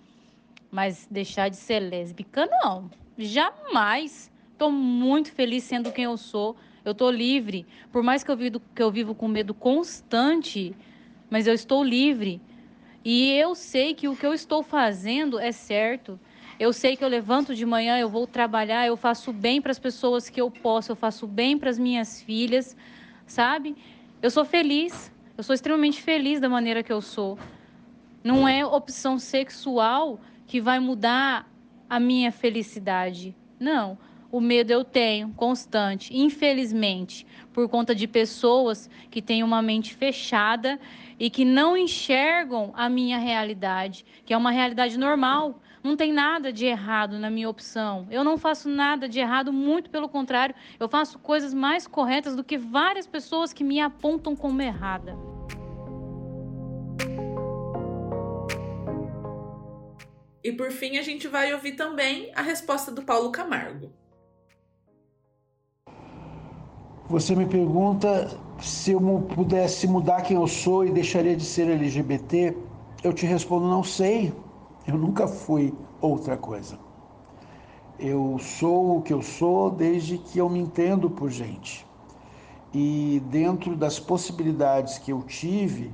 Mas 0.71 1.07
deixar 1.09 1.49
de 1.49 1.55
ser 1.55 1.79
lésbica, 1.79 2.47
não. 2.47 2.89
Jamais. 3.15 4.31
Tô 4.57 4.71
muito 4.71 5.31
feliz 5.31 5.63
sendo 5.63 5.91
quem 5.91 6.05
eu 6.05 6.17
sou. 6.17 6.55
Eu 6.83 6.95
tô 6.95 7.11
livre. 7.11 7.67
Por 7.91 8.01
mais 8.01 8.23
que 8.23 8.31
eu 8.31 8.35
vivo, 8.35 8.59
que 8.73 8.81
eu 8.81 8.91
vivo 8.91 9.13
com 9.13 9.27
medo 9.27 9.53
constante, 9.53 10.75
mas 11.29 11.45
eu 11.45 11.53
estou 11.53 11.83
livre. 11.83 12.41
E 13.05 13.31
eu 13.33 13.53
sei 13.53 13.93
que 13.93 14.07
o 14.07 14.15
que 14.15 14.25
eu 14.25 14.33
estou 14.33 14.63
fazendo 14.63 15.39
é 15.39 15.51
certo. 15.51 16.19
Eu 16.59 16.71
sei 16.71 16.95
que 16.95 17.03
eu 17.03 17.07
levanto 17.07 17.55
de 17.55 17.65
manhã, 17.65 17.97
eu 17.97 18.09
vou 18.09 18.27
trabalhar, 18.27 18.85
eu 18.85 18.95
faço 18.95 19.33
bem 19.33 19.61
para 19.61 19.71
as 19.71 19.79
pessoas 19.79 20.29
que 20.29 20.39
eu 20.39 20.51
posso, 20.51 20.91
eu 20.91 20.95
faço 20.95 21.25
bem 21.25 21.57
para 21.57 21.69
as 21.69 21.79
minhas 21.79 22.21
filhas, 22.21 22.77
sabe? 23.25 23.75
Eu 24.21 24.29
sou 24.29 24.45
feliz. 24.45 25.11
Eu 25.35 25.43
sou 25.43 25.53
extremamente 25.55 25.99
feliz 26.01 26.39
da 26.39 26.47
maneira 26.47 26.83
que 26.83 26.93
eu 26.93 27.01
sou. 27.01 27.39
Não 28.23 28.47
é 28.47 28.63
opção 28.63 29.17
sexual 29.17 30.21
que 30.45 30.61
vai 30.61 30.79
mudar 30.79 31.51
a 31.89 31.99
minha 31.99 32.31
felicidade. 32.31 33.35
Não. 33.59 33.97
O 34.31 34.39
medo 34.39 34.71
eu 34.71 34.83
tenho, 34.83 35.29
constante, 35.33 36.15
infelizmente, 36.15 37.25
por 37.51 37.67
conta 37.67 37.93
de 37.93 38.07
pessoas 38.07 38.89
que 39.09 39.21
têm 39.21 39.43
uma 39.43 39.61
mente 39.61 39.95
fechada 39.95 40.79
e 41.19 41.29
que 41.29 41.43
não 41.43 41.75
enxergam 41.75 42.71
a 42.75 42.87
minha 42.89 43.17
realidade, 43.17 44.05
que 44.25 44.33
é 44.33 44.37
uma 44.37 44.51
realidade 44.51 44.97
normal. 44.97 45.61
Não 45.83 45.97
tem 45.97 46.13
nada 46.13 46.53
de 46.53 46.65
errado 46.65 47.19
na 47.19 47.29
minha 47.29 47.49
opção. 47.49 48.07
Eu 48.09 48.23
não 48.23 48.37
faço 48.37 48.69
nada 48.69 49.09
de 49.09 49.19
errado, 49.19 49.51
muito 49.51 49.89
pelo 49.89 50.07
contrário, 50.07 50.55
eu 50.79 50.87
faço 50.87 51.19
coisas 51.19 51.53
mais 51.53 51.85
corretas 51.85 52.37
do 52.37 52.43
que 52.43 52.57
várias 52.57 53.05
pessoas 53.05 53.51
que 53.51 53.65
me 53.65 53.81
apontam 53.81 54.33
como 54.33 54.61
errada. 54.61 55.17
E 60.41 60.51
por 60.51 60.71
fim, 60.71 60.97
a 60.97 61.01
gente 61.01 61.27
vai 61.27 61.53
ouvir 61.53 61.73
também 61.73 62.31
a 62.35 62.41
resposta 62.41 62.91
do 62.91 63.01
Paulo 63.01 63.31
Camargo. 63.31 63.91
Você 67.09 67.35
me 67.35 67.45
pergunta 67.45 68.29
se 68.59 68.91
eu 68.91 69.01
pudesse 69.35 69.87
mudar 69.87 70.21
quem 70.21 70.37
eu 70.37 70.47
sou 70.47 70.85
e 70.85 70.91
deixaria 70.91 71.35
de 71.35 71.43
ser 71.43 71.69
LGBT. 71.69 72.57
Eu 73.03 73.13
te 73.13 73.25
respondo: 73.25 73.67
não 73.67 73.83
sei. 73.83 74.33
Eu 74.85 74.97
nunca 74.97 75.27
fui 75.27 75.73
outra 76.01 76.35
coisa. 76.35 76.77
Eu 77.97 78.37
sou 78.39 78.97
o 78.97 79.01
que 79.01 79.13
eu 79.13 79.21
sou 79.21 79.71
desde 79.71 80.17
que 80.17 80.39
eu 80.39 80.49
me 80.49 80.59
entendo 80.59 81.09
por 81.09 81.29
gente. 81.29 81.85
E 82.73 83.21
dentro 83.29 83.75
das 83.75 83.99
possibilidades 83.99 84.97
que 84.97 85.13
eu 85.13 85.21
tive, 85.21 85.93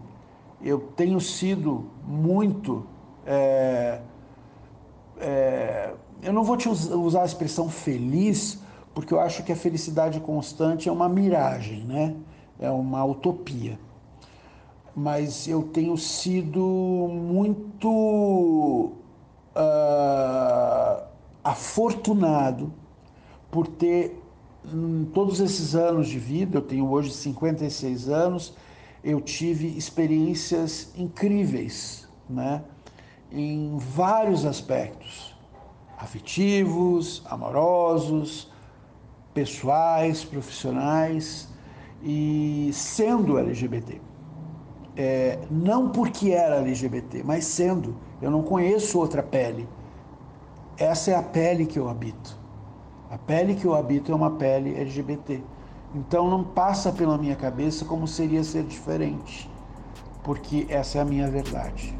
eu 0.61 0.79
tenho 0.79 1.19
sido 1.19 1.85
muito. 2.07 2.85
É, 3.25 4.01
é, 5.19 5.93
eu 6.23 6.33
não 6.33 6.43
vou 6.43 6.57
te 6.57 6.67
usar 6.67 7.21
a 7.21 7.25
expressão 7.25 7.69
feliz, 7.69 8.59
porque 8.93 9.13
eu 9.13 9.19
acho 9.19 9.43
que 9.43 9.51
a 9.51 9.55
felicidade 9.55 10.19
constante 10.19 10.89
é 10.89 10.91
uma 10.91 11.07
miragem, 11.07 11.83
né? 11.83 12.15
É 12.59 12.71
uma 12.71 13.03
utopia. 13.05 13.77
Mas 14.95 15.47
eu 15.47 15.63
tenho 15.63 15.97
sido 15.97 16.59
muito 16.59 18.91
uh, 19.55 21.03
afortunado 21.43 22.73
por 23.49 23.67
ter, 23.67 24.21
em 24.65 25.05
todos 25.13 25.39
esses 25.39 25.75
anos 25.75 26.07
de 26.07 26.19
vida, 26.19 26.57
eu 26.57 26.61
tenho 26.61 26.89
hoje 26.89 27.11
56 27.11 28.09
anos, 28.09 28.53
eu 29.03 29.21
tive 29.21 29.67
experiências 29.77 30.91
incríveis, 30.97 32.07
né? 32.29 32.61
Em 33.31 33.77
vários 33.77 34.45
aspectos 34.45 35.29
afetivos, 35.99 37.21
amorosos, 37.25 38.49
pessoais, 39.33 40.23
profissionais 40.23 41.49
e 42.01 42.69
sendo 42.71 43.37
LGBT. 43.37 43.99
É, 45.01 45.39
não 45.49 45.87
porque 45.87 46.31
era 46.31 46.57
LGBT, 46.57 47.23
mas 47.23 47.45
sendo. 47.45 47.95
Eu 48.21 48.29
não 48.29 48.43
conheço 48.43 48.99
outra 48.99 49.23
pele. 49.23 49.65
Essa 50.77 51.11
é 51.11 51.15
a 51.15 51.23
pele 51.23 51.65
que 51.65 51.79
eu 51.79 51.87
habito. 51.87 52.37
A 53.09 53.17
pele 53.17 53.55
que 53.55 53.63
eu 53.63 53.73
habito 53.73 54.11
é 54.11 54.15
uma 54.15 54.31
pele 54.31 54.75
LGBT. 54.77 55.41
Então 55.95 56.29
não 56.29 56.43
passa 56.43 56.91
pela 56.91 57.17
minha 57.17 57.37
cabeça 57.37 57.85
como 57.85 58.05
seria 58.09 58.43
ser 58.43 58.63
diferente, 58.63 59.49
porque 60.21 60.67
essa 60.67 60.97
é 60.97 61.01
a 61.01 61.05
minha 61.05 61.31
verdade. 61.31 61.97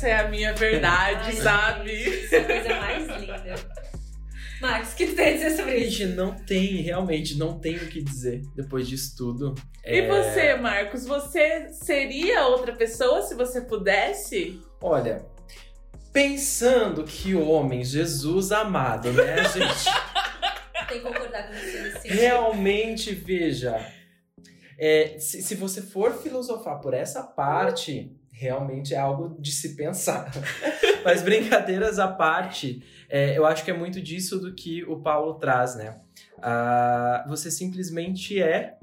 Essa 0.00 0.08
é 0.08 0.18
a 0.18 0.28
minha 0.28 0.54
verdade, 0.54 1.26
Ai, 1.26 1.32
sabe? 1.32 1.92
Isso 1.92 2.34
é 2.34 2.38
a 2.38 2.44
coisa 2.44 2.68
mais 2.68 3.06
linda. 3.20 3.54
Max, 4.62 4.92
o 4.92 4.96
que 4.96 5.06
tu 5.06 5.14
tem 5.14 5.28
a 5.28 5.32
dizer 5.32 5.50
sobre 5.50 5.76
isso? 5.76 5.98
Gente, 5.98 6.14
não 6.14 6.34
tem, 6.34 6.76
realmente, 6.82 7.36
não 7.36 7.58
tem 7.58 7.76
o 7.76 7.86
que 7.86 8.02
dizer 8.02 8.42
depois 8.54 8.88
disso 8.88 9.14
tudo. 9.16 9.54
E 9.84 10.00
é... 10.00 10.08
você, 10.08 10.54
Marcos, 10.54 11.06
você 11.06 11.68
seria 11.70 12.46
outra 12.46 12.74
pessoa 12.74 13.22
se 13.22 13.34
você 13.34 13.60
pudesse? 13.60 14.60
Olha, 14.82 15.24
pensando 16.12 17.04
que 17.04 17.34
homem, 17.34 17.84
Jesus 17.84 18.52
amado, 18.52 19.12
né, 19.12 19.44
gente? 19.44 19.84
tem 20.88 20.98
que 20.98 21.00
concordar 21.00 21.46
com 21.46 21.54
você 21.54 21.82
nesse 21.82 22.08
Realmente, 22.08 23.14
veja, 23.14 23.86
é, 24.78 25.18
se, 25.18 25.42
se 25.42 25.54
você 25.54 25.82
for 25.82 26.14
filosofar 26.14 26.80
por 26.80 26.92
essa 26.94 27.22
parte, 27.22 28.18
realmente 28.40 28.94
é 28.94 28.98
algo 28.98 29.36
de 29.38 29.52
se 29.52 29.76
pensar. 29.76 30.32
Mas 31.04 31.22
brincadeiras 31.22 31.98
à 31.98 32.08
parte, 32.08 32.82
é, 33.06 33.36
eu 33.36 33.44
acho 33.44 33.62
que 33.62 33.70
é 33.70 33.74
muito 33.74 34.00
disso 34.00 34.40
do 34.40 34.54
que 34.54 34.82
o 34.84 35.02
Paulo 35.02 35.34
traz, 35.34 35.76
né? 35.76 36.00
Ah, 36.42 37.22
você 37.28 37.50
simplesmente 37.50 38.40
é 38.40 38.78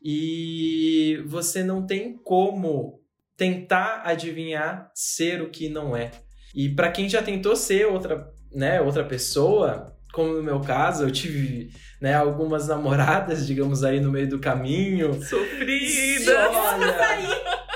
e 0.00 1.20
você 1.26 1.64
não 1.64 1.84
tem 1.84 2.16
como 2.18 3.00
tentar 3.36 4.02
adivinhar 4.04 4.92
ser 4.94 5.42
o 5.42 5.50
que 5.50 5.68
não 5.68 5.96
é. 5.96 6.12
E 6.54 6.68
para 6.68 6.92
quem 6.92 7.08
já 7.08 7.20
tentou 7.20 7.56
ser 7.56 7.86
outra, 7.86 8.32
né, 8.52 8.80
outra 8.80 9.04
pessoa, 9.04 9.96
como 10.12 10.34
no 10.34 10.42
meu 10.42 10.60
caso, 10.60 11.04
eu 11.04 11.10
tive 11.10 11.72
né, 12.00 12.14
algumas 12.14 12.68
namoradas, 12.68 13.44
digamos 13.44 13.82
aí, 13.82 13.98
no 13.98 14.12
meio 14.12 14.28
do 14.28 14.38
caminho. 14.38 15.20
Sofrida! 15.20 16.48
Olha, 16.48 17.69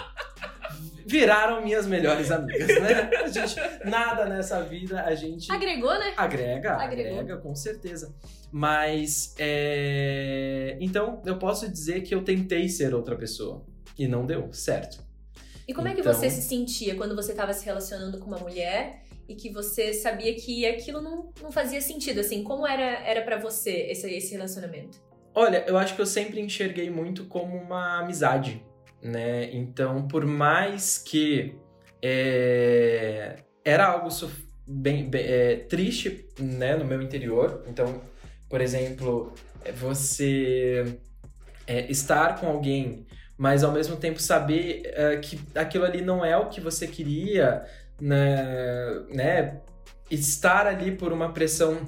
viraram 1.06 1.62
minhas 1.62 1.86
melhores 1.86 2.30
amigas, 2.30 2.68
né? 2.80 3.10
A 3.24 3.28
gente, 3.28 3.56
nada 3.84 4.26
nessa 4.26 4.62
vida 4.62 5.02
a 5.02 5.14
gente. 5.14 5.50
Agregou, 5.50 5.92
né? 5.98 6.14
Agrega, 6.16 6.74
Agregou. 6.74 7.20
agrega, 7.20 7.36
com 7.38 7.54
certeza. 7.54 8.14
Mas, 8.50 9.34
é... 9.38 10.76
então, 10.80 11.22
eu 11.24 11.38
posso 11.38 11.68
dizer 11.70 12.02
que 12.02 12.14
eu 12.14 12.22
tentei 12.22 12.68
ser 12.68 12.94
outra 12.94 13.16
pessoa 13.16 13.64
e 13.98 14.06
não 14.06 14.24
deu 14.24 14.52
certo. 14.52 15.02
E 15.66 15.72
como 15.72 15.88
então... 15.88 15.98
é 15.98 16.02
que 16.02 16.08
você 16.08 16.26
então 16.26 16.40
se 16.40 16.48
sentia 16.48 16.94
quando 16.94 17.16
você 17.16 17.32
estava 17.32 17.52
se 17.52 17.64
relacionando 17.64 18.18
com 18.18 18.26
uma 18.26 18.38
mulher 18.38 19.02
e 19.28 19.34
que 19.34 19.50
você 19.50 19.92
sabia 19.94 20.34
que 20.34 20.66
aquilo 20.66 21.00
não, 21.00 21.32
não 21.42 21.50
fazia 21.50 21.80
sentido, 21.80 22.20
assim? 22.20 22.42
Como 22.42 22.66
era, 22.66 23.06
era 23.06 23.22
para 23.22 23.38
você 23.38 23.70
esse, 23.90 24.08
esse 24.10 24.32
relacionamento? 24.32 25.02
Olha, 25.34 25.64
eu 25.66 25.76
acho 25.76 25.94
que 25.96 26.00
eu 26.00 26.06
sempre 26.06 26.40
enxerguei 26.40 26.90
muito 26.90 27.24
como 27.24 27.56
uma 27.56 28.00
amizade 28.00 28.64
né? 29.04 29.50
Então, 29.52 30.08
por 30.08 30.24
mais 30.24 30.96
que 30.96 31.54
é, 32.02 33.36
era 33.62 33.86
algo 33.86 34.08
bem, 34.66 35.08
bem 35.08 35.22
é, 35.24 35.56
triste, 35.56 36.26
né, 36.38 36.74
no 36.74 36.84
meu 36.84 37.02
interior. 37.02 37.62
Então, 37.68 38.00
por 38.48 38.62
exemplo, 38.62 39.32
é, 39.62 39.70
você 39.70 40.98
é, 41.66 41.90
estar 41.90 42.40
com 42.40 42.46
alguém, 42.46 43.06
mas 43.36 43.62
ao 43.62 43.72
mesmo 43.72 43.96
tempo 43.96 44.20
saber 44.20 44.82
é, 44.94 45.16
que 45.18 45.38
aquilo 45.54 45.84
ali 45.84 46.00
não 46.00 46.24
é 46.24 46.36
o 46.36 46.48
que 46.48 46.60
você 46.60 46.86
queria, 46.86 47.64
né, 48.00 49.04
né? 49.10 49.60
Estar 50.10 50.66
ali 50.66 50.92
por 50.92 51.12
uma 51.12 51.32
pressão 51.32 51.80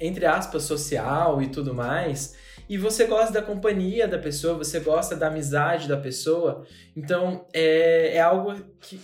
entre 0.00 0.24
aspas 0.24 0.62
social 0.62 1.42
e 1.42 1.48
tudo 1.48 1.74
mais 1.74 2.34
e 2.70 2.78
você 2.78 3.04
gosta 3.04 3.32
da 3.32 3.42
companhia 3.42 4.06
da 4.06 4.16
pessoa, 4.16 4.56
você 4.56 4.78
gosta 4.78 5.16
da 5.16 5.26
amizade 5.26 5.88
da 5.88 5.96
pessoa. 5.96 6.64
Então, 6.96 7.44
é, 7.52 8.14
é 8.14 8.20
algo 8.20 8.54
que 8.78 9.00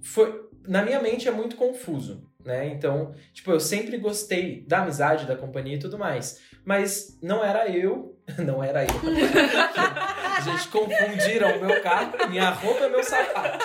foi, 0.00 0.48
na 0.66 0.82
minha 0.82 0.98
mente 0.98 1.28
é 1.28 1.30
muito 1.30 1.56
confuso, 1.56 2.26
né? 2.42 2.68
Então, 2.68 3.14
tipo, 3.34 3.50
eu 3.50 3.60
sempre 3.60 3.98
gostei 3.98 4.64
da 4.66 4.78
amizade, 4.78 5.26
da 5.26 5.36
companhia 5.36 5.76
e 5.76 5.78
tudo 5.78 5.98
mais. 5.98 6.40
Mas 6.64 7.18
não 7.22 7.44
era 7.44 7.68
eu, 7.68 8.18
não 8.42 8.64
era 8.64 8.82
eu. 8.82 8.88
Gente, 10.42 10.68
confundiram 10.68 11.58
o 11.58 11.66
meu 11.66 11.82
carro, 11.82 12.30
minha 12.30 12.48
roupa 12.48 12.88
meu 12.88 13.04
sapato. 13.04 13.62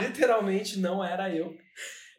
Literalmente 0.00 0.80
não 0.80 1.04
era 1.04 1.32
eu. 1.32 1.56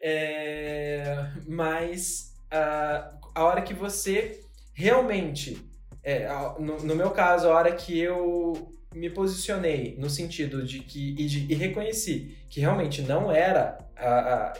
É, 0.00 1.28
mas 1.46 2.32
a, 2.50 3.12
a 3.34 3.44
hora 3.44 3.60
que 3.60 3.74
você 3.74 4.40
realmente, 4.72 5.75
é, 6.06 6.28
no, 6.60 6.78
no 6.78 6.94
meu 6.94 7.10
caso, 7.10 7.48
a 7.48 7.54
hora 7.54 7.72
que 7.72 7.98
eu 7.98 8.72
me 8.94 9.10
posicionei 9.10 9.96
no 9.98 10.08
sentido 10.08 10.62
de 10.62 10.78
que 10.78 11.16
e, 11.18 11.26
de, 11.26 11.52
e 11.52 11.54
reconheci 11.56 12.38
que 12.48 12.60
realmente 12.60 13.02
não 13.02 13.30
era 13.30 13.76
a, 13.96 14.34
a, 14.34 14.52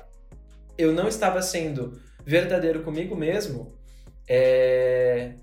eu 0.77 0.93
não 0.93 1.07
estava 1.07 1.41
sendo 1.41 2.01
verdadeiro 2.25 2.83
comigo 2.83 3.15
mesmo 3.15 3.73
é, 4.29 5.35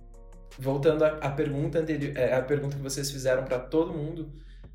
voltando 0.59 1.05
à 1.05 1.29
pergunta 1.29 1.79
anterior 1.79 2.17
é, 2.17 2.33
a 2.35 2.41
pergunta 2.41 2.75
que 2.75 2.83
vocês 2.83 3.09
fizeram 3.09 3.45
para 3.45 3.57
todo 3.57 3.93
mundo 3.93 4.29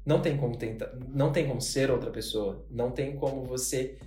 não 0.07 0.23
tem 0.23 0.35
como 0.35 0.57
tentar 0.57 0.91
não 1.09 1.31
tem 1.31 1.47
como 1.47 1.61
ser 1.61 1.91
outra 1.91 2.11
pessoa 2.11 2.65
não 2.71 2.91
tem 2.91 3.15
como 3.15 3.45
você 3.45 3.99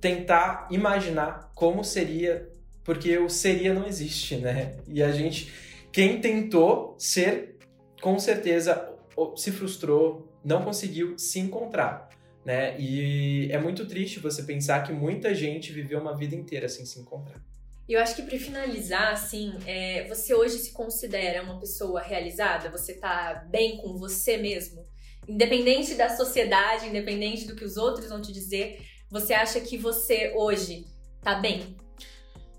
tentar 0.00 0.68
imaginar 0.70 1.50
como 1.56 1.82
seria 1.82 2.48
porque 2.84 3.18
o 3.18 3.28
seria 3.28 3.74
não 3.74 3.84
existe 3.84 4.36
né? 4.36 4.76
E 4.86 5.02
a 5.02 5.10
gente 5.10 5.71
quem 5.92 6.20
tentou 6.20 6.96
ser 6.98 7.58
com 8.00 8.18
certeza 8.18 8.90
se 9.36 9.52
frustrou, 9.52 10.28
não 10.44 10.64
conseguiu 10.64 11.18
se 11.18 11.38
encontrar, 11.38 12.08
né? 12.44 12.74
E 12.80 13.48
é 13.52 13.58
muito 13.58 13.86
triste 13.86 14.18
você 14.18 14.42
pensar 14.42 14.82
que 14.82 14.92
muita 14.92 15.34
gente 15.34 15.72
viveu 15.72 16.00
uma 16.00 16.16
vida 16.16 16.34
inteira 16.34 16.68
sem 16.68 16.84
se 16.84 16.98
encontrar. 16.98 17.40
Eu 17.88 18.00
acho 18.00 18.16
que 18.16 18.22
para 18.22 18.38
finalizar, 18.38 19.12
assim, 19.12 19.52
é, 19.66 20.06
você 20.08 20.34
hoje 20.34 20.56
se 20.58 20.72
considera 20.72 21.42
uma 21.42 21.60
pessoa 21.60 22.00
realizada? 22.00 22.70
Você 22.70 22.94
tá 22.94 23.46
bem 23.50 23.76
com 23.76 23.96
você 23.98 24.36
mesmo? 24.36 24.86
Independente 25.28 25.94
da 25.94 26.08
sociedade, 26.08 26.88
independente 26.88 27.46
do 27.46 27.54
que 27.54 27.64
os 27.64 27.76
outros 27.76 28.08
vão 28.08 28.20
te 28.20 28.32
dizer, 28.32 28.80
você 29.10 29.34
acha 29.34 29.60
que 29.60 29.76
você 29.76 30.32
hoje 30.34 30.86
tá 31.20 31.34
bem? 31.34 31.76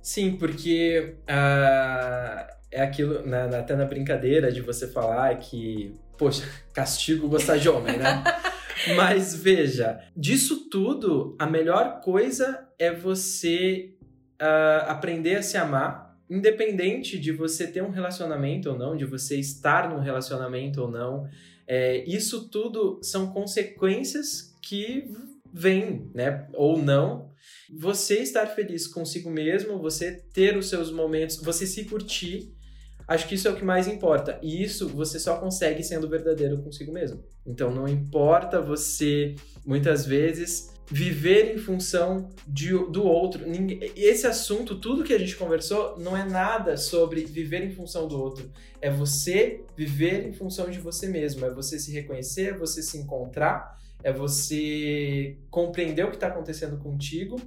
Sim, 0.01 0.36
porque 0.36 1.15
uh, 1.23 2.53
é 2.74 2.82
aquilo, 2.82 3.26
né, 3.26 3.43
até 3.57 3.76
na 3.76 3.86
brincadeira 3.86 4.51
de 4.51 4.61
você 4.61 4.88
falar 4.88 5.38
que 5.38 5.93
poxa, 6.17 6.47
castigo 6.74 7.28
gostar 7.28 7.57
de 7.57 7.69
homem, 7.69 7.97
né? 7.97 8.24
Mas 8.95 9.34
veja, 9.36 10.01
disso 10.15 10.69
tudo, 10.69 11.36
a 11.39 11.45
melhor 11.45 12.01
coisa 12.01 12.67
é 12.78 12.91
você 12.91 13.95
uh, 14.41 14.89
aprender 14.89 15.36
a 15.36 15.41
se 15.41 15.57
amar, 15.57 16.17
independente 16.30 17.17
de 17.17 17.32
você 17.32 17.67
ter 17.67 17.82
um 17.82 17.91
relacionamento 17.91 18.69
ou 18.71 18.78
não, 18.78 18.97
de 18.97 19.05
você 19.05 19.39
estar 19.39 19.89
num 19.89 19.99
relacionamento 19.99 20.82
ou 20.82 20.91
não. 20.91 21.30
É, 21.65 22.03
isso 22.05 22.49
tudo 22.49 22.99
são 23.01 23.28
consequências 23.28 24.53
que 24.61 25.09
vêm, 25.53 26.09
né? 26.13 26.47
Ou 26.53 26.78
não. 26.78 27.32
Você 27.71 28.19
estar 28.19 28.47
feliz 28.47 28.86
consigo 28.86 29.30
mesmo, 29.30 29.80
você 29.80 30.24
ter 30.34 30.57
os 30.57 30.67
seus 30.67 30.91
momentos, 30.91 31.38
você 31.38 31.65
se 31.65 31.86
curtir 31.86 32.53
Acho 33.08 33.28
que 33.28 33.36
isso 33.36 33.47
é 33.47 33.51
o 33.51 33.56
que 33.56 33.66
mais 33.66 33.88
importa. 33.88 34.39
E 34.41 34.64
isso 34.64 34.88
você 34.88 35.20
só 35.20 35.38
consegue 35.38 35.84
sendo 35.84 36.10
verdadeiro 36.10 36.58
consigo 36.62 36.91
mesmo. 36.91 37.24
Então 37.45 37.74
não 37.74 37.88
importa 37.88 38.62
você, 38.62 39.36
muitas 39.66 40.06
vezes, 40.06 40.72
viver 40.89 41.56
em 41.56 41.58
função 41.58 42.30
de, 42.47 42.70
do 42.70 43.04
outro. 43.04 43.43
Esse 43.95 44.28
assunto, 44.28 44.80
tudo 44.80 45.04
que 45.04 45.14
a 45.14 45.18
gente 45.18 45.36
conversou, 45.36 45.97
não 45.99 46.16
é 46.16 46.24
nada 46.24 46.78
sobre 46.78 47.26
viver 47.26 47.64
em 47.64 47.72
função 47.72 48.08
do 48.08 48.20
outro. 48.20 48.49
É 48.82 48.89
você 48.89 49.62
viver 49.76 50.28
em 50.28 50.34
função 50.34 50.70
de 50.70 50.80
você 50.80 51.08
mesmo. 51.08 51.45
É 51.45 51.49
você 51.49 51.80
se 51.80 51.91
reconhecer, 51.91 52.54
é 52.54 52.58
você 52.58 52.82
se 52.82 52.97
encontrar, 52.97 53.80
é 54.04 54.12
você 54.12 55.38
compreender 55.49 56.06
o 56.06 56.10
que 56.10 56.16
está 56.16 56.28
acontecendo 56.28 56.78
contigo 56.78 57.39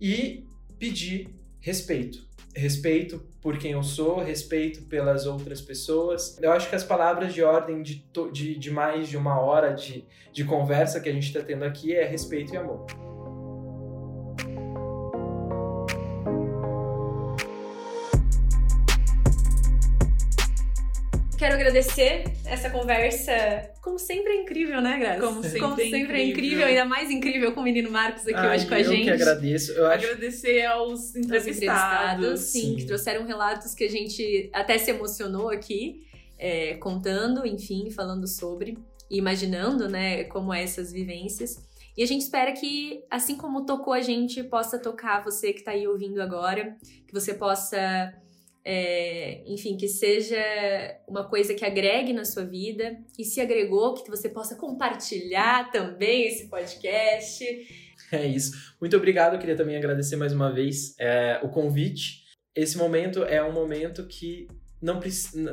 e 0.00 0.46
pedir 0.78 1.28
respeito 1.60 2.33
respeito 2.54 3.22
por 3.40 3.58
quem 3.58 3.72
eu 3.72 3.82
sou, 3.82 4.22
respeito 4.22 4.82
pelas 4.82 5.26
outras 5.26 5.60
pessoas. 5.60 6.38
Eu 6.40 6.52
acho 6.52 6.68
que 6.68 6.76
as 6.76 6.84
palavras 6.84 7.34
de 7.34 7.42
ordem 7.42 7.82
de, 7.82 8.04
de, 8.32 8.58
de 8.58 8.70
mais 8.70 9.08
de 9.08 9.16
uma 9.16 9.40
hora 9.40 9.72
de, 9.72 10.04
de 10.32 10.44
conversa 10.44 11.00
que 11.00 11.08
a 11.08 11.12
gente 11.12 11.26
está 11.26 11.42
tendo 11.42 11.64
aqui 11.64 11.94
é 11.94 12.04
respeito 12.06 12.54
e 12.54 12.56
amor. 12.56 12.86
Quero 21.44 21.56
agradecer 21.56 22.24
essa 22.46 22.70
conversa, 22.70 23.70
como 23.82 23.98
sempre 23.98 24.32
é 24.32 24.36
incrível, 24.40 24.80
né, 24.80 24.98
Graça? 24.98 25.20
Como 25.20 25.42
sempre, 25.42 25.60
como 25.60 25.76
sempre 25.76 25.92
é, 25.92 25.98
incrível. 25.98 26.16
é 26.16 26.24
incrível, 26.24 26.66
ainda 26.66 26.84
mais 26.86 27.10
incrível 27.10 27.52
com 27.52 27.60
o 27.60 27.62
menino 27.62 27.90
Marcos 27.90 28.22
aqui 28.22 28.32
Ai, 28.34 28.56
hoje 28.56 28.66
com 28.66 28.74
a 28.74 28.82
gente. 28.82 29.10
Eu 29.10 29.16
que 29.16 29.22
agradeço. 29.22 29.72
Eu 29.72 29.86
acho... 29.86 30.06
Agradecer 30.06 30.64
aos 30.64 31.14
entrevistados, 31.14 32.40
sim, 32.40 32.60
sim, 32.60 32.76
que 32.76 32.86
trouxeram 32.86 33.26
relatos 33.26 33.74
que 33.74 33.84
a 33.84 33.90
gente 33.90 34.48
até 34.54 34.78
se 34.78 34.90
emocionou 34.90 35.50
aqui, 35.50 36.06
é, 36.38 36.76
contando, 36.76 37.46
enfim, 37.46 37.90
falando 37.90 38.26
sobre 38.26 38.78
e 39.10 39.18
imaginando, 39.18 39.86
né, 39.86 40.24
como 40.24 40.50
é 40.50 40.62
essas 40.62 40.90
vivências. 40.90 41.62
E 41.94 42.02
a 42.02 42.06
gente 42.06 42.22
espera 42.22 42.52
que, 42.52 43.04
assim 43.10 43.36
como 43.36 43.66
tocou 43.66 43.92
a 43.92 44.00
gente, 44.00 44.42
possa 44.42 44.78
tocar 44.78 45.22
você 45.22 45.52
que 45.52 45.58
está 45.58 45.72
aí 45.72 45.86
ouvindo 45.86 46.22
agora, 46.22 46.74
que 47.06 47.12
você 47.12 47.34
possa 47.34 48.14
é, 48.64 49.42
enfim, 49.46 49.76
que 49.76 49.86
seja 49.86 50.36
uma 51.06 51.28
coisa 51.28 51.54
que 51.54 51.64
agregue 51.64 52.12
na 52.12 52.24
sua 52.24 52.44
vida 52.44 52.96
e 53.18 53.24
se 53.24 53.40
agregou, 53.40 53.94
que 53.94 54.10
você 54.10 54.28
possa 54.28 54.56
compartilhar 54.56 55.70
também 55.70 56.26
esse 56.26 56.48
podcast. 56.48 57.44
É 58.10 58.26
isso. 58.26 58.74
Muito 58.80 58.96
obrigado. 58.96 59.34
Eu 59.34 59.38
queria 59.38 59.56
também 59.56 59.76
agradecer 59.76 60.16
mais 60.16 60.32
uma 60.32 60.52
vez 60.52 60.94
é, 60.98 61.40
o 61.42 61.48
convite. 61.48 62.24
Esse 62.54 62.78
momento 62.78 63.24
é 63.24 63.42
um 63.42 63.52
momento 63.52 64.06
que 64.06 64.46
não, 64.80 65.00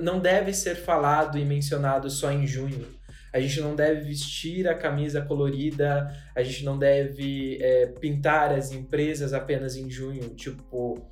não 0.01 0.19
deve 0.19 0.53
ser 0.53 0.75
falado 0.75 1.37
e 1.37 1.45
mencionado 1.45 2.09
só 2.09 2.31
em 2.31 2.45
junho. 2.45 2.87
A 3.33 3.39
gente 3.39 3.61
não 3.61 3.75
deve 3.75 4.01
vestir 4.01 4.67
a 4.67 4.75
camisa 4.75 5.21
colorida, 5.21 6.13
a 6.35 6.43
gente 6.43 6.65
não 6.65 6.77
deve 6.77 7.57
é, 7.61 7.87
pintar 7.87 8.53
as 8.53 8.71
empresas 8.71 9.33
apenas 9.33 9.75
em 9.75 9.89
junho. 9.89 10.35
Tipo, 10.35 11.09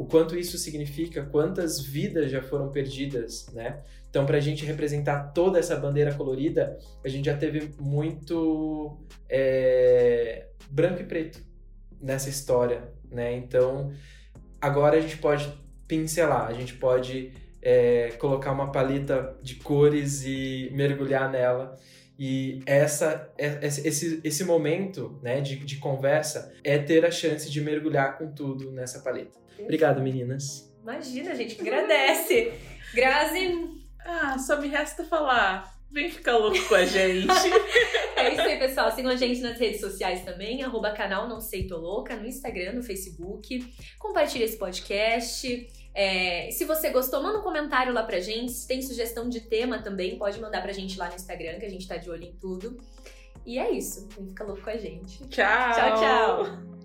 o 0.00 0.06
quanto 0.06 0.34
isso 0.34 0.56
significa, 0.56 1.26
quantas 1.26 1.78
vidas 1.78 2.30
já 2.30 2.40
foram 2.40 2.70
perdidas, 2.72 3.48
né? 3.52 3.82
Então, 4.08 4.24
para 4.24 4.38
a 4.38 4.40
gente 4.40 4.64
representar 4.64 5.24
toda 5.34 5.58
essa 5.58 5.76
bandeira 5.76 6.14
colorida, 6.14 6.78
a 7.04 7.08
gente 7.08 7.26
já 7.26 7.36
teve 7.36 7.70
muito 7.78 8.98
é, 9.28 10.46
branco 10.70 11.02
e 11.02 11.04
preto 11.04 11.44
nessa 12.00 12.30
história, 12.30 12.90
né? 13.10 13.36
Então, 13.36 13.92
agora 14.58 14.96
a 14.96 15.00
gente 15.02 15.18
pode 15.18 15.52
pincelar, 15.86 16.46
a 16.46 16.54
gente 16.54 16.72
pode 16.76 17.32
é, 17.60 18.12
colocar 18.18 18.52
uma 18.52 18.72
paleta 18.72 19.36
de 19.42 19.56
cores 19.56 20.24
e 20.24 20.70
mergulhar 20.72 21.30
nela. 21.30 21.76
E 22.18 22.62
essa, 22.64 23.30
é, 23.36 23.66
esse, 23.66 24.18
esse 24.24 24.44
momento 24.44 25.20
né, 25.22 25.42
de, 25.42 25.56
de 25.56 25.76
conversa 25.76 26.54
é 26.64 26.78
ter 26.78 27.04
a 27.04 27.10
chance 27.10 27.50
de 27.50 27.60
mergulhar 27.60 28.16
com 28.16 28.32
tudo 28.32 28.72
nessa 28.72 29.00
paleta. 29.00 29.38
Obrigado, 29.62 30.00
meninas. 30.00 30.70
Imagina, 30.82 31.32
a 31.32 31.34
gente 31.34 31.54
que 31.54 31.62
agradece. 31.62 32.52
Grazi. 32.94 33.80
Ah, 34.04 34.38
só 34.38 34.60
me 34.60 34.68
resta 34.68 35.04
falar. 35.04 35.78
Vem 35.92 36.08
ficar 36.08 36.36
louco 36.36 36.58
com 36.68 36.74
a 36.74 36.84
gente. 36.84 37.26
é 38.16 38.32
isso 38.32 38.40
aí, 38.42 38.58
pessoal. 38.58 38.92
Sigam 38.92 39.10
a 39.10 39.16
gente 39.16 39.40
nas 39.40 39.58
redes 39.58 39.80
sociais 39.80 40.24
também, 40.24 40.62
arroba 40.62 40.92
canal 40.92 41.28
Não 41.28 41.40
Sei 41.40 41.66
Tô 41.66 41.78
Louca, 41.78 42.14
no 42.14 42.26
Instagram, 42.26 42.74
no 42.74 42.82
Facebook. 42.82 43.74
Compartilhe 43.98 44.44
esse 44.44 44.56
podcast. 44.56 45.68
É, 45.92 46.48
se 46.52 46.64
você 46.64 46.90
gostou, 46.90 47.20
manda 47.20 47.40
um 47.40 47.42
comentário 47.42 47.92
lá 47.92 48.04
pra 48.04 48.20
gente. 48.20 48.52
Se 48.52 48.68
tem 48.68 48.80
sugestão 48.80 49.28
de 49.28 49.40
tema 49.40 49.82
também, 49.82 50.16
pode 50.16 50.40
mandar 50.40 50.62
pra 50.62 50.72
gente 50.72 50.96
lá 50.96 51.08
no 51.08 51.16
Instagram, 51.16 51.58
que 51.58 51.66
a 51.66 51.70
gente 51.70 51.88
tá 51.88 51.96
de 51.96 52.08
olho 52.08 52.22
em 52.22 52.32
tudo. 52.34 52.78
E 53.44 53.58
é 53.58 53.70
isso. 53.72 54.08
Vem 54.16 54.28
ficar 54.28 54.44
louco 54.44 54.62
com 54.62 54.70
a 54.70 54.76
gente. 54.76 55.26
Tchau. 55.26 55.72
Tchau, 55.74 56.00
tchau. 56.00 56.79